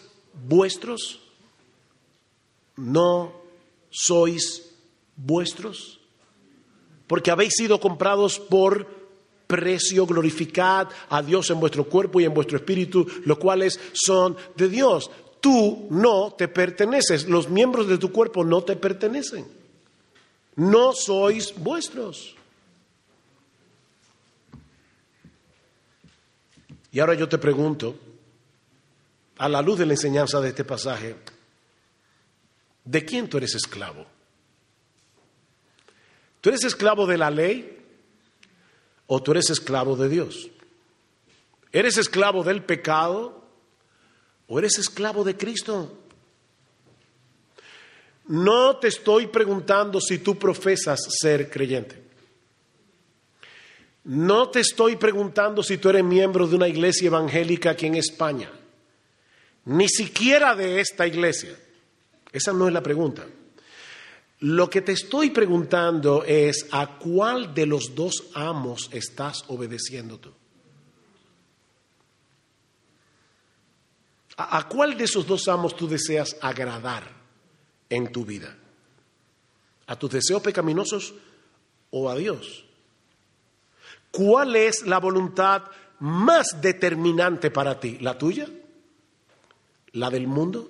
vuestros? 0.47 1.21
No 2.75 3.33
sois 3.89 4.69
vuestros, 5.15 5.99
porque 7.07 7.31
habéis 7.31 7.53
sido 7.57 7.79
comprados 7.79 8.37
por 8.37 8.85
precio, 9.47 10.05
glorificad 10.05 10.87
a 11.09 11.21
Dios 11.21 11.49
en 11.49 11.59
vuestro 11.59 11.83
cuerpo 11.83 12.21
y 12.21 12.25
en 12.25 12.33
vuestro 12.33 12.57
espíritu, 12.57 13.05
los 13.25 13.37
cuales 13.37 13.79
son 13.91 14.37
de 14.55 14.69
Dios. 14.69 15.11
Tú 15.41 15.87
no 15.89 16.33
te 16.33 16.47
perteneces, 16.47 17.27
los 17.27 17.49
miembros 17.49 17.87
de 17.87 17.97
tu 17.97 18.11
cuerpo 18.11 18.43
no 18.43 18.63
te 18.63 18.75
pertenecen, 18.75 19.45
no 20.55 20.93
sois 20.93 21.53
vuestros. 21.57 22.35
Y 26.91 26.99
ahora 26.99 27.15
yo 27.15 27.27
te 27.27 27.39
pregunto, 27.39 27.95
a 29.37 29.49
la 29.49 29.63
luz 29.63 29.79
de 29.79 29.87
la 29.87 29.93
enseñanza 29.93 30.39
de 30.39 30.49
este 30.49 30.63
pasaje, 30.63 31.15
¿de 32.85 33.03
quién 33.03 33.27
tú 33.27 33.37
eres 33.37 33.55
esclavo? 33.55 34.05
¿Tú 36.41 36.49
eres 36.49 36.63
esclavo 36.63 37.07
de 37.07 37.17
la 37.17 37.31
ley 37.31 37.79
o 39.07 39.23
tú 39.23 39.31
eres 39.31 39.49
esclavo 39.49 39.95
de 39.95 40.09
Dios? 40.09 40.49
¿Eres 41.71 41.97
esclavo 41.97 42.43
del 42.43 42.63
pecado 42.63 43.40
o 44.51 44.59
eres 44.59 44.77
esclavo 44.79 45.23
de 45.23 45.37
Cristo? 45.37 45.97
No 48.27 48.75
te 48.75 48.89
estoy 48.89 49.27
preguntando 49.27 50.01
si 50.01 50.17
tú 50.17 50.37
profesas 50.37 50.99
ser 51.21 51.49
creyente. 51.49 52.03
No 54.03 54.49
te 54.49 54.59
estoy 54.59 54.97
preguntando 54.97 55.63
si 55.63 55.77
tú 55.77 55.87
eres 55.87 56.03
miembro 56.03 56.47
de 56.47 56.57
una 56.57 56.67
iglesia 56.67 57.07
evangélica 57.07 57.69
aquí 57.69 57.85
en 57.85 57.95
España, 57.95 58.51
ni 59.63 59.87
siquiera 59.87 60.53
de 60.53 60.81
esta 60.81 61.07
iglesia. 61.07 61.55
Esa 62.33 62.51
no 62.51 62.67
es 62.67 62.73
la 62.73 62.83
pregunta. 62.83 63.25
Lo 64.39 64.69
que 64.69 64.81
te 64.81 64.91
estoy 64.91 65.29
preguntando 65.29 66.25
es 66.25 66.67
a 66.71 66.97
cuál 66.97 67.53
de 67.53 67.67
los 67.67 67.95
dos 67.95 68.31
amos 68.33 68.89
estás 68.91 69.45
obedeciendo 69.47 70.19
tú. 70.19 70.33
¿A, 74.37 74.67
cuál 74.67 74.97
de 74.97 75.03
esos 75.03 75.27
dos 75.27 75.47
amos 75.47 75.75
tú 75.75 75.87
deseas 75.87 76.35
agradar 76.41 77.03
en 77.89 78.11
tu 78.11 78.25
vida? 78.25 78.57
¿A 79.87 79.95
tus 79.97 80.11
deseos 80.11 80.41
pecaminosos 80.41 81.13
o 81.89 82.09
a 82.09 82.15
Dios? 82.15 82.65
¿Cuál 84.09 84.55
es 84.55 84.85
la 84.85 84.99
voluntad 84.99 85.63
más 85.99 86.61
determinante 86.61 87.51
para 87.51 87.79
ti? 87.79 87.97
¿La 87.99 88.17
tuya? 88.17 88.47
¿La 89.93 90.09
del 90.09 90.27
mundo? 90.27 90.69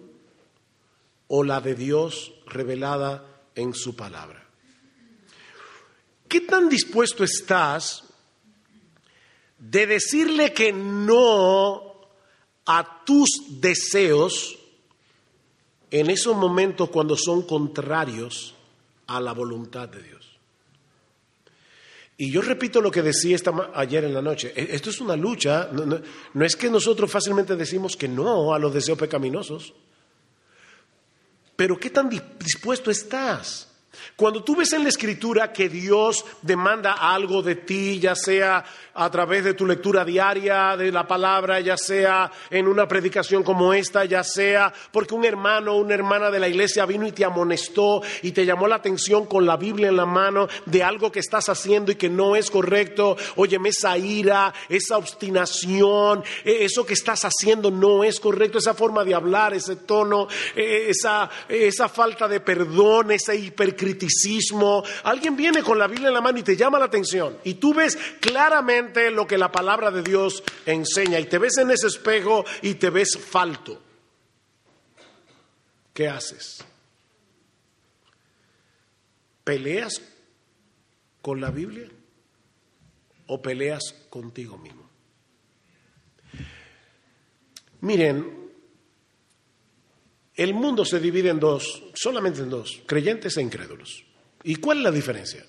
¿O 1.28 1.43
la 1.43 1.62
de 1.62 1.76
Dios 1.76 2.34
revelada 2.47 3.32
en 3.55 3.74
su 3.74 3.95
palabra. 3.95 4.45
¿Qué 6.28 6.41
tan 6.41 6.70
dispuesto 6.70 7.24
estás 7.24 8.03
de 9.57 9.86
decirle 9.86 10.53
que 10.53 10.72
no 10.72 11.91
a 12.66 13.03
tus 13.05 13.30
deseos 13.59 14.57
en 15.89 16.09
esos 16.09 16.36
momentos 16.36 16.89
cuando 16.89 17.16
son 17.18 17.41
contrarios 17.43 18.53
a 19.07 19.20
la 19.20 19.34
voluntad 19.34 19.89
de 19.89 20.03
Dios? 20.03 20.32
Y 22.18 22.32
yo 22.32 22.41
repito 22.41 22.82
lo 22.82 22.91
que 22.91 23.01
decía 23.01 23.36
esta, 23.36 23.72
ayer 23.74 24.03
en 24.03 24.14
la 24.14 24.22
noche. 24.22 24.53
E, 24.55 24.76
esto 24.76 24.91
es 24.91 25.01
una 25.01 25.16
lucha. 25.16 25.70
no, 25.72 26.45
es 26.45 26.55
que 26.55 26.70
nosotros 26.70 27.09
fácilmente 27.09 27.55
decimos 27.55 27.97
que 27.97 28.07
no 28.07 28.53
a 28.53 28.59
los 28.59 28.72
deseos 28.72 28.99
pecaminosos. 28.99 29.74
Pero 31.55 31.80
¿qué 31.80 31.89
tan 31.89 32.09
dispuesto 32.09 32.91
estás 32.91 33.71
Cuando 34.16 34.43
tú 34.43 34.56
ves 34.56 34.74
en 34.74 34.84
la 34.84 34.89
escritura 34.89 35.52
que 35.52 35.70
Dios 35.70 36.26
demanda 36.41 36.93
algo 36.93 37.41
de 37.41 37.56
ti, 37.56 37.99
ya 37.99 38.16
sea 38.16 38.64
a 38.93 39.10
través 39.10 39.43
de 39.43 39.54
tu 39.54 39.66
lectura 39.66 40.04
diaria 40.04 40.76
de 40.76 40.91
la 40.91 41.08
palabra, 41.08 41.60
ya 41.60 41.78
sea 41.78 42.32
en 42.49 42.68
una 42.68 42.88
predicación 42.88 43.43
como 43.43 43.74
esta, 43.74 44.06
ya 44.06 44.24
sea 44.24 44.74
porque 44.91 45.16
un 45.16 45.26
hermano 45.26 45.74
o 45.74 45.78
una 45.78 45.93
hermana 45.93 46.30
de 46.30 46.39
la 46.39 46.49
iglesia 46.49 46.86
vino 46.86 47.08
y 47.08 47.12
te 47.12 47.26
amonestó 47.26 48.02
y 48.22 48.32
te 48.32 48.45
llamó 48.45 48.68
la 48.68 48.76
atención 48.76 49.26
con 49.26 49.45
la 49.45 49.58
Biblia 49.58 49.89
en 49.89 49.97
la 49.97 50.06
mano 50.06 50.47
de 50.66 50.84
algo 50.84 51.12
que 51.12 51.20
estás 51.20 51.49
haciendo 51.49 51.91
y 51.91 51.95
que 51.95 52.10
no 52.10 52.36
es 52.36 52.52
correcto. 52.52 53.18
Óyeme, 53.36 53.70
esa 53.70 53.97
ira, 53.97 54.54
esa 54.70 54.97
obstinación, 54.97 56.24
e, 56.43 56.66
eso 56.66 56.86
que 56.86 56.93
estás 56.93 57.24
haciendo 57.24 57.72
no 57.72 58.04
es 58.04 58.20
correcto, 58.20 58.58
esa 58.58 58.74
forma 58.74 59.04
de 59.04 59.16
hablar, 59.16 59.54
ese 59.54 59.78
tono, 59.78 60.28
e, 60.56 60.89
esa, 60.89 61.30
esa 61.47 61.88
falta 61.89 62.28
de 62.28 62.39
perdón, 62.39 63.12
ese 63.12 63.36
hipercriticismo. 63.92 64.84
Alguien 65.04 65.36
viene 65.36 65.64
con 65.64 65.78
la 65.78 65.88
Biblia 65.88 66.08
en 66.10 66.14
la 66.14 66.22
mano 66.22 66.39
y 66.39 66.44
te 66.44 66.56
llama 66.56 66.80
la 66.80 66.86
atención 66.86 67.38
y 67.44 67.56
tú 67.56 67.74
ves 67.74 67.98
claramente 68.20 69.12
lo 69.12 69.28
que 69.28 69.38
la 69.38 69.52
palabra 69.52 69.92
de 69.92 70.02
Dios 70.02 70.44
enseña 70.66 71.20
y 71.20 71.26
te 71.26 71.38
ves 71.38 71.58
en 71.58 71.72
ese 71.72 71.88
espejo 71.88 72.46
y 72.62 72.76
te 72.76 72.89
ves 72.89 73.18
falto. 73.18 73.82
¿Qué 75.94 76.08
haces? 76.08 76.64
¿Peleas 79.44 80.02
con 81.22 81.42
la 81.42 81.52
Biblia 81.52 81.89
o 83.28 83.42
peleas 83.42 83.94
contigo 84.10 84.58
mismo? 84.58 84.89
Miren, 87.82 88.41
el 90.36 90.54
mundo 90.54 90.86
se 90.86 91.00
divide 91.00 91.30
en 91.30 91.40
dos, 91.40 91.84
solamente 91.94 92.42
en 92.42 92.50
dos, 92.50 92.82
creyentes 92.86 93.38
e 93.38 93.42
incrédulos. 93.42 94.06
¿Y 94.44 94.56
cuál 94.56 94.78
es 94.78 94.84
la 94.84 94.92
diferencia? 94.92 95.46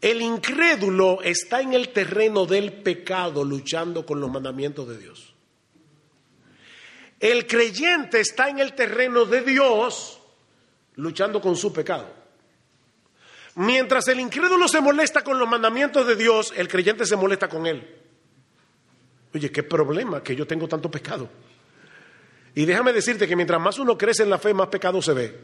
El 0.00 0.22
incrédulo 0.22 1.20
está 1.22 1.60
en 1.60 1.74
el 1.74 1.90
terreno 1.90 2.46
del 2.46 2.72
pecado 2.72 3.44
luchando 3.44 4.06
con 4.06 4.20
los 4.20 4.30
mandamientos 4.30 4.88
de 4.88 4.98
Dios. 4.98 5.34
El 7.18 7.46
creyente 7.46 8.20
está 8.20 8.48
en 8.48 8.60
el 8.60 8.72
terreno 8.72 9.26
de 9.26 9.42
Dios 9.42 10.20
luchando 10.96 11.40
con 11.40 11.54
su 11.54 11.72
pecado. 11.72 12.20
Mientras 13.56 14.08
el 14.08 14.20
incrédulo 14.20 14.68
se 14.68 14.80
molesta 14.80 15.22
con 15.22 15.38
los 15.38 15.48
mandamientos 15.48 16.06
de 16.06 16.16
Dios, 16.16 16.54
el 16.56 16.68
creyente 16.68 17.04
se 17.04 17.16
molesta 17.16 17.48
con 17.48 17.66
él. 17.66 17.86
Oye, 19.34 19.50
qué 19.52 19.62
problema 19.62 20.22
que 20.22 20.34
yo 20.34 20.46
tengo 20.46 20.66
tanto 20.66 20.90
pecado. 20.90 21.28
Y 22.54 22.64
déjame 22.64 22.92
decirte 22.92 23.28
que 23.28 23.36
mientras 23.36 23.60
más 23.60 23.78
uno 23.78 23.96
crece 23.96 24.24
en 24.24 24.30
la 24.30 24.38
fe, 24.38 24.52
más 24.52 24.68
pecado 24.68 25.00
se 25.00 25.12
ve. 25.12 25.38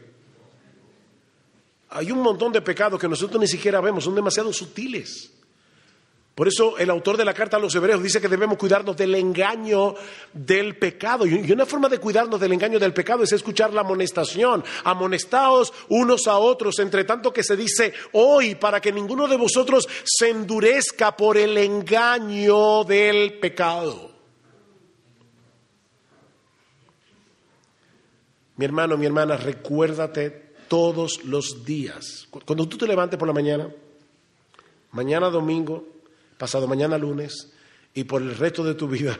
Hay 1.89 2.11
un 2.11 2.21
montón 2.21 2.51
de 2.51 2.61
pecados 2.61 2.99
que 2.99 3.07
nosotros 3.07 3.39
ni 3.39 3.47
siquiera 3.47 3.79
vemos, 3.79 4.03
son 4.03 4.15
demasiado 4.15 4.51
sutiles. 4.51 5.31
Por 6.37 6.47
eso 6.47 6.77
el 6.77 6.91
autor 6.91 7.17
de 7.17 7.25
la 7.25 7.33
carta 7.33 7.57
a 7.57 7.59
los 7.59 7.73
hebreos 7.73 8.03
dice 8.03 8.21
que 8.21 8.27
debemos 8.27 8.59
cuidarnos 8.59 8.95
del 8.95 9.15
engaño 9.15 9.95
del 10.31 10.77
pecado. 10.77 11.25
Y 11.25 11.51
una 11.51 11.65
forma 11.65 11.89
de 11.89 11.97
cuidarnos 11.97 12.39
del 12.39 12.53
engaño 12.53 12.77
del 12.77 12.93
pecado 12.93 13.23
es 13.23 13.31
escuchar 13.31 13.73
la 13.73 13.81
amonestación. 13.81 14.63
Amonestaos 14.83 15.73
unos 15.89 16.27
a 16.27 16.37
otros, 16.37 16.77
entre 16.77 17.05
tanto 17.05 17.33
que 17.33 17.43
se 17.43 17.57
dice 17.57 17.91
hoy, 18.11 18.53
para 18.53 18.79
que 18.79 18.91
ninguno 18.91 19.27
de 19.27 19.35
vosotros 19.35 19.89
se 20.03 20.29
endurezca 20.29 21.17
por 21.17 21.37
el 21.37 21.57
engaño 21.57 22.83
del 22.83 23.39
pecado. 23.39 24.16
Mi 28.57 28.65
hermano, 28.65 28.97
mi 28.97 29.05
hermana, 29.05 29.37
recuérdate 29.37 30.47
todos 30.67 31.23
los 31.23 31.63
días. 31.63 32.27
Cuando 32.45 32.67
tú 32.67 32.77
te 32.77 32.87
levantes 32.87 33.17
por 33.17 33.27
la 33.27 33.33
mañana, 33.33 33.69
mañana 34.91 35.29
domingo, 35.29 35.87
pasado 36.37 36.67
mañana 36.67 36.97
lunes 36.97 37.53
y 37.93 38.03
por 38.03 38.21
el 38.21 38.35
resto 38.35 38.63
de 38.63 38.73
tu 38.73 38.87
vida, 38.87 39.17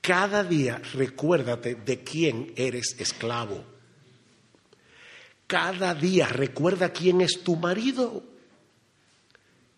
cada 0.00 0.42
día 0.42 0.82
recuérdate 0.94 1.76
de 1.76 2.02
quién 2.02 2.52
eres 2.56 2.96
esclavo. 2.98 3.64
Cada 5.46 5.94
día 5.94 6.26
recuerda 6.26 6.92
quién 6.92 7.20
es 7.20 7.42
tu 7.44 7.56
marido, 7.56 8.22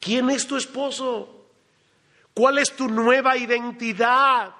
quién 0.00 0.30
es 0.30 0.46
tu 0.46 0.56
esposo, 0.56 1.46
cuál 2.32 2.58
es 2.58 2.74
tu 2.74 2.88
nueva 2.88 3.36
identidad. 3.36 4.54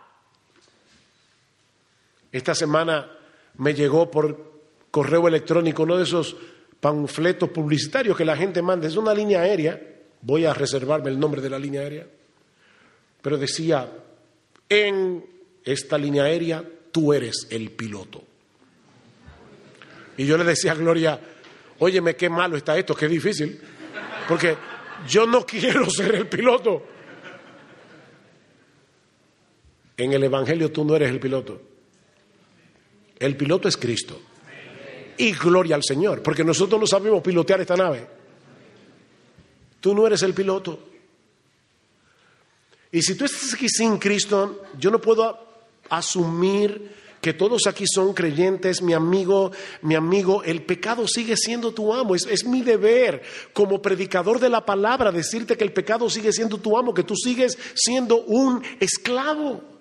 Esta 2.31 2.55
semana 2.55 3.11
me 3.59 3.75
llegó 3.75 4.11
por 4.11 4.53
correo 4.91 5.29
electrónico, 5.29 5.83
uno 5.83 5.97
de 5.97 6.05
esos 6.05 6.37
panfletos 6.81 7.49
publicitarios 7.51 8.17
que 8.17 8.25
la 8.25 8.37
gente 8.37 8.61
manda, 8.61 8.87
es 8.87 8.97
una 8.97 9.15
línea 9.15 9.41
aérea, 9.41 9.81
voy 10.21 10.45
a 10.45 10.53
reservarme 10.55 11.11
el 11.11 11.19
nombre 11.19 11.41
de 11.41 11.51
la 11.51 11.59
línea 11.59 11.81
aérea, 11.81 12.07
pero 13.21 13.39
decía, 13.39 13.91
en 14.69 15.25
esta 15.65 15.97
línea 15.97 16.25
aérea 16.25 16.65
tú 16.91 17.13
eres 17.13 17.47
el 17.51 17.71
piloto. 17.71 18.23
Y 20.17 20.27
yo 20.27 20.37
le 20.37 20.45
decía 20.45 20.73
a 20.73 20.75
Gloria, 20.75 21.21
óyeme, 21.79 22.17
qué 22.17 22.29
malo 22.29 22.57
está 22.57 22.77
esto, 22.77 22.95
qué 22.95 23.09
difícil, 23.09 23.61
porque 24.29 24.57
yo 25.09 25.27
no 25.27 25.47
quiero 25.47 25.89
ser 25.89 26.15
el 26.15 26.27
piloto. 26.27 26.85
En 29.97 30.13
el 30.13 30.25
Evangelio 30.25 30.73
tú 30.73 30.85
no 30.85 30.97
eres 30.97 31.11
el 31.11 31.21
piloto. 31.21 31.72
El 33.23 33.37
piloto 33.37 33.69
es 33.69 33.77
Cristo 33.77 34.21
y 35.17 35.31
gloria 35.33 35.77
al 35.77 35.85
Señor, 35.85 36.25
porque 36.25 36.43
nosotros 36.43 36.81
no 36.81 36.89
sabemos 36.89 37.23
pilotear 37.23 37.61
esta 37.61 37.77
nave. 37.77 38.05
Tú 39.79 39.95
no 39.95 40.09
eres 40.09 40.23
el 40.23 40.35
piloto. 40.35 40.81
Y 42.91 43.01
si 43.01 43.15
tú 43.15 43.25
estás 43.25 43.55
aquí 43.55 43.69
sin 43.69 43.99
Cristo, 43.99 44.65
yo 44.77 44.91
no 44.91 45.01
puedo 45.01 45.39
asumir 45.89 46.97
que 47.21 47.33
todos 47.33 47.69
aquí 47.69 47.85
son 47.87 48.13
creyentes, 48.13 48.83
mi 48.83 48.93
amigo, 48.93 49.53
mi 49.83 49.95
amigo, 49.95 50.43
el 50.43 50.65
pecado 50.65 51.07
sigue 51.07 51.37
siendo 51.37 51.73
tu 51.73 51.95
amo. 51.95 52.17
Es, 52.17 52.27
es, 52.27 52.45
mi 52.45 52.63
deber 52.63 53.23
como 53.53 53.81
predicador 53.81 54.41
de 54.41 54.49
la 54.49 54.67
palabra 54.67 55.13
decirte 55.13 55.57
que 55.57 55.63
el 55.63 55.73
pecado 55.73 56.11
sigue 56.11 56.33
siendo 56.33 56.59
tu 56.59 56.77
amo, 56.77 56.93
que 56.93 57.05
tú 57.05 57.15
sigues 57.15 57.57
siendo 57.77 58.25
un 58.25 58.65
esclavo. 58.81 59.72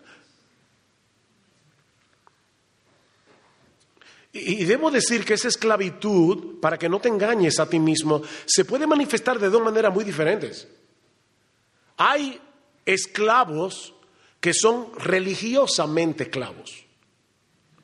Y 4.33 4.63
debo 4.63 4.89
decir 4.89 5.25
que 5.25 5.33
esa 5.33 5.49
esclavitud, 5.49 6.59
para 6.61 6.77
que 6.77 6.87
no 6.87 7.01
te 7.01 7.09
engañes 7.09 7.59
a 7.59 7.67
ti 7.67 7.79
mismo, 7.79 8.21
se 8.45 8.63
puede 8.63 8.87
manifestar 8.87 9.37
de 9.39 9.49
dos 9.49 9.61
maneras 9.61 9.93
muy 9.93 10.05
diferentes. 10.05 10.67
Hay 11.97 12.39
esclavos 12.85 13.93
que 14.39 14.53
son 14.53 14.87
religiosamente 14.97 16.23
esclavos. 16.23 16.85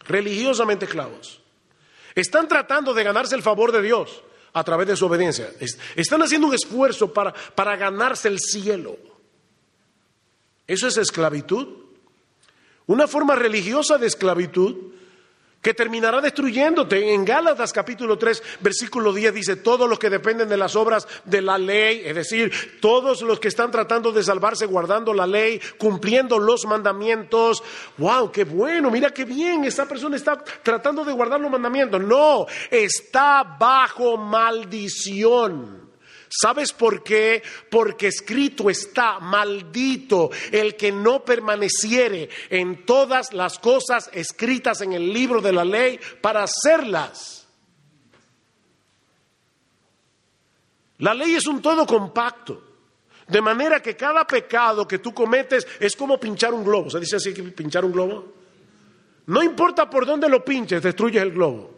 Religiosamente 0.05 0.85
esclavos. 0.85 1.41
Están 2.15 2.47
tratando 2.47 2.93
de 2.93 3.03
ganarse 3.03 3.35
el 3.35 3.43
favor 3.43 3.73
de 3.73 3.81
Dios 3.81 4.23
a 4.53 4.63
través 4.63 4.87
de 4.87 4.95
su 4.95 5.05
obediencia. 5.05 5.51
Están 5.95 6.21
haciendo 6.21 6.47
un 6.47 6.55
esfuerzo 6.55 7.13
para, 7.13 7.33
para 7.33 7.75
ganarse 7.75 8.29
el 8.29 8.39
cielo. 8.39 8.97
¿Eso 10.65 10.87
es 10.87 10.97
esclavitud? 10.97 11.67
Una 12.87 13.05
forma 13.07 13.35
religiosa 13.35 13.97
de 13.97 14.07
esclavitud 14.07 14.93
que 15.62 15.74
terminará 15.74 16.22
destruyéndote. 16.22 17.14
En 17.14 17.26
Gálatas 17.26 17.74
capítulo 17.74 18.18
3, 18.18 18.43
versículo 18.62 19.14
10 19.14 19.34
dice, 19.34 19.55
todos 19.55 19.89
los 19.89 19.99
que 19.99 20.10
dependen 20.10 20.49
de 20.49 20.58
las 20.58 20.76
obras 20.76 21.08
de 21.26 21.41
la 21.41 21.58
ley, 21.58 22.03
es 22.05 22.16
decir, 22.16 22.80
todos 22.80 23.22
los 23.22 23.39
que 23.39 23.47
están 23.47 23.72
tratando 23.72 24.12
de 24.12 24.24
salvarse 24.24 24.66
guardando 24.66 25.14
la 25.14 25.28
ley, 25.28 25.60
cumpliendo 25.78 26.39
los 26.39 26.66
mandamientos, 26.66 27.64
wow, 27.97 28.32
qué 28.32 28.43
bueno, 28.43 28.91
mira 28.91 29.12
qué 29.12 29.26
bien, 29.26 29.66
esa 29.66 29.88
persona 29.88 30.16
está 30.16 30.43
tratando 30.64 31.03
de 31.03 31.14
guardar 31.14 31.39
los 31.39 31.51
mandamientos. 31.51 32.01
No, 32.01 32.45
está 32.72 33.43
bajo 33.60 34.18
maldición. 34.18 35.86
¿Sabes 36.30 36.73
por 36.73 37.03
qué? 37.03 37.41
Porque 37.69 38.07
escrito 38.07 38.69
está, 38.69 39.19
maldito 39.19 40.30
el 40.51 40.75
que 40.75 40.91
no 40.91 41.23
permaneciere 41.23 42.30
en 42.49 42.86
todas 42.86 43.34
las 43.34 43.59
cosas 43.59 44.09
escritas 44.13 44.82
en 44.82 44.93
el 44.93 45.11
libro 45.11 45.41
de 45.41 45.53
la 45.53 45.63
ley 45.63 45.99
para 46.21 46.43
hacerlas. 46.43 47.47
La 50.99 51.13
ley 51.13 51.36
es 51.36 51.47
un 51.47 51.61
todo 51.61 51.86
compacto. 51.86 52.63
De 53.28 53.41
manera 53.41 53.82
que 53.82 53.95
cada 53.95 54.25
pecado 54.25 54.88
que 54.88 54.99
tú 54.99 55.13
cometes 55.13 55.67
es 55.80 55.95
como 55.95 56.19
pinchar 56.19 56.53
un 56.53 56.63
globo. 56.63 56.89
¿Se 56.89 56.99
dice 56.99 57.17
así 57.17 57.34
que 57.34 57.43
pinchar 57.43 57.84
un 57.84 57.91
globo? 57.91 58.34
No 59.28 59.43
importa 59.43 59.89
por 59.89 60.05
dónde 60.05 60.30
lo 60.30 60.43
pinches, 60.43 60.82
destruyes 60.82 61.21
el 61.21 61.32
globo. 61.32 61.76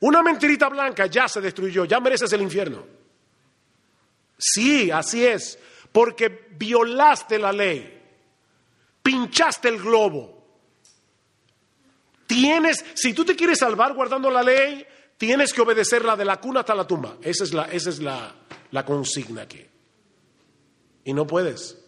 Una 0.00 0.22
mentirita 0.22 0.68
blanca 0.68 1.06
ya 1.06 1.28
se 1.28 1.40
destruyó, 1.40 1.84
ya 1.84 2.00
mereces 2.00 2.32
el 2.32 2.42
infierno. 2.42 2.84
Sí, 4.38 4.90
así 4.90 5.24
es, 5.24 5.58
porque 5.90 6.48
violaste 6.58 7.38
la 7.38 7.52
ley, 7.52 8.02
pinchaste 9.02 9.68
el 9.68 9.78
globo. 9.78 10.34
Tienes, 12.26 12.84
si 12.94 13.14
tú 13.14 13.24
te 13.24 13.36
quieres 13.36 13.58
salvar 13.58 13.94
guardando 13.94 14.30
la 14.30 14.42
ley, 14.42 14.86
tienes 15.16 15.54
que 15.54 15.62
obedecerla 15.62 16.16
de 16.16 16.24
la 16.24 16.38
cuna 16.38 16.60
hasta 16.60 16.74
la 16.74 16.86
tumba. 16.86 17.16
Esa 17.22 17.44
es 17.44 17.54
la, 17.54 17.64
esa 17.66 17.90
es 17.90 18.00
la, 18.00 18.34
la 18.72 18.84
consigna 18.84 19.42
aquí. 19.42 19.64
Y 21.04 21.14
no 21.14 21.26
puedes. 21.26 21.78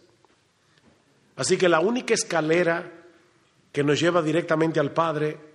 Así 1.36 1.58
que 1.58 1.68
la 1.68 1.80
única 1.80 2.14
escalera 2.14 2.90
que 3.72 3.84
nos 3.84 4.00
lleva 4.00 4.22
directamente 4.22 4.80
al 4.80 4.92
Padre 4.92 5.47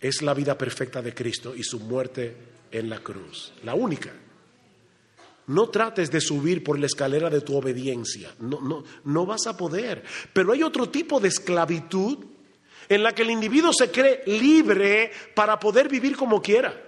es 0.00 0.22
la 0.22 0.34
vida 0.34 0.56
perfecta 0.56 1.02
de 1.02 1.14
Cristo 1.14 1.54
y 1.54 1.62
su 1.62 1.80
muerte 1.80 2.36
en 2.70 2.88
la 2.88 3.00
cruz. 3.00 3.52
La 3.64 3.74
única. 3.74 4.12
No 5.48 5.68
trates 5.68 6.10
de 6.10 6.20
subir 6.20 6.64
por 6.64 6.78
la 6.78 6.86
escalera 6.86 7.30
de 7.30 7.40
tu 7.40 7.56
obediencia. 7.56 8.34
No, 8.40 8.60
no, 8.60 8.84
no 9.04 9.26
vas 9.26 9.46
a 9.46 9.56
poder. 9.56 10.02
Pero 10.32 10.52
hay 10.52 10.62
otro 10.62 10.88
tipo 10.88 11.20
de 11.20 11.28
esclavitud 11.28 12.18
en 12.88 13.02
la 13.02 13.14
que 13.14 13.22
el 13.22 13.30
individuo 13.30 13.72
se 13.72 13.90
cree 13.90 14.22
libre 14.26 15.10
para 15.34 15.58
poder 15.58 15.88
vivir 15.88 16.16
como 16.16 16.42
quiera. 16.42 16.82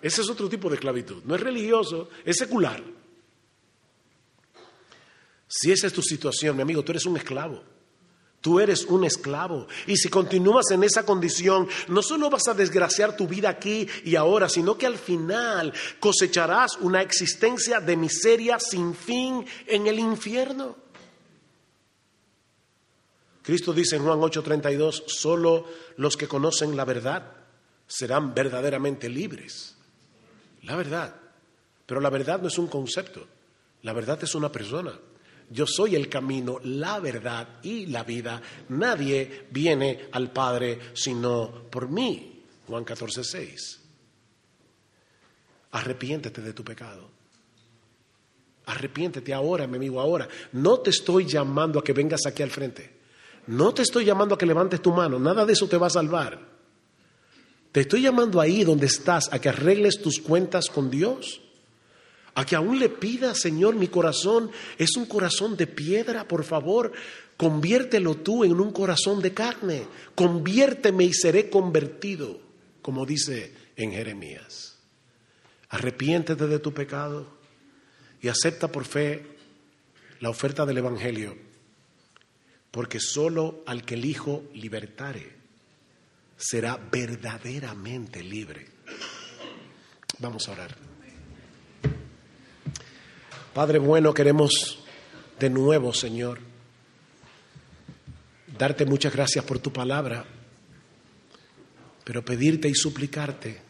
Ese 0.00 0.22
es 0.22 0.28
otro 0.28 0.48
tipo 0.48 0.68
de 0.68 0.76
esclavitud. 0.76 1.22
No 1.24 1.34
es 1.34 1.40
religioso, 1.40 2.10
es 2.24 2.36
secular. 2.36 2.82
Si 5.48 5.72
esa 5.72 5.86
es 5.86 5.92
tu 5.92 6.02
situación, 6.02 6.56
mi 6.56 6.62
amigo, 6.62 6.82
tú 6.82 6.92
eres 6.92 7.06
un 7.06 7.16
esclavo. 7.16 7.73
Tú 8.44 8.60
eres 8.60 8.84
un 8.84 9.04
esclavo. 9.04 9.66
Y 9.86 9.96
si 9.96 10.10
continúas 10.10 10.70
en 10.70 10.84
esa 10.84 11.06
condición, 11.06 11.66
no 11.88 12.02
solo 12.02 12.28
vas 12.28 12.46
a 12.46 12.52
desgraciar 12.52 13.16
tu 13.16 13.26
vida 13.26 13.48
aquí 13.48 13.88
y 14.04 14.16
ahora, 14.16 14.50
sino 14.50 14.76
que 14.76 14.84
al 14.84 14.98
final 14.98 15.72
cosecharás 15.98 16.76
una 16.76 17.00
existencia 17.00 17.80
de 17.80 17.96
miseria 17.96 18.60
sin 18.60 18.94
fin 18.94 19.46
en 19.66 19.86
el 19.86 19.98
infierno. 19.98 20.76
Cristo 23.42 23.72
dice 23.72 23.96
en 23.96 24.04
Juan 24.04 24.20
8:32, 24.20 25.04
solo 25.06 25.64
los 25.96 26.14
que 26.14 26.28
conocen 26.28 26.76
la 26.76 26.84
verdad 26.84 27.32
serán 27.86 28.34
verdaderamente 28.34 29.08
libres. 29.08 29.74
La 30.64 30.76
verdad. 30.76 31.16
Pero 31.86 31.98
la 31.98 32.10
verdad 32.10 32.42
no 32.42 32.48
es 32.48 32.58
un 32.58 32.66
concepto, 32.66 33.26
la 33.80 33.94
verdad 33.94 34.22
es 34.22 34.34
una 34.34 34.52
persona. 34.52 34.92
Yo 35.50 35.66
soy 35.66 35.94
el 35.94 36.08
camino, 36.08 36.58
la 36.64 36.98
verdad 37.00 37.60
y 37.62 37.86
la 37.86 38.02
vida. 38.02 38.40
Nadie 38.70 39.46
viene 39.50 40.08
al 40.12 40.32
Padre 40.32 40.78
sino 40.94 41.64
por 41.70 41.88
mí. 41.88 42.42
Juan 42.66 42.84
14, 42.84 43.22
6. 43.22 43.80
Arrepiéntete 45.72 46.40
de 46.40 46.52
tu 46.52 46.64
pecado. 46.64 47.10
Arrepiéntete 48.66 49.34
ahora, 49.34 49.66
mi 49.66 49.76
amigo, 49.76 50.00
ahora. 50.00 50.28
No 50.52 50.80
te 50.80 50.90
estoy 50.90 51.26
llamando 51.26 51.78
a 51.78 51.84
que 51.84 51.92
vengas 51.92 52.26
aquí 52.26 52.42
al 52.42 52.50
frente. 52.50 52.94
No 53.46 53.74
te 53.74 53.82
estoy 53.82 54.04
llamando 54.04 54.34
a 54.34 54.38
que 54.38 54.46
levantes 54.46 54.80
tu 54.80 54.92
mano. 54.92 55.18
Nada 55.18 55.44
de 55.44 55.52
eso 55.52 55.68
te 55.68 55.76
va 55.76 55.88
a 55.88 55.90
salvar. 55.90 56.40
Te 57.72 57.80
estoy 57.80 58.02
llamando 58.02 58.40
ahí 58.40 58.64
donde 58.64 58.86
estás 58.86 59.30
a 59.32 59.40
que 59.40 59.48
arregles 59.50 60.00
tus 60.00 60.20
cuentas 60.20 60.68
con 60.68 60.90
Dios 60.90 61.42
a 62.34 62.44
que 62.44 62.56
aún 62.56 62.78
le 62.78 62.88
pida, 62.88 63.34
Señor, 63.34 63.76
mi 63.76 63.88
corazón 63.88 64.50
es 64.76 64.96
un 64.96 65.06
corazón 65.06 65.56
de 65.56 65.66
piedra, 65.66 66.26
por 66.26 66.44
favor, 66.44 66.92
conviértelo 67.36 68.16
tú 68.16 68.44
en 68.44 68.60
un 68.60 68.72
corazón 68.72 69.22
de 69.22 69.32
carne, 69.32 69.86
conviérteme 70.14 71.04
y 71.04 71.12
seré 71.12 71.48
convertido, 71.48 72.40
como 72.82 73.06
dice 73.06 73.52
en 73.76 73.92
Jeremías. 73.92 74.76
Arrepiéntete 75.68 76.46
de 76.46 76.58
tu 76.58 76.72
pecado 76.72 77.26
y 78.20 78.28
acepta 78.28 78.68
por 78.68 78.84
fe 78.84 79.26
la 80.20 80.30
oferta 80.30 80.66
del 80.66 80.78
Evangelio, 80.78 81.36
porque 82.70 82.98
solo 82.98 83.62
al 83.66 83.84
que 83.84 83.94
el 83.94 84.04
Hijo 84.04 84.44
libertare 84.54 85.34
será 86.36 86.76
verdaderamente 86.76 88.22
libre. 88.22 88.66
Vamos 90.18 90.48
a 90.48 90.52
orar. 90.52 90.93
Padre 93.54 93.78
bueno, 93.78 94.12
queremos 94.12 94.80
de 95.38 95.48
nuevo, 95.48 95.94
Señor, 95.94 96.40
darte 98.58 98.84
muchas 98.84 99.12
gracias 99.12 99.44
por 99.44 99.60
tu 99.60 99.72
palabra, 99.72 100.24
pero 102.02 102.24
pedirte 102.24 102.68
y 102.68 102.74
suplicarte, 102.74 103.62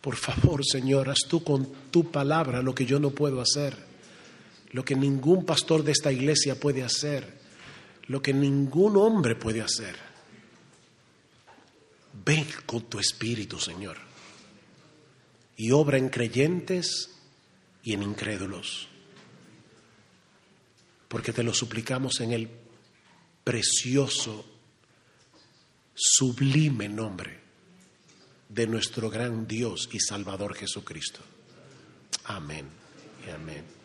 por 0.00 0.16
favor, 0.16 0.66
Señor, 0.66 1.08
haz 1.08 1.20
tú 1.28 1.44
con 1.44 1.68
tu 1.92 2.10
palabra 2.10 2.62
lo 2.62 2.74
que 2.74 2.84
yo 2.84 2.98
no 2.98 3.10
puedo 3.10 3.40
hacer, 3.40 3.76
lo 4.72 4.84
que 4.84 4.96
ningún 4.96 5.46
pastor 5.46 5.84
de 5.84 5.92
esta 5.92 6.10
iglesia 6.10 6.58
puede 6.58 6.82
hacer, 6.82 7.38
lo 8.08 8.20
que 8.20 8.34
ningún 8.34 8.96
hombre 8.96 9.36
puede 9.36 9.62
hacer. 9.62 9.94
Ven 12.24 12.44
con 12.66 12.82
tu 12.90 12.98
espíritu, 12.98 13.60
Señor, 13.60 13.98
y 15.56 15.70
obra 15.70 15.96
en 15.96 16.08
creyentes 16.08 17.19
y 17.82 17.94
en 17.94 18.02
incrédulos. 18.02 18.88
Porque 21.08 21.32
te 21.32 21.42
lo 21.42 21.52
suplicamos 21.52 22.20
en 22.20 22.32
el 22.32 22.48
precioso, 23.42 24.44
sublime 25.94 26.88
nombre 26.88 27.40
de 28.48 28.66
nuestro 28.66 29.10
gran 29.10 29.46
Dios 29.46 29.88
y 29.92 30.00
Salvador 30.00 30.54
Jesucristo. 30.54 31.20
Amén 32.24 32.66
y 33.26 33.30
amén. 33.30 33.79